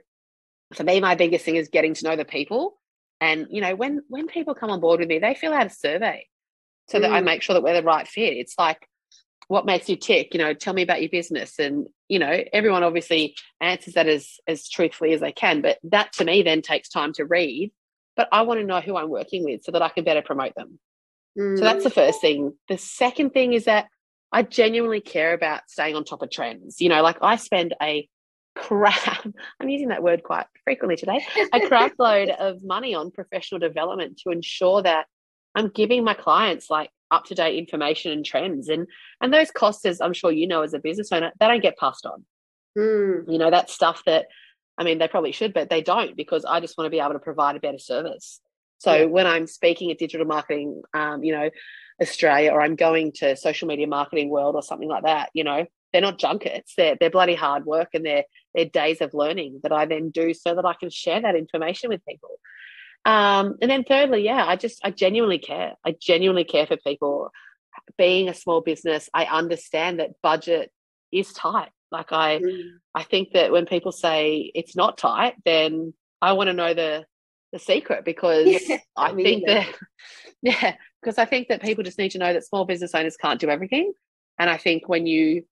for 0.74 0.84
me, 0.86 1.02
my 1.02 1.16
biggest 1.16 1.44
thing 1.44 1.58
is 1.58 1.68
getting 1.68 1.94
to 1.96 2.06
know 2.06 2.16
the 2.16 2.24
people. 2.24 2.80
And 3.20 3.48
you 3.50 3.60
know, 3.62 3.76
when 3.76 4.02
when 4.08 4.28
people 4.28 4.56
come 4.56 4.72
on 4.72 4.80
board 4.80 5.02
with 5.02 5.10
me, 5.10 5.20
they 5.20 5.36
fill 5.36 5.54
out 5.54 5.68
a 5.68 5.70
survey 5.70 6.28
so 6.88 7.00
that 7.02 7.12
I 7.12 7.20
Mm. 7.20 7.26
make 7.26 7.42
sure 7.42 7.54
that 7.56 7.62
we're 7.62 7.74
the 7.74 7.84
right 7.84 8.08
fit. 8.08 8.38
It's 8.38 8.56
like, 8.58 8.88
what 9.50 9.66
makes 9.66 9.90
you 9.90 9.98
tick? 9.98 10.34
You 10.34 10.40
know, 10.40 10.54
tell 10.54 10.74
me 10.74 10.82
about 10.82 11.02
your 11.02 11.10
business. 11.10 11.60
And 11.60 11.88
you 12.08 12.20
know, 12.20 12.42
everyone 12.54 12.84
obviously 12.84 13.36
answers 13.60 13.96
that 13.96 14.08
as 14.08 14.40
as 14.48 14.70
truthfully 14.70 15.12
as 15.14 15.20
they 15.20 15.34
can. 15.34 15.62
But 15.62 15.78
that 15.84 16.14
to 16.14 16.26
me 16.26 16.42
then 16.42 16.62
takes 16.62 16.88
time 16.88 17.12
to 17.14 17.26
read. 17.26 17.74
But 18.16 18.30
I 18.32 18.44
want 18.44 18.62
to 18.62 18.66
know 18.66 18.80
who 18.80 18.96
I'm 18.96 19.10
working 19.10 19.44
with 19.44 19.64
so 19.64 19.74
that 19.74 19.82
I 19.82 19.90
can 19.90 20.06
better 20.06 20.22
promote 20.22 20.56
them. 20.56 20.80
So 21.58 21.66
that's 21.66 21.84
the 21.84 21.90
first 21.90 22.22
thing. 22.22 22.54
The 22.70 22.78
second 22.78 23.32
thing 23.32 23.54
is 23.54 23.66
that 23.66 23.88
I 24.32 24.44
genuinely 24.44 25.02
care 25.02 25.34
about 25.34 25.62
staying 25.68 25.96
on 25.96 26.04
top 26.04 26.22
of 26.22 26.32
trends. 26.32 26.80
You 26.80 26.90
know, 26.90 27.02
like 27.02 27.18
I 27.22 27.36
spend 27.36 27.76
a 27.82 28.08
crap, 28.56 29.28
I'm 29.60 29.70
using 29.70 29.90
that 29.90 30.04
word 30.04 30.24
quite 30.24 30.46
frequently 30.64 30.96
today, 30.96 31.26
a 31.54 31.68
crap 31.68 31.94
load 32.00 32.30
of 32.40 32.64
money 32.64 32.94
on 32.96 33.12
professional 33.12 33.60
development 33.60 34.20
to 34.24 34.32
ensure 34.32 34.82
that 34.84 35.06
I'm 35.56 35.70
giving 35.70 36.04
my 36.04 36.14
clients 36.14 36.70
like 36.70 36.90
up 37.12 37.26
to 37.26 37.36
date 37.36 37.58
information 37.58 38.12
and 38.12 38.26
trends. 38.26 38.70
And 38.70 38.88
and 39.20 39.34
those 39.34 39.52
costs, 39.52 39.86
as 39.86 40.02
I'm 40.02 40.14
sure 40.14 40.32
you 40.32 40.48
know 40.48 40.62
as 40.62 40.74
a 40.74 40.80
business 40.80 41.12
owner, 41.12 41.32
they 41.40 41.48
don't 41.48 41.62
get 41.62 41.78
passed 41.78 42.06
on. 42.06 42.26
Mm. 42.78 43.32
You 43.32 43.38
know, 43.38 43.52
that 43.52 43.70
stuff 43.70 44.04
that 44.06 44.28
I 44.78 44.84
mean 44.84 44.98
they 44.98 45.08
probably 45.10 45.34
should, 45.34 45.54
but 45.54 45.70
they 45.70 45.82
don't 45.82 46.16
because 46.16 46.46
I 46.46 46.62
just 46.62 46.78
want 46.78 46.86
to 46.86 46.90
be 46.92 47.00
able 47.00 47.14
to 47.14 47.20
provide 47.20 47.58
a 47.58 47.60
better 47.60 47.80
service. 47.80 48.40
So 48.78 48.96
Yeah. 48.96 49.06
when 49.06 49.28
I'm 49.28 49.46
speaking 49.46 49.92
at 49.92 50.00
digital 50.00 50.26
marketing, 50.26 50.82
um, 50.94 51.24
you 51.24 51.34
know, 51.34 51.50
Australia, 52.02 52.52
or 52.52 52.62
I'm 52.62 52.76
going 52.76 53.12
to 53.14 53.36
social 53.36 53.68
media 53.68 53.88
marketing 53.88 54.30
world 54.30 54.56
or 54.56 54.64
something 54.64 54.90
like 54.90 55.04
that, 55.04 55.30
you 55.34 55.44
know, 55.44 55.66
they're 55.94 56.02
not 56.02 56.20
junkets. 56.20 56.74
They're 56.76 56.96
they're 57.00 57.10
bloody 57.10 57.36
hard 57.36 57.66
work 57.66 57.90
and 57.94 58.06
they're 58.06 58.24
they're 58.54 58.66
days 58.66 59.02
of 59.02 59.14
learning 59.14 59.60
that 59.64 59.72
I 59.72 59.86
then 59.86 60.10
do 60.10 60.34
so 60.34 60.56
that 60.56 60.66
I 60.66 60.74
can 60.74 60.90
share 60.90 61.22
that 61.22 61.36
information 61.36 61.90
with 61.90 62.06
people. 62.06 62.40
Um, 63.04 63.58
and 63.62 63.70
then 63.70 63.84
thirdly, 63.84 64.24
yeah, 64.24 64.46
I 64.46 64.56
just 64.56 64.80
I 64.84 64.92
genuinely 64.92 65.40
care. 65.40 65.74
I 65.86 65.96
genuinely 66.00 66.44
care 66.44 66.66
for 66.66 66.78
people. 66.78 67.32
Being 67.98 68.30
a 68.30 68.34
small 68.34 68.62
business, 68.62 69.10
I 69.14 69.26
understand 69.26 70.00
that 70.00 70.22
budget 70.22 70.72
is 71.12 71.32
tight. 71.34 71.70
Like 71.92 72.12
I 72.12 72.40
mm. 72.40 72.64
I 72.96 73.04
think 73.04 73.34
that 73.34 73.52
when 73.52 73.66
people 73.66 73.92
say 73.92 74.52
it's 74.54 74.76
not 74.76 74.98
tight, 74.98 75.36
then 75.46 75.94
I 76.22 76.34
want 76.34 76.48
to 76.48 76.54
know 76.54 76.74
the 76.74 77.06
the 77.52 77.60
secret 77.60 78.06
because 78.06 78.48
yeah, 78.48 78.78
I, 78.96 79.14
think 79.14 79.46
that 79.48 79.68
yeah, 80.42 80.76
because 81.02 81.18
I 81.18 81.26
think 81.26 81.50
that 81.50 81.62
people 81.62 81.84
just 81.84 81.98
need 81.98 82.12
to 82.12 82.18
know 82.18 82.34
that 82.34 82.46
small 82.46 82.66
business 82.66 82.96
owners 82.96 83.18
can't 83.18 83.40
do 83.40 83.50
everything. 83.50 83.94
And 84.40 84.50
I 84.50 84.58
think 84.58 84.88
when 84.88 85.06
you 85.06 85.44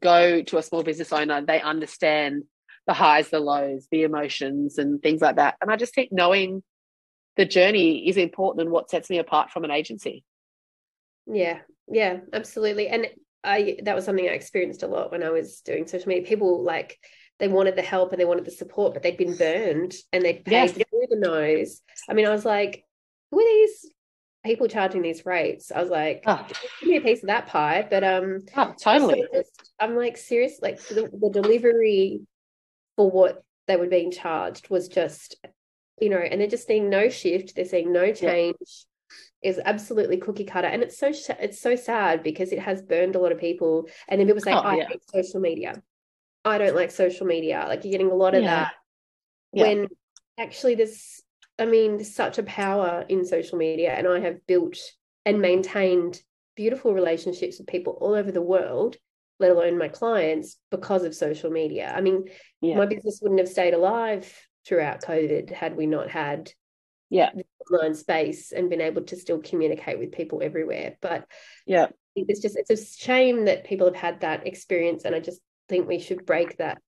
go 0.00 0.42
to 0.42 0.58
a 0.58 0.62
small 0.62 0.82
business 0.82 1.12
owner, 1.12 1.40
they 1.40 1.60
understand 1.60 2.44
the 2.86 2.94
highs, 2.94 3.28
the 3.28 3.40
lows, 3.40 3.86
the 3.90 4.02
emotions, 4.02 4.78
and 4.78 5.02
things 5.02 5.20
like 5.20 5.36
that. 5.36 5.56
And 5.60 5.70
I 5.70 5.76
just 5.76 5.94
think 5.94 6.10
knowing 6.10 6.62
the 7.36 7.44
journey 7.44 8.08
is 8.08 8.16
important 8.16 8.62
and 8.62 8.70
what 8.70 8.90
sets 8.90 9.10
me 9.10 9.18
apart 9.18 9.50
from 9.50 9.64
an 9.64 9.70
agency. 9.70 10.24
Yeah, 11.26 11.58
yeah, 11.86 12.18
absolutely. 12.32 12.88
And 12.88 13.08
I 13.44 13.78
that 13.84 13.94
was 13.94 14.04
something 14.04 14.26
I 14.26 14.32
experienced 14.32 14.82
a 14.82 14.88
lot 14.88 15.12
when 15.12 15.22
I 15.22 15.30
was 15.30 15.60
doing 15.60 15.86
social 15.86 16.08
media. 16.08 16.26
People 16.26 16.64
like 16.64 16.98
they 17.38 17.48
wanted 17.48 17.76
the 17.76 17.82
help 17.82 18.12
and 18.12 18.20
they 18.20 18.24
wanted 18.24 18.44
the 18.44 18.50
support, 18.50 18.94
but 18.94 19.02
they'd 19.02 19.16
been 19.16 19.36
burned 19.36 19.94
and 20.12 20.24
they'd 20.24 20.44
paid 20.44 20.52
yes. 20.52 20.72
through 20.72 21.06
the 21.08 21.16
nose. 21.16 21.80
I 22.08 22.14
mean, 22.14 22.26
I 22.26 22.30
was 22.30 22.44
like, 22.44 22.84
who 23.30 23.40
are 23.40 23.44
these 23.44 23.90
people 24.44 24.66
charging 24.66 25.02
these 25.02 25.24
rates? 25.24 25.70
I 25.70 25.80
was 25.80 25.90
like, 25.90 26.24
oh. 26.26 26.46
give 26.80 26.88
me 26.88 26.96
a 26.96 27.00
piece 27.00 27.22
of 27.22 27.28
that 27.28 27.46
pie. 27.46 27.86
But 27.88 28.02
um, 28.02 28.40
oh, 28.56 28.74
totally. 28.82 29.24
Just, 29.32 29.72
I'm 29.78 29.96
like, 29.96 30.16
serious, 30.16 30.58
like 30.60 30.80
the, 30.88 31.08
the 31.12 31.30
delivery 31.30 32.20
for 32.96 33.10
what 33.10 33.42
they 33.68 33.76
were 33.76 33.86
being 33.86 34.10
charged 34.10 34.68
was 34.68 34.88
just, 34.88 35.36
you 36.00 36.08
know, 36.08 36.18
and 36.18 36.40
they're 36.40 36.48
just 36.48 36.66
seeing 36.66 36.90
no 36.90 37.08
shift. 37.08 37.54
They're 37.54 37.64
seeing 37.64 37.92
no 37.92 38.12
change. 38.12 38.56
Yeah 38.60 38.84
is 39.40 39.60
absolutely 39.64 40.16
cookie 40.16 40.44
cutter 40.44 40.66
and 40.66 40.82
it's 40.82 40.98
so 40.98 41.12
it's 41.38 41.60
so 41.60 41.76
sad 41.76 42.24
because 42.24 42.52
it 42.52 42.58
has 42.58 42.82
burned 42.82 43.14
a 43.14 43.18
lot 43.20 43.30
of 43.30 43.38
people 43.38 43.88
and 44.08 44.20
then 44.20 44.26
people 44.26 44.42
say 44.42 44.52
oh, 44.52 44.58
I 44.58 44.76
yeah. 44.78 44.88
hate 44.88 45.10
social 45.10 45.40
media 45.40 45.80
I 46.48 46.58
don't 46.58 46.74
like 46.74 46.90
social 46.90 47.26
media. 47.26 47.64
Like 47.68 47.84
you're 47.84 47.92
getting 47.92 48.10
a 48.10 48.14
lot 48.14 48.34
of 48.34 48.42
yeah. 48.42 48.54
that 48.54 48.72
yeah. 49.52 49.62
when 49.62 49.88
actually 50.38 50.74
there's, 50.74 51.22
I 51.58 51.66
mean, 51.66 51.96
there's 51.96 52.14
such 52.14 52.38
a 52.38 52.42
power 52.42 53.04
in 53.08 53.24
social 53.24 53.58
media, 53.58 53.92
and 53.92 54.06
I 54.06 54.20
have 54.20 54.46
built 54.46 54.78
and 55.24 55.40
maintained 55.40 56.20
beautiful 56.56 56.92
relationships 56.92 57.58
with 57.58 57.66
people 57.66 57.98
all 58.00 58.14
over 58.14 58.32
the 58.32 58.42
world, 58.42 58.96
let 59.38 59.50
alone 59.50 59.78
my 59.78 59.88
clients, 59.88 60.56
because 60.70 61.04
of 61.04 61.14
social 61.14 61.50
media. 61.50 61.92
I 61.94 62.00
mean, 62.00 62.24
yeah. 62.60 62.76
my 62.76 62.86
business 62.86 63.20
wouldn't 63.22 63.40
have 63.40 63.48
stayed 63.48 63.74
alive 63.74 64.32
throughout 64.66 65.02
COVID 65.02 65.50
had 65.50 65.76
we 65.76 65.86
not 65.86 66.10
had 66.10 66.52
yeah 67.10 67.30
online 67.70 67.94
space 67.94 68.52
and 68.52 68.68
been 68.68 68.82
able 68.82 69.02
to 69.02 69.16
still 69.16 69.40
communicate 69.40 69.98
with 69.98 70.12
people 70.12 70.42
everywhere. 70.42 70.96
But 71.00 71.26
yeah, 71.66 71.86
it's 72.14 72.40
just 72.40 72.56
it's 72.56 72.70
a 72.70 73.00
shame 73.00 73.46
that 73.46 73.64
people 73.64 73.86
have 73.86 73.96
had 73.96 74.20
that 74.20 74.46
experience, 74.46 75.04
and 75.04 75.14
I 75.14 75.20
just 75.20 75.40
think 75.68 75.86
we 75.86 75.98
should 75.98 76.26
break 76.26 76.58
that, 76.58 76.80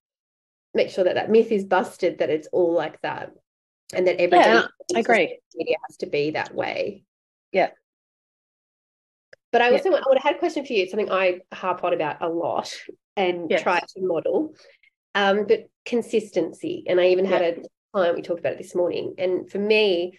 make 0.74 0.90
sure 0.90 1.04
that 1.04 1.14
that 1.14 1.30
myth 1.30 1.52
is 1.52 1.64
busted 1.64 2.18
that 2.18 2.30
it's 2.30 2.48
all 2.52 2.74
like 2.74 3.00
that, 3.02 3.32
and 3.92 4.06
that 4.06 4.20
every 4.20 4.38
yeah, 4.38 4.66
I 4.94 5.00
agree. 5.00 5.38
Media 5.54 5.76
has 5.88 5.96
to 5.98 6.06
be 6.06 6.32
that 6.32 6.54
way. 6.54 7.04
Yeah. 7.52 7.70
But 9.52 9.62
I 9.62 9.72
also 9.72 9.90
yeah. 9.90 9.96
I 9.96 10.02
would 10.06 10.18
have 10.18 10.24
had 10.24 10.36
a 10.36 10.38
question 10.38 10.64
for 10.64 10.72
you. 10.72 10.88
Something 10.88 11.10
I 11.10 11.40
harp 11.52 11.82
on 11.82 11.92
about 11.92 12.22
a 12.22 12.28
lot 12.28 12.72
and 13.16 13.50
yes. 13.50 13.62
try 13.62 13.80
to 13.80 13.86
model. 13.96 14.54
Um, 15.14 15.46
but 15.46 15.68
consistency, 15.84 16.84
and 16.86 17.00
I 17.00 17.08
even 17.08 17.24
had 17.24 17.42
a 17.42 17.56
client 17.92 18.16
we 18.16 18.22
talked 18.22 18.40
about 18.40 18.52
it 18.52 18.58
this 18.58 18.76
morning. 18.76 19.14
And 19.18 19.50
for 19.50 19.58
me, 19.58 20.18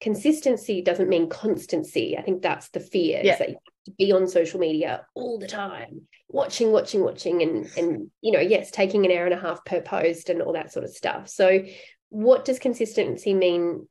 consistency 0.00 0.82
doesn't 0.82 1.08
mean 1.08 1.28
constancy. 1.30 2.16
I 2.18 2.22
think 2.22 2.42
that's 2.42 2.68
the 2.68 2.80
fear 2.80 3.22
yeah. 3.24 3.38
that 3.38 3.48
you 3.48 3.56
to 3.86 3.92
be 3.92 4.12
on 4.12 4.28
social 4.28 4.60
media 4.60 5.06
all 5.14 5.38
the 5.38 5.46
time, 5.48 6.02
watching, 6.28 6.70
watching, 6.70 7.02
watching, 7.02 7.42
and 7.42 7.70
and 7.76 8.10
you 8.20 8.32
know, 8.32 8.40
yes, 8.40 8.70
taking 8.70 9.06
an 9.06 9.12
hour 9.12 9.24
and 9.24 9.34
a 9.34 9.40
half 9.40 9.64
per 9.64 9.80
post 9.80 10.28
and 10.28 10.42
all 10.42 10.52
that 10.52 10.72
sort 10.72 10.84
of 10.84 10.90
stuff. 10.90 11.28
So, 11.28 11.64
what 12.10 12.44
does 12.44 12.58
consistency 12.58 13.32
mean 13.32 13.88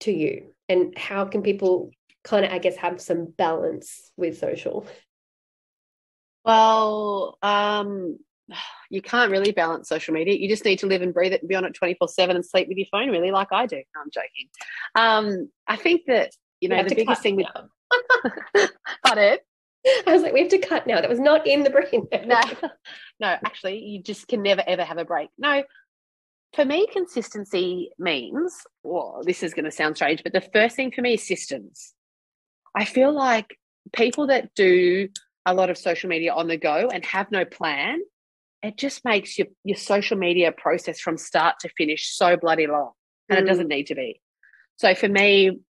to 0.00 0.12
you, 0.12 0.52
and 0.68 0.96
how 0.98 1.24
can 1.24 1.42
people 1.42 1.90
kind 2.24 2.44
of, 2.44 2.52
I 2.52 2.58
guess, 2.58 2.76
have 2.76 3.00
some 3.00 3.32
balance 3.36 4.12
with 4.16 4.38
social? 4.38 4.86
Well, 6.44 7.38
um, 7.42 8.18
you 8.90 9.02
can't 9.02 9.30
really 9.30 9.52
balance 9.52 9.88
social 9.88 10.14
media. 10.14 10.34
You 10.34 10.48
just 10.48 10.64
need 10.64 10.80
to 10.80 10.86
live 10.86 11.02
and 11.02 11.14
breathe 11.14 11.32
it 11.32 11.42
and 11.42 11.48
be 11.48 11.54
on 11.54 11.64
it 11.64 11.74
24 11.74 12.08
7 12.08 12.36
and 12.36 12.44
sleep 12.44 12.68
with 12.68 12.76
your 12.76 12.86
phone, 12.90 13.10
really, 13.10 13.30
like 13.30 13.48
I 13.52 13.66
do. 13.66 13.76
No, 13.76 14.00
I'm 14.00 14.10
joking. 14.12 14.48
Um, 14.94 15.50
I 15.66 15.76
think 15.76 16.02
that, 16.06 16.32
you 16.60 16.68
know, 16.68 16.76
you 16.76 16.88
the 16.88 16.94
biggest 16.94 17.22
thing 17.22 17.36
with. 17.36 17.46
Pardon? 19.04 19.38
I 20.06 20.12
was 20.12 20.22
like, 20.22 20.32
we 20.32 20.40
have 20.40 20.50
to 20.50 20.58
cut 20.58 20.86
now. 20.86 21.00
That 21.00 21.10
was 21.10 21.20
not 21.20 21.46
in 21.46 21.62
the 21.62 21.70
brain. 21.70 22.08
no, 22.26 22.40
no, 23.20 23.28
actually, 23.28 23.78
you 23.84 24.02
just 24.02 24.26
can 24.26 24.42
never, 24.42 24.62
ever 24.66 24.82
have 24.82 24.98
a 24.98 25.04
break. 25.04 25.28
No, 25.38 25.62
for 26.54 26.64
me, 26.64 26.86
consistency 26.92 27.90
means, 27.98 28.56
well, 28.82 29.22
this 29.24 29.42
is 29.42 29.54
going 29.54 29.64
to 29.64 29.70
sound 29.70 29.96
strange, 29.96 30.22
but 30.24 30.32
the 30.32 30.40
first 30.52 30.74
thing 30.74 30.90
for 30.90 31.02
me 31.02 31.14
is 31.14 31.26
systems. 31.26 31.94
I 32.74 32.84
feel 32.84 33.12
like 33.12 33.56
people 33.92 34.26
that 34.28 34.54
do 34.54 35.08
a 35.44 35.54
lot 35.54 35.70
of 35.70 35.78
social 35.78 36.08
media 36.08 36.32
on 36.32 36.48
the 36.48 36.56
go 36.56 36.88
and 36.92 37.04
have 37.04 37.30
no 37.30 37.44
plan 37.44 38.00
it 38.62 38.76
just 38.76 39.04
makes 39.04 39.38
your, 39.38 39.46
your 39.64 39.76
social 39.76 40.16
media 40.16 40.50
process 40.50 40.98
from 40.98 41.16
start 41.16 41.54
to 41.60 41.68
finish 41.76 42.16
so 42.16 42.36
bloody 42.36 42.66
long 42.66 42.90
and 43.28 43.38
mm. 43.38 43.42
it 43.42 43.46
doesn't 43.46 43.68
need 43.68 43.86
to 43.86 43.94
be 43.94 44.20
so 44.76 44.94
for 44.94 45.08
me 45.08 45.60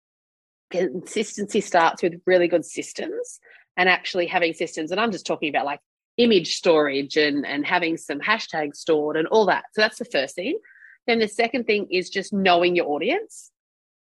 consistency 0.70 1.60
starts 1.60 2.02
with 2.02 2.20
really 2.26 2.48
good 2.48 2.64
systems 2.64 3.38
and 3.76 3.88
actually 3.88 4.26
having 4.26 4.52
systems 4.52 4.90
and 4.90 5.00
i'm 5.00 5.12
just 5.12 5.26
talking 5.26 5.48
about 5.48 5.64
like 5.64 5.80
image 6.16 6.54
storage 6.54 7.16
and 7.16 7.46
and 7.46 7.66
having 7.66 7.96
some 7.96 8.20
hashtags 8.20 8.76
stored 8.76 9.16
and 9.16 9.28
all 9.28 9.46
that. 9.46 9.64
So 9.72 9.82
that's 9.82 9.98
the 9.98 10.04
first 10.04 10.34
thing. 10.34 10.58
Then 11.06 11.18
the 11.18 11.28
second 11.28 11.64
thing 11.64 11.88
is 11.90 12.10
just 12.10 12.32
knowing 12.32 12.76
your 12.76 12.88
audience. 12.88 13.50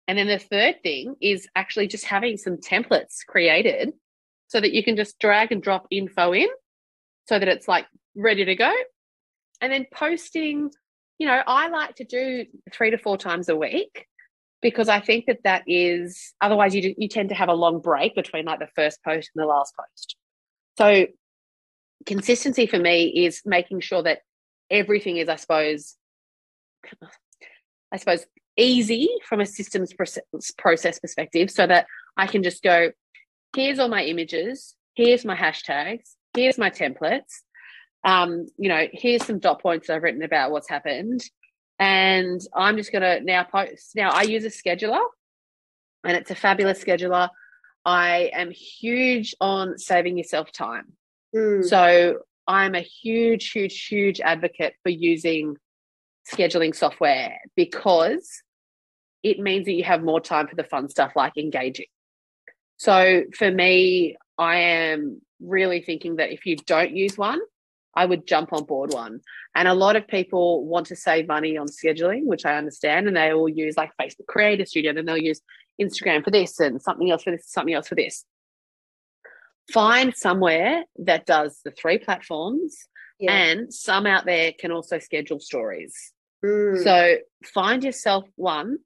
And 0.07 0.17
then 0.17 0.27
the 0.27 0.39
third 0.39 0.81
thing 0.83 1.15
is 1.21 1.47
actually 1.55 1.87
just 1.87 2.05
having 2.05 2.37
some 2.37 2.57
templates 2.57 3.25
created 3.27 3.93
so 4.47 4.61
that 4.61 4.71
you 4.71 4.83
can 4.83 4.95
just 4.95 5.19
drag 5.19 5.51
and 5.51 5.61
drop 5.61 5.87
info 5.91 6.33
in 6.33 6.47
so 7.27 7.39
that 7.39 7.47
it's 7.47 7.67
like 7.67 7.87
ready 8.15 8.45
to 8.45 8.55
go. 8.55 8.71
And 9.61 9.71
then 9.71 9.87
posting, 9.91 10.69
you 11.17 11.27
know, 11.27 11.41
I 11.45 11.69
like 11.69 11.95
to 11.95 12.03
do 12.03 12.45
three 12.71 12.91
to 12.91 12.97
four 12.97 13.17
times 13.17 13.49
a 13.49 13.55
week 13.55 14.07
because 14.61 14.89
I 14.89 14.99
think 14.99 15.25
that 15.27 15.43
that 15.43 15.63
is 15.67 16.33
otherwise 16.41 16.73
you 16.73 16.81
do, 16.81 16.93
you 16.97 17.07
tend 17.07 17.29
to 17.29 17.35
have 17.35 17.49
a 17.49 17.53
long 17.53 17.79
break 17.79 18.15
between 18.15 18.45
like 18.45 18.59
the 18.59 18.69
first 18.75 19.03
post 19.03 19.29
and 19.35 19.41
the 19.43 19.47
last 19.47 19.73
post. 19.75 20.15
So 20.77 21.07
consistency 22.05 22.65
for 22.67 22.79
me 22.79 23.25
is 23.25 23.41
making 23.45 23.81
sure 23.81 24.03
that 24.03 24.19
everything 24.69 25.17
is, 25.17 25.29
I 25.29 25.35
suppose, 25.35 25.95
I 27.91 27.97
suppose 27.97 28.25
easy 28.57 29.09
from 29.27 29.41
a 29.41 29.45
systems 29.45 29.93
process 30.57 30.99
perspective, 30.99 31.51
so 31.51 31.67
that 31.67 31.87
I 32.17 32.27
can 32.27 32.43
just 32.43 32.63
go, 32.63 32.91
here's 33.55 33.79
all 33.79 33.89
my 33.89 34.03
images, 34.03 34.75
here's 34.95 35.25
my 35.25 35.35
hashtags, 35.35 36.11
here's 36.33 36.57
my 36.57 36.69
templates, 36.69 37.41
um, 38.03 38.47
you 38.57 38.69
know, 38.69 38.87
here's 38.91 39.25
some 39.25 39.39
dot 39.39 39.61
points 39.61 39.89
I've 39.89 40.03
written 40.03 40.23
about 40.23 40.51
what's 40.51 40.69
happened. 40.69 41.23
And 41.79 42.41
I'm 42.55 42.77
just 42.77 42.91
going 42.91 43.01
to 43.01 43.19
now 43.21 43.43
post. 43.43 43.95
Now, 43.95 44.11
I 44.11 44.23
use 44.23 44.45
a 44.45 44.49
scheduler 44.49 45.01
and 46.03 46.15
it's 46.15 46.31
a 46.31 46.35
fabulous 46.35 46.83
scheduler. 46.83 47.29
I 47.83 48.31
am 48.33 48.51
huge 48.51 49.35
on 49.41 49.77
saving 49.77 50.17
yourself 50.17 50.51
time. 50.51 50.93
Mm. 51.35 51.65
So 51.65 52.19
I'm 52.47 52.75
a 52.75 52.81
huge, 52.81 53.51
huge, 53.51 53.87
huge 53.87 54.21
advocate 54.21 54.75
for 54.83 54.89
using 54.89 55.57
scheduling 56.31 56.75
software 56.75 57.37
because 57.55 58.41
it 59.23 59.39
means 59.39 59.65
that 59.65 59.73
you 59.73 59.83
have 59.83 60.03
more 60.03 60.21
time 60.21 60.47
for 60.47 60.55
the 60.55 60.63
fun 60.63 60.89
stuff 60.89 61.13
like 61.15 61.37
engaging. 61.37 61.87
So 62.77 63.23
for 63.33 63.49
me, 63.49 64.17
I 64.37 64.55
am 64.57 65.21
really 65.39 65.81
thinking 65.81 66.17
that 66.17 66.31
if 66.31 66.45
you 66.45 66.57
don't 66.57 66.95
use 66.95 67.17
one, 67.17 67.39
I 67.95 68.05
would 68.05 68.27
jump 68.27 68.51
on 68.51 68.65
board 68.65 68.93
one. 68.93 69.21
And 69.55 69.67
a 69.67 69.73
lot 69.73 69.95
of 69.95 70.07
people 70.07 70.65
want 70.65 70.87
to 70.87 70.95
save 70.95 71.27
money 71.27 71.57
on 71.57 71.67
scheduling, 71.67 72.25
which 72.25 72.45
I 72.45 72.57
understand, 72.57 73.07
and 73.07 73.15
they 73.15 73.33
will 73.33 73.49
use 73.49 73.77
like 73.77 73.91
Facebook 73.99 74.27
Creator 74.27 74.65
Studio, 74.65 74.93
then 74.93 75.05
they'll 75.05 75.17
use 75.17 75.41
Instagram 75.81 76.23
for 76.23 76.31
this 76.31 76.59
and 76.59 76.81
something 76.81 77.09
else 77.09 77.23
for 77.23 77.31
this, 77.31 77.47
something 77.47 77.73
else 77.73 77.87
for 77.87 77.95
this. 77.95 78.25
Find 79.71 80.15
somewhere 80.15 80.83
that 80.99 81.25
does 81.25 81.61
the 81.63 81.71
three 81.71 81.97
platforms, 81.97 82.87
yeah. 83.19 83.31
and 83.31 83.73
some 83.73 84.05
out 84.05 84.25
there 84.25 84.51
can 84.59 84.71
also 84.71 84.99
schedule 84.99 85.39
stories. 85.39 86.13
Mm. 86.43 86.83
So 86.83 87.15
find 87.45 87.83
yourself 87.83 88.25
one 88.35 88.79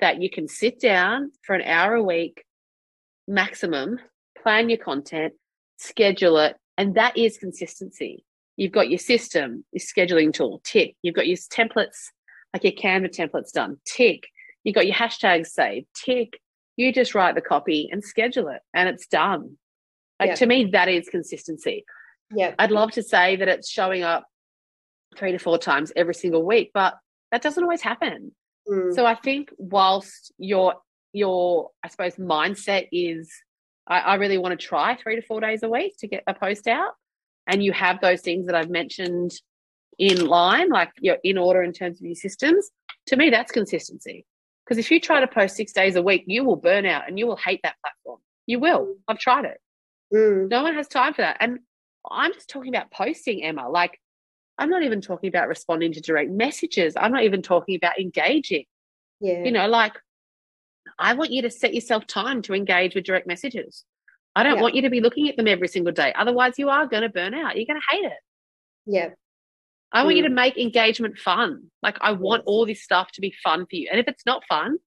that 0.00 0.20
you 0.20 0.28
can 0.28 0.48
sit 0.48 0.80
down 0.80 1.30
for 1.42 1.54
an 1.54 1.62
hour 1.62 1.94
a 1.94 2.02
week 2.02 2.44
maximum, 3.26 3.98
plan 4.42 4.68
your 4.68 4.78
content, 4.78 5.34
schedule 5.78 6.38
it, 6.38 6.56
and 6.76 6.96
that 6.96 7.16
is 7.16 7.38
consistency 7.38 8.24
You've 8.56 8.72
got 8.72 8.88
your 8.88 8.98
system, 8.98 9.64
your 9.72 9.80
scheduling 9.80 10.32
tool, 10.32 10.60
tick. 10.64 10.96
You've 11.02 11.14
got 11.14 11.26
your 11.26 11.36
templates, 11.36 12.10
like 12.52 12.64
your 12.64 12.72
Canva 12.72 13.14
templates 13.14 13.52
done, 13.52 13.78
tick. 13.84 14.28
You've 14.62 14.74
got 14.74 14.86
your 14.86 14.96
hashtags 14.96 15.48
saved, 15.48 15.86
tick. 15.94 16.38
You 16.76 16.92
just 16.92 17.14
write 17.14 17.34
the 17.34 17.40
copy 17.40 17.88
and 17.90 18.02
schedule 18.02 18.48
it, 18.48 18.60
and 18.72 18.88
it's 18.88 19.06
done. 19.06 19.58
Like 20.20 20.30
Yeah. 20.30 20.34
to 20.36 20.46
me, 20.46 20.64
that 20.72 20.88
is 20.88 21.08
consistency. 21.08 21.84
Yeah. 22.34 22.54
I'd 22.58 22.70
love 22.70 22.92
to 22.92 23.02
say 23.02 23.36
that 23.36 23.48
it's 23.48 23.68
showing 23.68 24.02
up 24.02 24.26
three 25.16 25.32
to 25.32 25.38
four 25.38 25.58
times 25.58 25.92
every 25.96 26.14
single 26.14 26.44
week, 26.44 26.70
but 26.74 26.94
that 27.30 27.42
doesn't 27.42 27.62
always 27.62 27.82
happen. 27.82 28.32
Mm. 28.68 28.94
So 28.94 29.06
I 29.06 29.14
think 29.14 29.50
whilst 29.58 30.32
your 30.38 30.74
your 31.12 31.70
I 31.82 31.88
suppose 31.88 32.16
mindset 32.16 32.88
is 32.90 33.30
I, 33.86 34.00
I 34.00 34.14
really 34.14 34.38
want 34.38 34.58
to 34.58 34.66
try 34.66 34.96
three 34.96 35.16
to 35.16 35.22
four 35.22 35.40
days 35.40 35.62
a 35.62 35.68
week 35.68 35.96
to 35.98 36.08
get 36.08 36.24
a 36.26 36.34
post 36.34 36.66
out, 36.66 36.92
and 37.46 37.62
you 37.62 37.72
have 37.72 38.00
those 38.00 38.20
things 38.20 38.46
that 38.46 38.54
I've 38.54 38.70
mentioned 38.70 39.32
in 39.98 40.26
line, 40.26 40.70
like 40.70 40.90
you're 41.00 41.18
in 41.22 41.38
order 41.38 41.62
in 41.62 41.72
terms 41.72 42.00
of 42.00 42.06
your 42.06 42.14
systems. 42.14 42.70
To 43.08 43.16
me, 43.16 43.30
that's 43.30 43.52
consistency. 43.52 44.24
Because 44.64 44.78
if 44.78 44.90
you 44.90 44.98
try 44.98 45.20
to 45.20 45.26
post 45.26 45.56
six 45.56 45.72
days 45.72 45.94
a 45.96 46.02
week, 46.02 46.24
you 46.26 46.44
will 46.44 46.56
burn 46.56 46.86
out 46.86 47.06
and 47.06 47.18
you 47.18 47.26
will 47.26 47.36
hate 47.36 47.60
that 47.62 47.76
platform. 47.82 48.20
You 48.46 48.58
will. 48.58 48.96
I've 49.06 49.18
tried 49.18 49.44
it. 49.44 49.60
Mm. 50.12 50.48
No 50.48 50.62
one 50.62 50.74
has 50.74 50.88
time 50.88 51.12
for 51.12 51.22
that. 51.22 51.36
And 51.40 51.58
I'm 52.10 52.32
just 52.32 52.48
talking 52.48 52.74
about 52.74 52.90
posting, 52.90 53.44
Emma. 53.44 53.68
Like, 53.68 54.00
I'm 54.58 54.70
not 54.70 54.82
even 54.82 55.00
talking 55.00 55.28
about 55.28 55.48
responding 55.48 55.92
to 55.92 56.00
direct 56.00 56.30
messages. 56.30 56.94
I'm 56.96 57.12
not 57.12 57.24
even 57.24 57.42
talking 57.42 57.76
about 57.76 57.98
engaging. 57.98 58.64
Yeah. 59.20 59.44
You 59.44 59.52
know, 59.52 59.66
like, 59.68 59.94
I 60.98 61.14
want 61.14 61.30
you 61.30 61.42
to 61.42 61.50
set 61.50 61.74
yourself 61.74 62.06
time 62.06 62.42
to 62.42 62.54
engage 62.54 62.94
with 62.94 63.04
direct 63.04 63.26
messages. 63.26 63.84
I 64.36 64.42
don't 64.42 64.56
Yeah. 64.56 64.62
want 64.62 64.74
you 64.74 64.82
to 64.82 64.90
be 64.90 65.00
looking 65.00 65.28
at 65.28 65.36
them 65.36 65.46
every 65.46 65.68
single 65.68 65.92
day. 65.92 66.12
Otherwise, 66.14 66.58
you 66.58 66.68
are 66.68 66.86
going 66.86 67.02
to 67.02 67.08
burn 67.08 67.34
out. 67.34 67.56
You're 67.56 67.66
going 67.66 67.80
to 67.80 67.96
hate 67.96 68.04
it. 68.04 68.18
yeah. 68.86 69.10
I 69.92 70.02
want 70.02 70.16
you 70.16 70.24
Mm. 70.24 70.28
to 70.28 70.34
make 70.34 70.58
engagement 70.58 71.18
fun. 71.18 71.70
Like, 71.80 71.96
I 72.00 72.10
want 72.12 72.40
Yes. 72.40 72.44
all 72.46 72.66
this 72.66 72.82
stuff 72.82 73.12
to 73.12 73.20
be 73.20 73.32
fun 73.44 73.64
for 73.66 73.76
you. 73.76 73.88
And 73.90 74.00
if 74.00 74.08
it's 74.08 74.26
not 74.26 74.42
fun, 74.48 74.78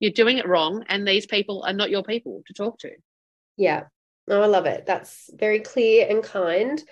you're 0.00 0.10
doing 0.10 0.38
it 0.38 0.48
wrong. 0.48 0.84
And 0.88 1.06
these 1.06 1.24
people 1.24 1.62
are 1.64 1.72
not 1.72 1.88
your 1.88 2.02
people 2.02 2.42
to 2.48 2.52
talk 2.52 2.78
to. 2.80 2.90
Yeah. 3.56 3.84
Oh, 4.28 4.42
I 4.42 4.46
love 4.46 4.66
it. 4.66 4.84
That's 4.84 5.30
very 5.34 5.60
clear 5.60 6.08
and 6.10 6.20
kind 6.22 6.82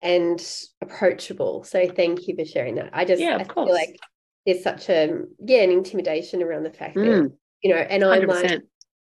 and 0.00 0.40
approachable. 0.80 1.64
So 1.64 1.88
thank 1.88 2.28
you 2.28 2.36
for 2.36 2.44
sharing 2.44 2.76
that. 2.76 2.90
I 2.92 3.04
just 3.04 3.20
Yeah, 3.20 3.34
of 3.34 3.50
I 3.50 3.52
feel 3.54 3.72
like 3.72 3.98
there's 4.46 4.62
such 4.62 4.88
a 4.88 5.22
yeah, 5.44 5.62
an 5.62 5.70
intimidation 5.72 6.40
around 6.40 6.62
the 6.62 6.70
fact 6.72 6.94
that, 6.94 7.02
Mm, 7.04 7.36
you 7.62 7.70
know, 7.74 7.80
and 7.80 8.04
I'm 8.04 8.20
100%. 8.28 8.42
like, 8.44 8.62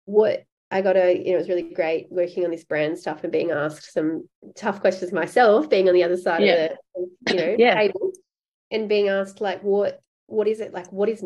what 0.06 0.44
I 0.74 0.82
got 0.82 0.98
a, 0.98 1.16
you 1.16 1.32
know, 1.32 1.36
it 1.36 1.38
was 1.38 1.50
really 1.50 1.62
great 1.74 2.08
working 2.10 2.44
on 2.46 2.52
this 2.52 2.64
brand 2.64 2.98
stuff 2.98 3.24
and 3.24 3.32
being 3.32 3.52
asked 3.52 3.94
some 3.94 4.28
tough 4.56 4.82
questions 4.82 5.12
myself, 5.12 5.70
being 5.70 5.88
on 5.88 5.94
the 5.94 6.04
other 6.04 6.18
side 6.18 6.42
Yeah. 6.44 6.74
of 6.96 7.06
the, 7.28 7.34
you 7.34 7.40
know, 7.40 7.56
Yeah. 7.60 7.76
table 7.76 8.12
and 8.72 8.90
being 8.90 9.08
asked 9.08 9.40
like, 9.40 9.62
what, 9.62 10.02
what 10.26 10.48
is 10.48 10.60
it 10.60 10.74
like? 10.74 10.92
What 10.92 11.10
is 11.10 11.24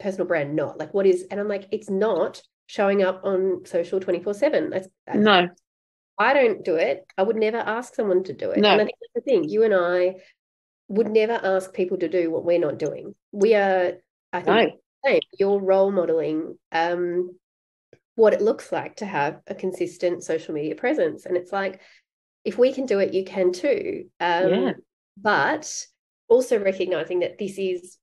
personal 0.00 0.26
brand 0.26 0.56
not 0.56 0.78
like? 0.78 0.94
What 0.94 1.06
is, 1.06 1.26
and 1.30 1.38
I'm 1.38 1.48
like, 1.48 1.68
it's 1.70 1.90
not 1.90 2.40
showing 2.66 3.02
up 3.02 3.20
on 3.24 3.66
social 3.66 4.00
24 4.00 4.32
seven. 4.34 4.70
That's, 4.70 4.88
that's 5.06 5.18
no, 5.18 5.48
I 6.18 6.32
don't 6.32 6.64
do 6.64 6.76
it. 6.76 7.06
I 7.18 7.22
would 7.22 7.36
never 7.36 7.58
ask 7.58 7.94
someone 7.94 8.24
to 8.24 8.32
do 8.32 8.50
it. 8.52 8.58
No. 8.58 8.70
And 8.70 8.80
I 8.80 8.84
think 8.86 8.96
that's 9.00 9.24
the 9.24 9.30
thing. 9.30 9.44
You 9.48 9.64
and 9.64 9.74
I 9.74 10.16
would 10.88 11.10
never 11.10 11.34
ask 11.34 11.74
people 11.74 11.98
to 11.98 12.08
do 12.08 12.30
what 12.30 12.44
we're 12.44 12.58
not 12.58 12.78
doing. 12.78 13.14
We 13.32 13.54
are, 13.54 13.98
I 14.32 14.40
think, 14.40 14.72
no. 15.04 15.20
You're 15.38 15.60
role 15.60 15.92
modeling 15.92 16.58
um, 16.72 17.36
what 18.18 18.34
it 18.34 18.40
looks 18.40 18.72
like 18.72 18.96
to 18.96 19.06
have 19.06 19.40
a 19.46 19.54
consistent 19.54 20.24
social 20.24 20.52
media 20.52 20.74
presence. 20.74 21.24
And 21.24 21.36
it's 21.36 21.52
like, 21.52 21.80
if 22.44 22.58
we 22.58 22.72
can 22.72 22.84
do 22.84 22.98
it, 22.98 23.14
you 23.14 23.24
can 23.24 23.52
too. 23.52 24.06
Um, 24.18 24.50
Yeah. 24.50 24.72
But 25.16 25.86
also 26.28 26.58
recognizing 26.58 27.20
that 27.20 27.38
this 27.38 27.58
is 27.58 27.96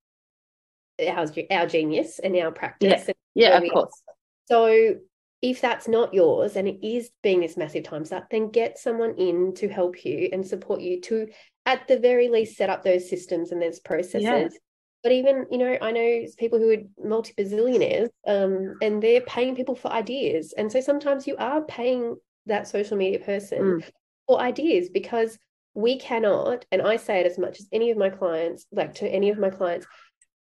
our, 1.06 1.28
our 1.52 1.68
genius 1.68 2.20
and 2.20 2.34
our 2.38 2.52
practice. 2.52 3.08
and 3.08 3.16
Yeah, 3.34 3.58
of 3.58 3.62
we 3.62 3.70
are. 3.70 3.74
course. 3.74 4.02
So 4.46 4.96
if 5.42 5.60
that's 5.60 5.88
not 5.88 6.14
yours 6.14 6.56
and 6.56 6.68
it 6.68 6.80
is 6.82 7.12
being 7.22 7.42
this 7.42 7.58
massive 7.58 7.84
time 7.84 8.06
suck, 8.06 8.30
then 8.30 8.52
get 8.52 8.80
someone 8.80 9.16
in 9.16 9.54
to 9.56 9.68
help 9.68 10.06
you 10.06 10.30
and 10.32 10.48
support 10.48 10.80
you 10.80 11.02
to, 11.02 11.28
at 11.66 11.90
the 11.90 12.00
very 12.00 12.30
least, 12.30 12.56
set 12.56 12.70
up 12.70 12.84
those 12.84 13.10
systems 13.10 13.52
and 13.52 13.62
those 13.62 13.82
processes. 13.82 14.58
But 15.06 15.12
even, 15.12 15.46
you 15.52 15.60
know, 15.60 15.78
I 15.84 15.92
know 15.92 16.26
people 16.36 16.58
who 16.58 16.72
are 16.72 17.08
multi 17.08 17.32
bazillionaires 17.38 18.10
um, 18.26 18.74
and 18.82 19.04
they're 19.04 19.22
paying 19.22 19.56
people 19.56 19.76
for 19.76 19.92
ideas. 19.92 20.52
And 20.58 20.72
so 20.72 20.82
sometimes 20.82 21.28
you 21.28 21.36
are 21.38 21.62
paying 21.62 22.16
that 22.48 22.68
social 22.68 22.98
media 22.98 23.20
person 23.20 23.60
Mm. 23.62 23.92
for 24.28 24.40
ideas 24.40 24.90
because 24.90 25.38
we 25.76 26.00
cannot, 26.00 26.66
and 26.72 26.82
I 26.82 26.96
say 26.96 27.20
it 27.20 27.28
as 27.28 27.38
much 27.38 27.60
as 27.60 27.68
any 27.72 27.92
of 27.92 28.00
my 28.00 28.10
clients, 28.10 28.66
like 28.72 28.96
to 28.96 29.08
any 29.08 29.30
of 29.30 29.38
my 29.38 29.52
clients, 29.52 29.86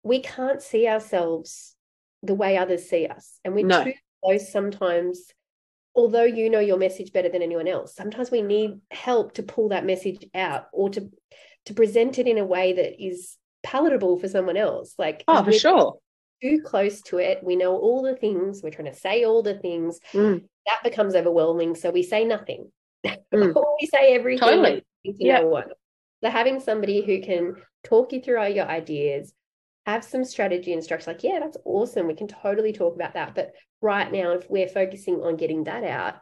we 0.01 0.21
can't 0.21 0.63
see 0.63 0.87
ourselves 0.87 1.75
the 2.23 2.33
way 2.33 2.57
others 2.57 2.89
see 2.89 3.05
us. 3.05 3.39
And 3.45 3.53
we're 3.53 3.67
No. 3.67 3.83
too 3.83 3.93
close 4.23 4.51
sometimes, 4.51 5.31
although 5.93 6.23
you 6.23 6.49
know 6.49 6.59
your 6.59 6.79
message 6.79 7.13
better 7.13 7.29
than 7.29 7.43
anyone 7.43 7.67
else. 7.67 7.93
Sometimes 7.93 8.31
we 8.31 8.41
need 8.41 8.81
help 8.89 9.33
to 9.33 9.43
pull 9.43 9.69
that 9.69 9.85
message 9.85 10.25
out 10.33 10.69
or 10.73 10.89
to 10.89 11.11
to 11.65 11.73
present 11.75 12.17
it 12.17 12.27
in 12.27 12.39
a 12.39 12.45
way 12.45 12.73
that 12.73 12.99
is 12.99 13.37
palatable 13.65 14.17
for 14.19 14.27
someone 14.29 14.55
else. 14.57 14.93
Like 14.97 15.23
Oh, 15.27 15.43
for 15.43 15.51
sure. 15.51 15.97
too 16.41 16.61
close 16.63 17.01
to 17.03 17.17
it, 17.17 17.43
we 17.43 17.55
know 17.55 17.75
all 17.77 18.01
the 18.03 18.15
things, 18.15 18.61
we're 18.63 18.69
trying 18.69 18.91
to 18.93 18.97
say 18.97 19.23
all 19.25 19.41
the 19.41 19.57
things, 19.57 19.99
Mm, 20.13 20.45
that 20.67 20.83
becomes 20.83 21.15
overwhelming. 21.15 21.75
So 21.75 21.89
we 21.91 22.03
say 22.03 22.23
nothing. 22.25 22.71
Mm. 23.33 23.55
or 23.55 23.77
we 23.81 23.87
say 23.87 24.15
everything 24.15 24.47
Totally. 24.47 24.81
to 25.05 25.13
Yeah. 25.19 25.41
no 25.41 25.47
one. 25.47 25.69
So 26.23 26.29
having 26.29 26.59
somebody 26.59 27.01
who 27.05 27.21
can 27.21 27.55
talk 27.83 28.13
you 28.13 28.21
through 28.21 28.39
all 28.39 28.47
your 28.49 28.65
ideas, 28.67 29.33
have 29.85 30.03
some 30.03 30.23
strategy 30.23 30.73
and 30.73 30.83
structure, 30.83 31.11
like, 31.11 31.23
yeah, 31.23 31.39
that's 31.39 31.57
awesome. 31.65 32.07
We 32.07 32.15
can 32.15 32.27
totally 32.27 32.73
talk 32.73 32.95
about 32.95 33.13
that. 33.13 33.35
But 33.35 33.53
right 33.81 34.11
now, 34.11 34.31
if 34.31 34.49
we're 34.49 34.67
focusing 34.67 35.21
on 35.21 35.35
getting 35.35 35.65
that 35.65 35.83
out, 35.83 36.15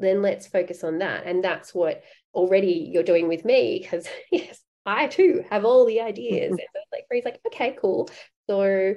then 0.00 0.20
let's 0.20 0.46
focus 0.46 0.84
on 0.84 0.98
that. 0.98 1.24
And 1.24 1.42
that's 1.42 1.74
what 1.74 2.02
already 2.34 2.90
you're 2.92 3.02
doing 3.02 3.26
with 3.28 3.44
me, 3.44 3.78
because 3.82 4.06
yes, 4.30 4.60
I 4.88 5.06
too 5.06 5.44
have 5.50 5.64
all 5.64 5.86
the 5.86 6.00
ideas. 6.00 6.50
and 6.50 6.58
so 6.60 6.64
it's 6.74 6.92
like 6.92 7.08
Brie's 7.08 7.24
like, 7.24 7.40
okay, 7.46 7.76
cool. 7.80 8.08
So 8.48 8.94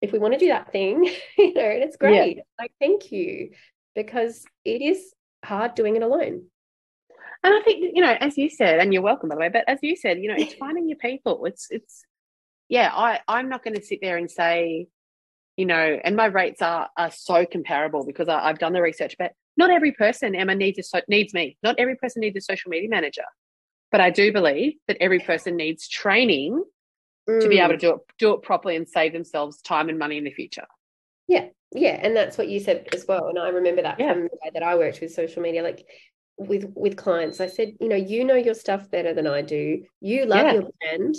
if 0.00 0.12
we 0.12 0.18
want 0.18 0.34
to 0.34 0.40
do 0.40 0.48
that 0.48 0.72
thing, 0.72 1.04
you 1.38 1.54
know, 1.54 1.62
it's 1.62 1.96
Yeah. 2.00 2.08
great. 2.08 2.40
Like, 2.58 2.72
thank 2.80 3.12
you. 3.12 3.50
Because 3.94 4.44
it 4.64 4.82
is 4.82 5.12
hard 5.44 5.74
doing 5.74 5.96
it 5.96 6.02
alone. 6.02 6.46
And 7.42 7.54
I 7.54 7.60
think, 7.62 7.92
you 7.94 8.02
know, 8.02 8.16
as 8.20 8.36
you 8.36 8.50
said, 8.50 8.80
and 8.80 8.92
you're 8.92 9.02
welcome 9.02 9.28
by 9.30 9.34
the 9.34 9.40
way, 9.40 9.48
but 9.48 9.64
as 9.66 9.78
you 9.82 9.96
said, 9.96 10.18
you 10.20 10.28
know, 10.28 10.36
it's 10.38 10.54
finding 10.58 10.88
your 10.88 10.98
people. 10.98 11.44
It's 11.46 11.68
it's 11.70 12.04
yeah, 12.68 12.90
I, 12.94 13.20
I'm 13.26 13.48
not 13.48 13.64
going 13.64 13.74
to 13.74 13.82
sit 13.82 13.98
there 14.00 14.16
and 14.16 14.30
say, 14.30 14.86
you 15.56 15.66
know, 15.66 15.98
and 16.04 16.14
my 16.16 16.26
rates 16.26 16.62
are 16.62 16.88
are 16.96 17.10
so 17.10 17.44
comparable 17.46 18.04
because 18.06 18.28
I, 18.28 18.38
I've 18.48 18.58
done 18.58 18.72
the 18.72 18.82
research, 18.82 19.16
but 19.18 19.32
not 19.56 19.70
every 19.70 19.92
person, 19.92 20.34
Emma, 20.34 20.54
needs 20.54 20.78
a 20.78 20.82
so, 20.82 21.00
needs 21.08 21.34
me. 21.34 21.56
Not 21.62 21.76
every 21.78 21.96
person 21.96 22.20
needs 22.20 22.36
a 22.36 22.40
social 22.40 22.70
media 22.70 22.88
manager. 22.88 23.24
But 23.90 24.00
I 24.00 24.10
do 24.10 24.32
believe 24.32 24.74
that 24.88 24.96
every 25.00 25.18
person 25.18 25.56
needs 25.56 25.88
training 25.88 26.62
to 27.26 27.48
be 27.48 27.58
able 27.58 27.74
to 27.74 27.76
do 27.76 27.94
it 27.94 28.00
do 28.18 28.32
it 28.34 28.42
properly 28.42 28.76
and 28.76 28.88
save 28.88 29.12
themselves 29.12 29.60
time 29.60 29.88
and 29.88 29.98
money 29.98 30.16
in 30.18 30.24
the 30.24 30.32
future. 30.32 30.66
Yeah. 31.28 31.46
Yeah, 31.72 32.00
and 32.02 32.16
that's 32.16 32.36
what 32.36 32.48
you 32.48 32.58
said 32.58 32.88
as 32.92 33.06
well. 33.06 33.28
And 33.28 33.38
I 33.38 33.50
remember 33.50 33.82
that 33.82 34.00
Yeah. 34.00 34.12
from 34.12 34.22
the 34.22 34.38
way 34.42 34.50
that 34.52 34.62
I 34.64 34.74
worked 34.74 35.00
with 35.00 35.12
social 35.12 35.42
media, 35.42 35.62
like 35.62 35.86
with 36.36 36.72
with 36.74 36.96
clients. 36.96 37.40
I 37.40 37.46
said, 37.46 37.76
you 37.80 37.88
know, 37.88 37.96
you 37.96 38.24
know 38.24 38.34
your 38.34 38.54
stuff 38.54 38.90
better 38.90 39.14
than 39.14 39.26
I 39.28 39.42
do. 39.42 39.84
You 40.00 40.26
love 40.26 40.46
Yeah. 40.46 40.52
your 40.54 40.62
brand 40.80 41.14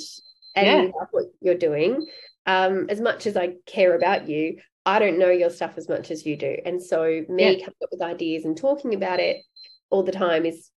and 0.55 0.67
Yeah. 0.67 0.81
you 0.81 0.93
love 0.99 1.07
what 1.11 1.25
you're 1.39 1.55
doing. 1.55 2.05
Um, 2.45 2.87
as 2.89 2.99
much 2.99 3.27
as 3.27 3.37
I 3.37 3.55
care 3.65 3.95
about 3.95 4.27
you, 4.27 4.57
I 4.85 4.99
don't 4.99 5.19
know 5.19 5.29
your 5.29 5.51
stuff 5.51 5.77
as 5.77 5.87
much 5.87 6.11
as 6.11 6.25
you 6.25 6.35
do. 6.35 6.57
And 6.65 6.83
so 6.83 7.23
me 7.29 7.43
Yeah. 7.43 7.65
coming 7.65 7.77
up 7.83 7.89
with 7.91 8.01
ideas 8.01 8.43
and 8.43 8.57
talking 8.57 8.93
about 8.93 9.19
it 9.21 9.43
all 9.89 10.03
the 10.03 10.11
time 10.11 10.45
is 10.45 10.69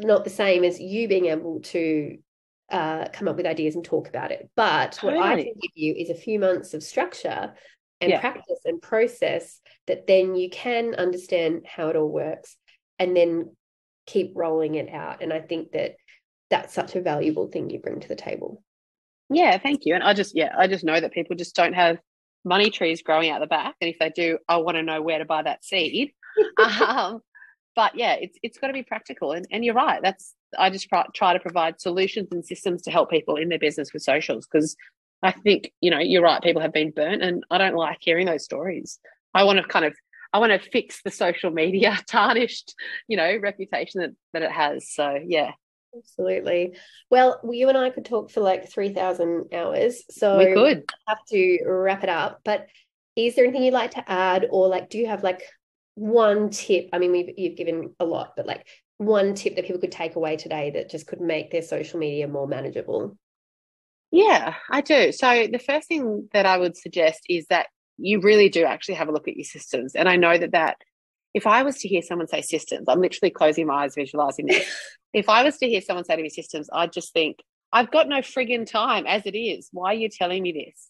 not 0.00 0.24
the 0.24 0.30
same 0.30 0.64
as 0.64 0.80
you 0.80 1.08
being 1.08 1.26
able 1.26 1.60
to 1.60 2.18
uh, 2.70 3.08
come 3.12 3.28
up 3.28 3.36
with 3.36 3.46
ideas 3.46 3.74
and 3.74 3.84
talk 3.84 4.08
about 4.08 4.30
it. 4.30 4.48
But 4.54 4.98
what 5.02 5.16
I 5.16 5.36
can 5.42 5.54
give 5.60 5.72
you 5.74 5.94
is 5.94 6.10
a 6.10 6.14
few 6.14 6.38
months 6.38 6.74
of 6.74 6.82
structure 6.82 7.54
and 8.00 8.10
Yeah. 8.10 8.20
practice 8.20 8.60
and 8.64 8.80
process 8.80 9.60
that 9.86 10.06
then 10.06 10.36
you 10.36 10.48
can 10.50 10.94
understand 10.94 11.66
how 11.66 11.88
it 11.88 11.96
all 11.96 12.08
works 12.08 12.56
and 12.98 13.16
then 13.16 13.56
keep 14.06 14.32
rolling 14.34 14.76
it 14.76 14.92
out. 14.92 15.22
And 15.22 15.32
I 15.32 15.40
think 15.40 15.72
that 15.72 15.96
that's 16.48 16.74
such 16.74 16.96
a 16.96 17.02
valuable 17.02 17.48
thing 17.48 17.70
you 17.70 17.78
bring 17.78 18.00
to 18.00 18.08
the 18.08 18.16
table. 18.16 18.62
Yeah, 19.28 19.58
thank 19.58 19.84
you. 19.84 19.94
And 19.94 20.02
I 20.02 20.14
just, 20.14 20.36
yeah, 20.36 20.52
I 20.56 20.66
just 20.66 20.84
know 20.84 20.98
that 20.98 21.12
people 21.12 21.36
just 21.36 21.54
don't 21.54 21.74
have 21.74 21.98
money 22.44 22.70
trees 22.70 23.02
growing 23.02 23.30
out 23.30 23.40
the 23.40 23.46
back. 23.46 23.74
And 23.80 23.90
if 23.90 23.98
they 23.98 24.10
do, 24.10 24.38
I 24.48 24.56
want 24.58 24.76
to 24.76 24.82
know 24.82 25.02
where 25.02 25.18
to 25.18 25.24
buy 25.24 25.42
that 25.42 25.64
seed. 25.64 26.12
um, 26.80 27.20
but 27.76 27.94
yeah, 27.94 28.14
it's 28.14 28.38
it's 28.42 28.58
got 28.58 28.68
to 28.68 28.72
be 28.72 28.82
practical. 28.82 29.32
And, 29.32 29.46
and 29.50 29.64
you're 29.64 29.74
right. 29.74 30.00
That's 30.02 30.34
I 30.58 30.70
just 30.70 30.88
try, 30.88 31.06
try 31.14 31.32
to 31.32 31.40
provide 31.40 31.80
solutions 31.80 32.28
and 32.32 32.44
systems 32.44 32.82
to 32.82 32.90
help 32.90 33.10
people 33.10 33.36
in 33.36 33.48
their 33.48 33.58
business 33.58 33.92
with 33.92 34.02
socials 34.02 34.46
because 34.50 34.76
I 35.22 35.32
think 35.32 35.72
you 35.80 35.90
know 35.90 35.98
you're 35.98 36.22
right. 36.22 36.42
People 36.42 36.62
have 36.62 36.72
been 36.72 36.90
burnt, 36.90 37.22
and 37.22 37.44
I 37.50 37.58
don't 37.58 37.76
like 37.76 37.98
hearing 38.00 38.26
those 38.26 38.44
stories. 38.44 38.98
I 39.34 39.44
want 39.44 39.58
to 39.58 39.64
kind 39.64 39.84
of 39.84 39.94
I 40.32 40.38
want 40.38 40.52
to 40.52 40.70
fix 40.70 41.02
the 41.02 41.10
social 41.10 41.50
media 41.50 41.98
tarnished, 42.08 42.74
you 43.08 43.16
know, 43.16 43.36
reputation 43.40 44.00
that 44.00 44.10
that 44.32 44.42
it 44.42 44.52
has. 44.52 44.92
So 44.92 45.18
yeah, 45.24 45.52
Absolutely. 45.96 46.76
Well, 47.10 47.40
you 47.50 47.68
and 47.68 47.76
I 47.76 47.90
could 47.90 48.04
talk 48.04 48.30
for 48.30 48.40
like 48.40 48.70
3,000 48.70 49.52
hours. 49.52 50.02
So 50.10 50.38
we 50.38 50.54
could 50.54 50.84
have 51.06 51.18
to 51.30 51.58
wrap 51.66 52.04
it 52.04 52.08
up. 52.08 52.40
But 52.44 52.68
is 53.16 53.34
there 53.34 53.44
anything 53.44 53.64
you'd 53.64 53.74
like 53.74 53.92
to 53.92 54.10
add? 54.10 54.46
Or 54.50 54.68
like, 54.68 54.88
do 54.88 54.98
you 54.98 55.08
have 55.08 55.22
like 55.22 55.42
one 56.00 56.48
tip? 56.50 56.88
I 56.92 56.98
mean, 56.98 57.12
we've, 57.12 57.30
you've 57.36 57.56
given 57.56 57.94
a 58.00 58.04
lot, 58.04 58.32
but 58.36 58.46
like 58.46 58.66
one 58.96 59.34
tip 59.34 59.56
that 59.56 59.66
people 59.66 59.80
could 59.80 59.92
take 59.92 60.16
away 60.16 60.36
today 60.36 60.70
that 60.70 60.90
just 60.90 61.06
could 61.06 61.20
make 61.20 61.50
their 61.50 61.62
social 61.62 62.00
media 62.00 62.26
more 62.26 62.48
manageable? 62.48 63.16
Yeah, 64.10 64.54
I 64.70 64.80
do. 64.80 65.12
So 65.12 65.46
the 65.46 65.58
first 65.58 65.88
thing 65.88 66.28
that 66.32 66.46
I 66.46 66.58
would 66.58 66.76
suggest 66.76 67.20
is 67.28 67.46
that 67.50 67.68
you 67.98 68.20
really 68.20 68.48
do 68.48 68.64
actually 68.64 68.94
have 68.94 69.08
a 69.08 69.12
look 69.12 69.28
at 69.28 69.36
your 69.36 69.44
systems. 69.44 69.94
And 69.94 70.08
I 70.08 70.16
know 70.16 70.36
that 70.36 70.52
that 70.52 70.78
if 71.34 71.46
I 71.46 71.62
was 71.62 71.78
to 71.78 71.88
hear 71.88 72.02
someone 72.02 72.28
say 72.28 72.42
systems, 72.42 72.86
I'm 72.88 73.00
literally 73.00 73.30
closing 73.30 73.66
my 73.66 73.84
eyes 73.84 73.94
visualizing 73.94 74.46
this. 74.46 74.66
if 75.12 75.28
I 75.28 75.44
was 75.44 75.58
to 75.58 75.68
hear 75.68 75.80
someone 75.80 76.04
say 76.04 76.16
to 76.16 76.22
me 76.22 76.30
systems, 76.30 76.68
I'd 76.72 76.92
just 76.92 77.12
think, 77.12 77.38
I've 77.72 77.90
got 77.90 78.08
no 78.08 78.18
friggin' 78.18 78.68
time 78.68 79.06
as 79.06 79.26
it 79.26 79.38
is. 79.38 79.68
Why 79.72 79.92
are 79.92 79.98
you 79.98 80.08
telling 80.08 80.42
me 80.42 80.52
this? 80.52 80.89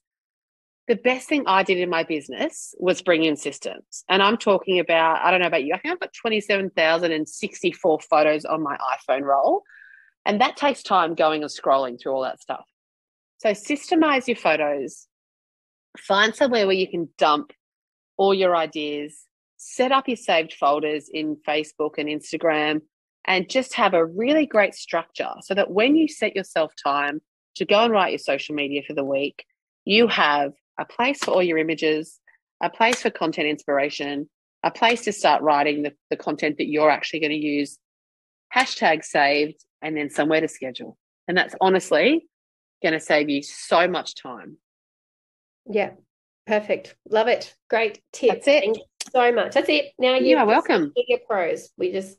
The 0.88 0.96
best 0.96 1.28
thing 1.28 1.44
I 1.46 1.62
did 1.62 1.78
in 1.78 1.88
my 1.88 2.02
business 2.02 2.74
was 2.78 3.00
bring 3.02 3.24
in 3.24 3.36
systems. 3.36 4.04
And 4.08 4.22
I'm 4.22 4.36
talking 4.36 4.80
about, 4.80 5.24
I 5.24 5.30
don't 5.30 5.40
know 5.40 5.46
about 5.46 5.62
you, 5.62 5.74
I 5.74 5.78
think 5.78 5.92
I've 5.92 6.00
got 6.00 6.12
27,064 6.12 8.00
photos 8.00 8.44
on 8.44 8.62
my 8.62 8.76
iPhone 8.76 9.22
roll. 9.22 9.62
And 10.26 10.40
that 10.40 10.56
takes 10.56 10.82
time 10.82 11.14
going 11.14 11.42
and 11.42 11.50
scrolling 11.50 12.00
through 12.00 12.12
all 12.12 12.22
that 12.22 12.40
stuff. 12.40 12.64
So 13.38 13.50
systemize 13.50 14.26
your 14.26 14.36
photos, 14.36 15.06
find 15.98 16.34
somewhere 16.34 16.66
where 16.66 16.76
you 16.76 16.88
can 16.88 17.08
dump 17.16 17.52
all 18.16 18.34
your 18.34 18.54
ideas, 18.54 19.26
set 19.56 19.92
up 19.92 20.08
your 20.08 20.16
saved 20.16 20.52
folders 20.54 21.08
in 21.10 21.36
Facebook 21.48 21.92
and 21.96 22.08
Instagram, 22.08 22.82
and 23.24 23.48
just 23.48 23.74
have 23.74 23.94
a 23.94 24.04
really 24.04 24.46
great 24.46 24.74
structure 24.74 25.30
so 25.42 25.54
that 25.54 25.70
when 25.70 25.96
you 25.96 26.08
set 26.08 26.36
yourself 26.36 26.72
time 26.82 27.20
to 27.54 27.64
go 27.64 27.84
and 27.84 27.92
write 27.92 28.10
your 28.10 28.18
social 28.18 28.54
media 28.54 28.82
for 28.86 28.94
the 28.94 29.04
week, 29.04 29.44
you 29.84 30.06
have 30.06 30.52
a 30.80 30.84
place 30.86 31.18
for 31.22 31.32
all 31.32 31.42
your 31.42 31.58
images, 31.58 32.18
a 32.60 32.70
place 32.70 33.02
for 33.02 33.10
content 33.10 33.46
inspiration, 33.46 34.28
a 34.62 34.70
place 34.70 35.02
to 35.02 35.12
start 35.12 35.42
writing 35.42 35.82
the, 35.82 35.92
the 36.08 36.16
content 36.16 36.56
that 36.56 36.68
you're 36.68 36.90
actually 36.90 37.20
going 37.20 37.30
to 37.30 37.36
use, 37.36 37.78
hashtag 38.54 39.04
saved, 39.04 39.64
and 39.82 39.96
then 39.96 40.10
somewhere 40.10 40.40
to 40.40 40.48
schedule. 40.48 40.96
And 41.28 41.36
that's 41.36 41.54
honestly 41.60 42.26
going 42.82 42.94
to 42.94 43.00
save 43.00 43.28
you 43.28 43.42
so 43.42 43.86
much 43.86 44.14
time. 44.14 44.56
Yeah, 45.66 45.90
perfect. 46.46 46.96
Love 47.08 47.28
it. 47.28 47.54
Great 47.68 48.00
tip. 48.12 48.30
That's 48.30 48.48
it. 48.48 48.64
Thank 48.64 48.78
you 48.78 48.84
so 49.12 49.32
much. 49.32 49.54
That's 49.54 49.68
it. 49.68 49.92
Now 49.98 50.14
you 50.14 50.36
are 50.38 50.46
welcome. 50.46 50.92
Media 50.96 51.18
pros. 51.28 51.70
We 51.76 51.92
just 51.92 52.16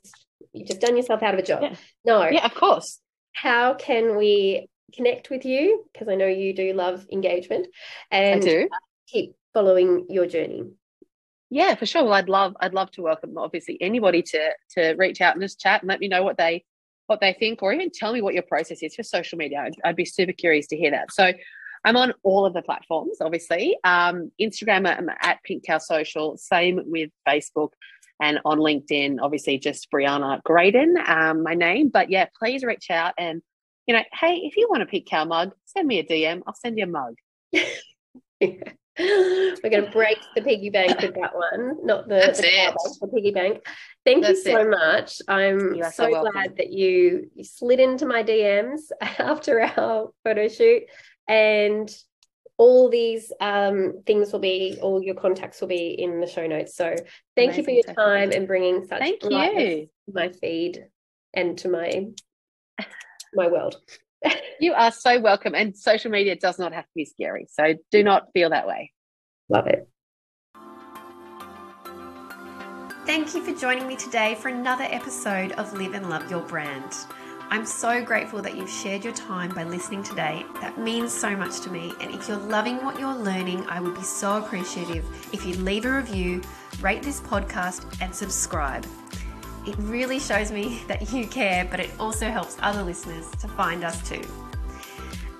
you 0.52 0.64
just 0.64 0.80
done 0.80 0.96
yourself 0.96 1.22
out 1.22 1.34
of 1.34 1.40
a 1.40 1.42
job. 1.42 1.62
Yeah. 1.62 1.74
No. 2.04 2.28
Yeah, 2.28 2.44
of 2.44 2.54
course. 2.54 3.00
How 3.32 3.74
can 3.74 4.16
we 4.16 4.68
connect 4.92 5.30
with 5.30 5.44
you? 5.44 5.84
Because 5.92 6.08
I 6.08 6.14
know 6.14 6.26
you 6.26 6.54
do 6.54 6.72
love 6.72 7.06
engagement, 7.10 7.68
and 8.10 8.42
I 8.42 8.44
do 8.44 8.68
keep 9.08 9.34
following 9.54 10.06
your 10.08 10.26
journey. 10.26 10.64
Yeah, 11.50 11.74
for 11.74 11.86
sure. 11.86 12.04
Well, 12.04 12.14
I'd 12.14 12.28
love 12.28 12.56
I'd 12.60 12.74
love 12.74 12.90
to 12.92 13.02
welcome 13.02 13.36
obviously 13.36 13.78
anybody 13.80 14.22
to 14.22 14.50
to 14.76 14.94
reach 14.94 15.20
out 15.20 15.34
and 15.34 15.42
just 15.42 15.60
chat 15.60 15.82
and 15.82 15.88
let 15.88 16.00
me 16.00 16.08
know 16.08 16.22
what 16.22 16.38
they 16.38 16.64
what 17.06 17.20
they 17.20 17.32
think, 17.32 17.62
or 17.62 17.72
even 17.72 17.90
tell 17.92 18.12
me 18.12 18.22
what 18.22 18.34
your 18.34 18.44
process 18.44 18.82
is 18.82 18.94
for 18.94 19.02
social 19.02 19.36
media. 19.36 19.60
I'd, 19.60 19.74
I'd 19.84 19.96
be 19.96 20.04
super 20.04 20.32
curious 20.32 20.66
to 20.68 20.76
hear 20.76 20.92
that. 20.92 21.12
So 21.12 21.32
I'm 21.84 21.96
on 21.96 22.14
all 22.22 22.46
of 22.46 22.54
the 22.54 22.62
platforms, 22.62 23.18
obviously. 23.20 23.76
Um, 23.84 24.30
Instagram, 24.40 24.86
I'm 24.86 25.10
at 25.20 25.42
Pink 25.42 25.64
Cow 25.66 25.78
Social. 25.78 26.36
Same 26.36 26.80
with 26.86 27.10
Facebook 27.28 27.70
and 28.20 28.38
on 28.44 28.58
LinkedIn, 28.58 29.18
obviously 29.20 29.58
just 29.58 29.90
Brianna 29.90 30.42
Graydon, 30.44 30.96
um, 31.06 31.42
my 31.42 31.54
name. 31.54 31.88
But 31.88 32.08
yeah, 32.08 32.26
please 32.38 32.62
reach 32.62 32.88
out 32.88 33.14
and, 33.18 33.42
you 33.86 33.94
know, 33.94 34.02
hey, 34.12 34.36
if 34.44 34.56
you 34.56 34.68
want 34.70 34.82
a 34.82 34.86
Pink 34.86 35.08
Cow 35.08 35.24
mug, 35.24 35.52
send 35.64 35.88
me 35.88 35.98
a 35.98 36.04
DM. 36.04 36.42
I'll 36.46 36.54
send 36.54 36.78
you 36.78 36.84
a 36.84 36.86
mug. 36.86 37.14
We're 38.98 39.70
going 39.70 39.84
to 39.84 39.90
break 39.90 40.18
the 40.34 40.42
piggy 40.42 40.70
bank 40.70 41.00
with 41.00 41.14
that 41.14 41.34
one, 41.34 41.84
not 41.84 42.08
the, 42.08 42.16
That's 42.16 42.40
the, 42.40 42.46
it. 42.46 42.74
bank, 42.74 42.76
the 43.00 43.08
piggy 43.08 43.30
bank. 43.30 43.66
Thank 44.04 44.22
That's 44.24 44.44
you 44.44 44.52
so 44.52 44.60
it. 44.60 44.70
much. 44.70 45.22
I'm 45.28 45.82
so, 45.84 45.90
so 45.90 46.30
glad 46.30 46.56
that 46.58 46.70
you, 46.72 47.30
you 47.34 47.44
slid 47.44 47.80
into 47.80 48.06
my 48.06 48.22
DMs 48.22 48.80
after 49.00 49.60
our 49.60 50.10
photo 50.24 50.48
shoot. 50.48 50.82
And 51.26 51.90
all 52.58 52.90
these 52.90 53.32
um, 53.40 54.02
things 54.06 54.32
will 54.32 54.40
be, 54.40 54.78
all 54.82 55.02
your 55.02 55.14
contacts 55.14 55.60
will 55.60 55.68
be 55.68 56.00
in 56.00 56.20
the 56.20 56.26
show 56.26 56.46
notes. 56.46 56.76
So 56.76 56.94
thank 57.34 57.56
you 57.56 57.64
for 57.64 57.70
your 57.70 57.94
time 57.94 58.30
and 58.30 58.46
bringing 58.46 58.86
such 58.86 59.00
Thank 59.00 59.24
you. 59.24 59.30
to 59.30 59.88
my 60.12 60.28
feed 60.28 60.84
and 61.32 61.56
to 61.58 61.68
my 61.68 62.06
my 63.34 63.48
world. 63.48 63.76
You 64.60 64.74
are 64.74 64.92
so 64.92 65.20
welcome. 65.20 65.54
And 65.54 65.76
social 65.76 66.10
media 66.10 66.36
does 66.36 66.58
not 66.58 66.72
have 66.72 66.84
to 66.84 66.90
be 66.94 67.04
scary. 67.04 67.46
So 67.50 67.74
do 67.90 68.04
not 68.04 68.28
feel 68.32 68.50
that 68.50 68.66
way. 68.66 68.92
Love 69.48 69.66
it. 69.66 69.88
Thank 73.04 73.34
you 73.34 73.42
for 73.44 73.52
joining 73.58 73.88
me 73.88 73.96
today 73.96 74.36
for 74.36 74.48
another 74.48 74.84
episode 74.84 75.52
of 75.52 75.72
Live 75.72 75.94
and 75.94 76.08
Love 76.08 76.30
Your 76.30 76.42
Brand. 76.42 76.94
I'm 77.50 77.66
so 77.66 78.02
grateful 78.02 78.40
that 78.40 78.56
you've 78.56 78.70
shared 78.70 79.04
your 79.04 79.12
time 79.12 79.50
by 79.54 79.64
listening 79.64 80.04
today. 80.04 80.46
That 80.60 80.78
means 80.78 81.12
so 81.12 81.36
much 81.36 81.60
to 81.62 81.70
me. 81.70 81.92
And 82.00 82.14
if 82.14 82.28
you're 82.28 82.38
loving 82.38 82.82
what 82.84 82.98
you're 82.98 83.12
learning, 83.12 83.66
I 83.66 83.80
would 83.80 83.94
be 83.94 84.02
so 84.02 84.38
appreciative 84.38 85.04
if 85.34 85.44
you'd 85.44 85.58
leave 85.58 85.84
a 85.84 85.92
review, 85.92 86.40
rate 86.80 87.02
this 87.02 87.20
podcast, 87.20 87.84
and 88.00 88.14
subscribe. 88.14 88.86
It 89.64 89.76
really 89.78 90.18
shows 90.18 90.50
me 90.50 90.82
that 90.88 91.12
you 91.12 91.26
care, 91.26 91.66
but 91.70 91.78
it 91.78 91.90
also 92.00 92.28
helps 92.28 92.56
other 92.60 92.82
listeners 92.82 93.30
to 93.40 93.48
find 93.48 93.84
us 93.84 94.06
too. 94.08 94.22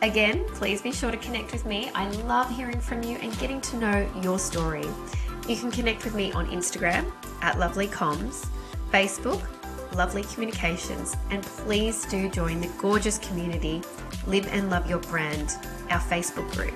Again, 0.01 0.45
please 0.55 0.81
be 0.81 0.93
sure 0.93 1.11
to 1.11 1.17
connect 1.17 1.53
with 1.53 1.67
me. 1.67 1.91
I 1.95 2.09
love 2.23 2.51
hearing 2.51 2.81
from 2.81 3.03
you 3.03 3.17
and 3.19 3.37
getting 3.39 3.61
to 3.63 3.77
know 3.79 4.13
your 4.23 4.39
story. 4.39 4.85
You 5.49 5.57
can 5.57 5.71
connect 5.73 6.05
with 6.05 6.15
me 6.15 6.33
on 6.33 6.47
Instagram 6.49 7.11
at 7.41 7.59
Lovely 7.59 7.89
Comms, 7.89 8.47
Facebook, 8.93 9.43
Lovely 9.97 10.23
Communications, 10.23 11.17
and 11.31 11.43
please 11.43 12.05
do 12.07 12.29
join 12.29 12.61
the 12.61 12.71
gorgeous 12.79 13.19
community 13.19 13.83
Live 14.27 14.47
and 14.53 14.71
Love 14.71 14.89
Your 14.89 15.01
Brand, 15.01 15.57
our 15.91 16.01
Facebook 16.01 16.51
group. 16.53 16.75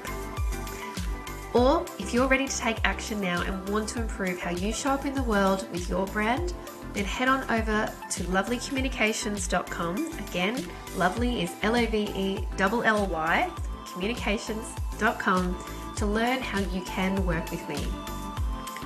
Or 1.54 1.86
if 1.98 2.12
you're 2.12 2.28
ready 2.28 2.46
to 2.48 2.58
take 2.58 2.78
action 2.84 3.20
now 3.20 3.42
and 3.42 3.68
want 3.68 3.88
to 3.90 4.00
improve 4.00 4.38
how 4.38 4.50
you 4.50 4.72
show 4.72 4.90
up 4.90 5.06
in 5.06 5.14
the 5.14 5.22
world 5.22 5.66
with 5.72 5.88
your 5.88 6.06
brand, 6.06 6.52
then 6.96 7.04
head 7.04 7.28
on 7.28 7.42
over 7.50 7.92
to 8.10 8.24
lovelycommunications.com. 8.24 10.18
Again, 10.18 10.66
lovely 10.96 11.42
is 11.42 11.54
L 11.62 11.76
O 11.76 11.86
V 11.86 12.10
E 12.16 12.48
L 12.58 12.82
L 12.82 13.06
Y, 13.06 13.50
communications.com 13.92 15.64
to 15.96 16.06
learn 16.06 16.40
how 16.40 16.58
you 16.58 16.80
can 16.82 17.24
work 17.26 17.50
with 17.50 17.68
me. 17.68 17.86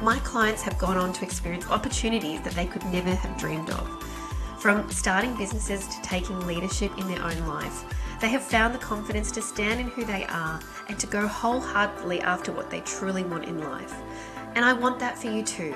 My 0.03 0.19
clients 0.21 0.63
have 0.63 0.77
gone 0.79 0.97
on 0.97 1.13
to 1.13 1.25
experience 1.25 1.69
opportunities 1.69 2.41
that 2.43 2.55
they 2.55 2.67
could 2.67 2.85
never 2.87 3.15
have 3.15 3.39
dreamed 3.39 3.71
of. 3.71 3.89
From 4.59 4.91
starting 4.91 5.37
businesses 5.37 5.87
to 5.87 6.03
taking 6.03 6.39
leadership 6.47 6.91
in 6.99 7.07
their 7.07 7.23
own 7.23 7.47
life, 7.47 7.85
they 8.21 8.29
have 8.29 8.43
found 8.43 8.75
the 8.75 8.79
confidence 8.79 9.31
to 9.33 9.43
stand 9.43 9.81
in 9.81 9.89
who 9.89 10.05
they 10.05 10.25
are 10.25 10.61
and 10.89 10.99
to 10.99 11.07
go 11.07 11.27
wholeheartedly 11.27 12.21
after 12.23 12.51
what 12.53 12.71
they 12.71 12.81
truly 12.81 13.25
want 13.25 13.45
in 13.45 13.61
life. 13.61 13.95
And 14.55 14.65
I 14.65 14.73
want 14.73 14.99
that 14.99 15.17
for 15.17 15.29
you 15.29 15.43
too. 15.43 15.75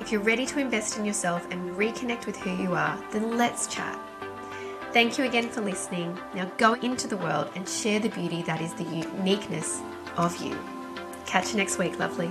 If 0.00 0.10
you're 0.10 0.22
ready 0.22 0.46
to 0.46 0.58
invest 0.58 0.96
in 0.96 1.04
yourself 1.04 1.46
and 1.50 1.76
reconnect 1.76 2.26
with 2.26 2.36
who 2.38 2.50
you 2.50 2.74
are, 2.74 2.98
then 3.12 3.36
let's 3.36 3.66
chat. 3.66 4.00
Thank 4.92 5.18
you 5.18 5.24
again 5.24 5.48
for 5.50 5.60
listening. 5.60 6.18
Now 6.34 6.50
go 6.56 6.72
into 6.74 7.06
the 7.06 7.18
world 7.18 7.50
and 7.54 7.68
share 7.68 8.00
the 8.00 8.08
beauty 8.08 8.42
that 8.42 8.60
is 8.62 8.72
the 8.74 8.84
uniqueness 8.84 9.80
of 10.16 10.36
you. 10.42 10.58
Catch 11.26 11.50
you 11.50 11.58
next 11.58 11.78
week, 11.78 11.98
lovely. 11.98 12.30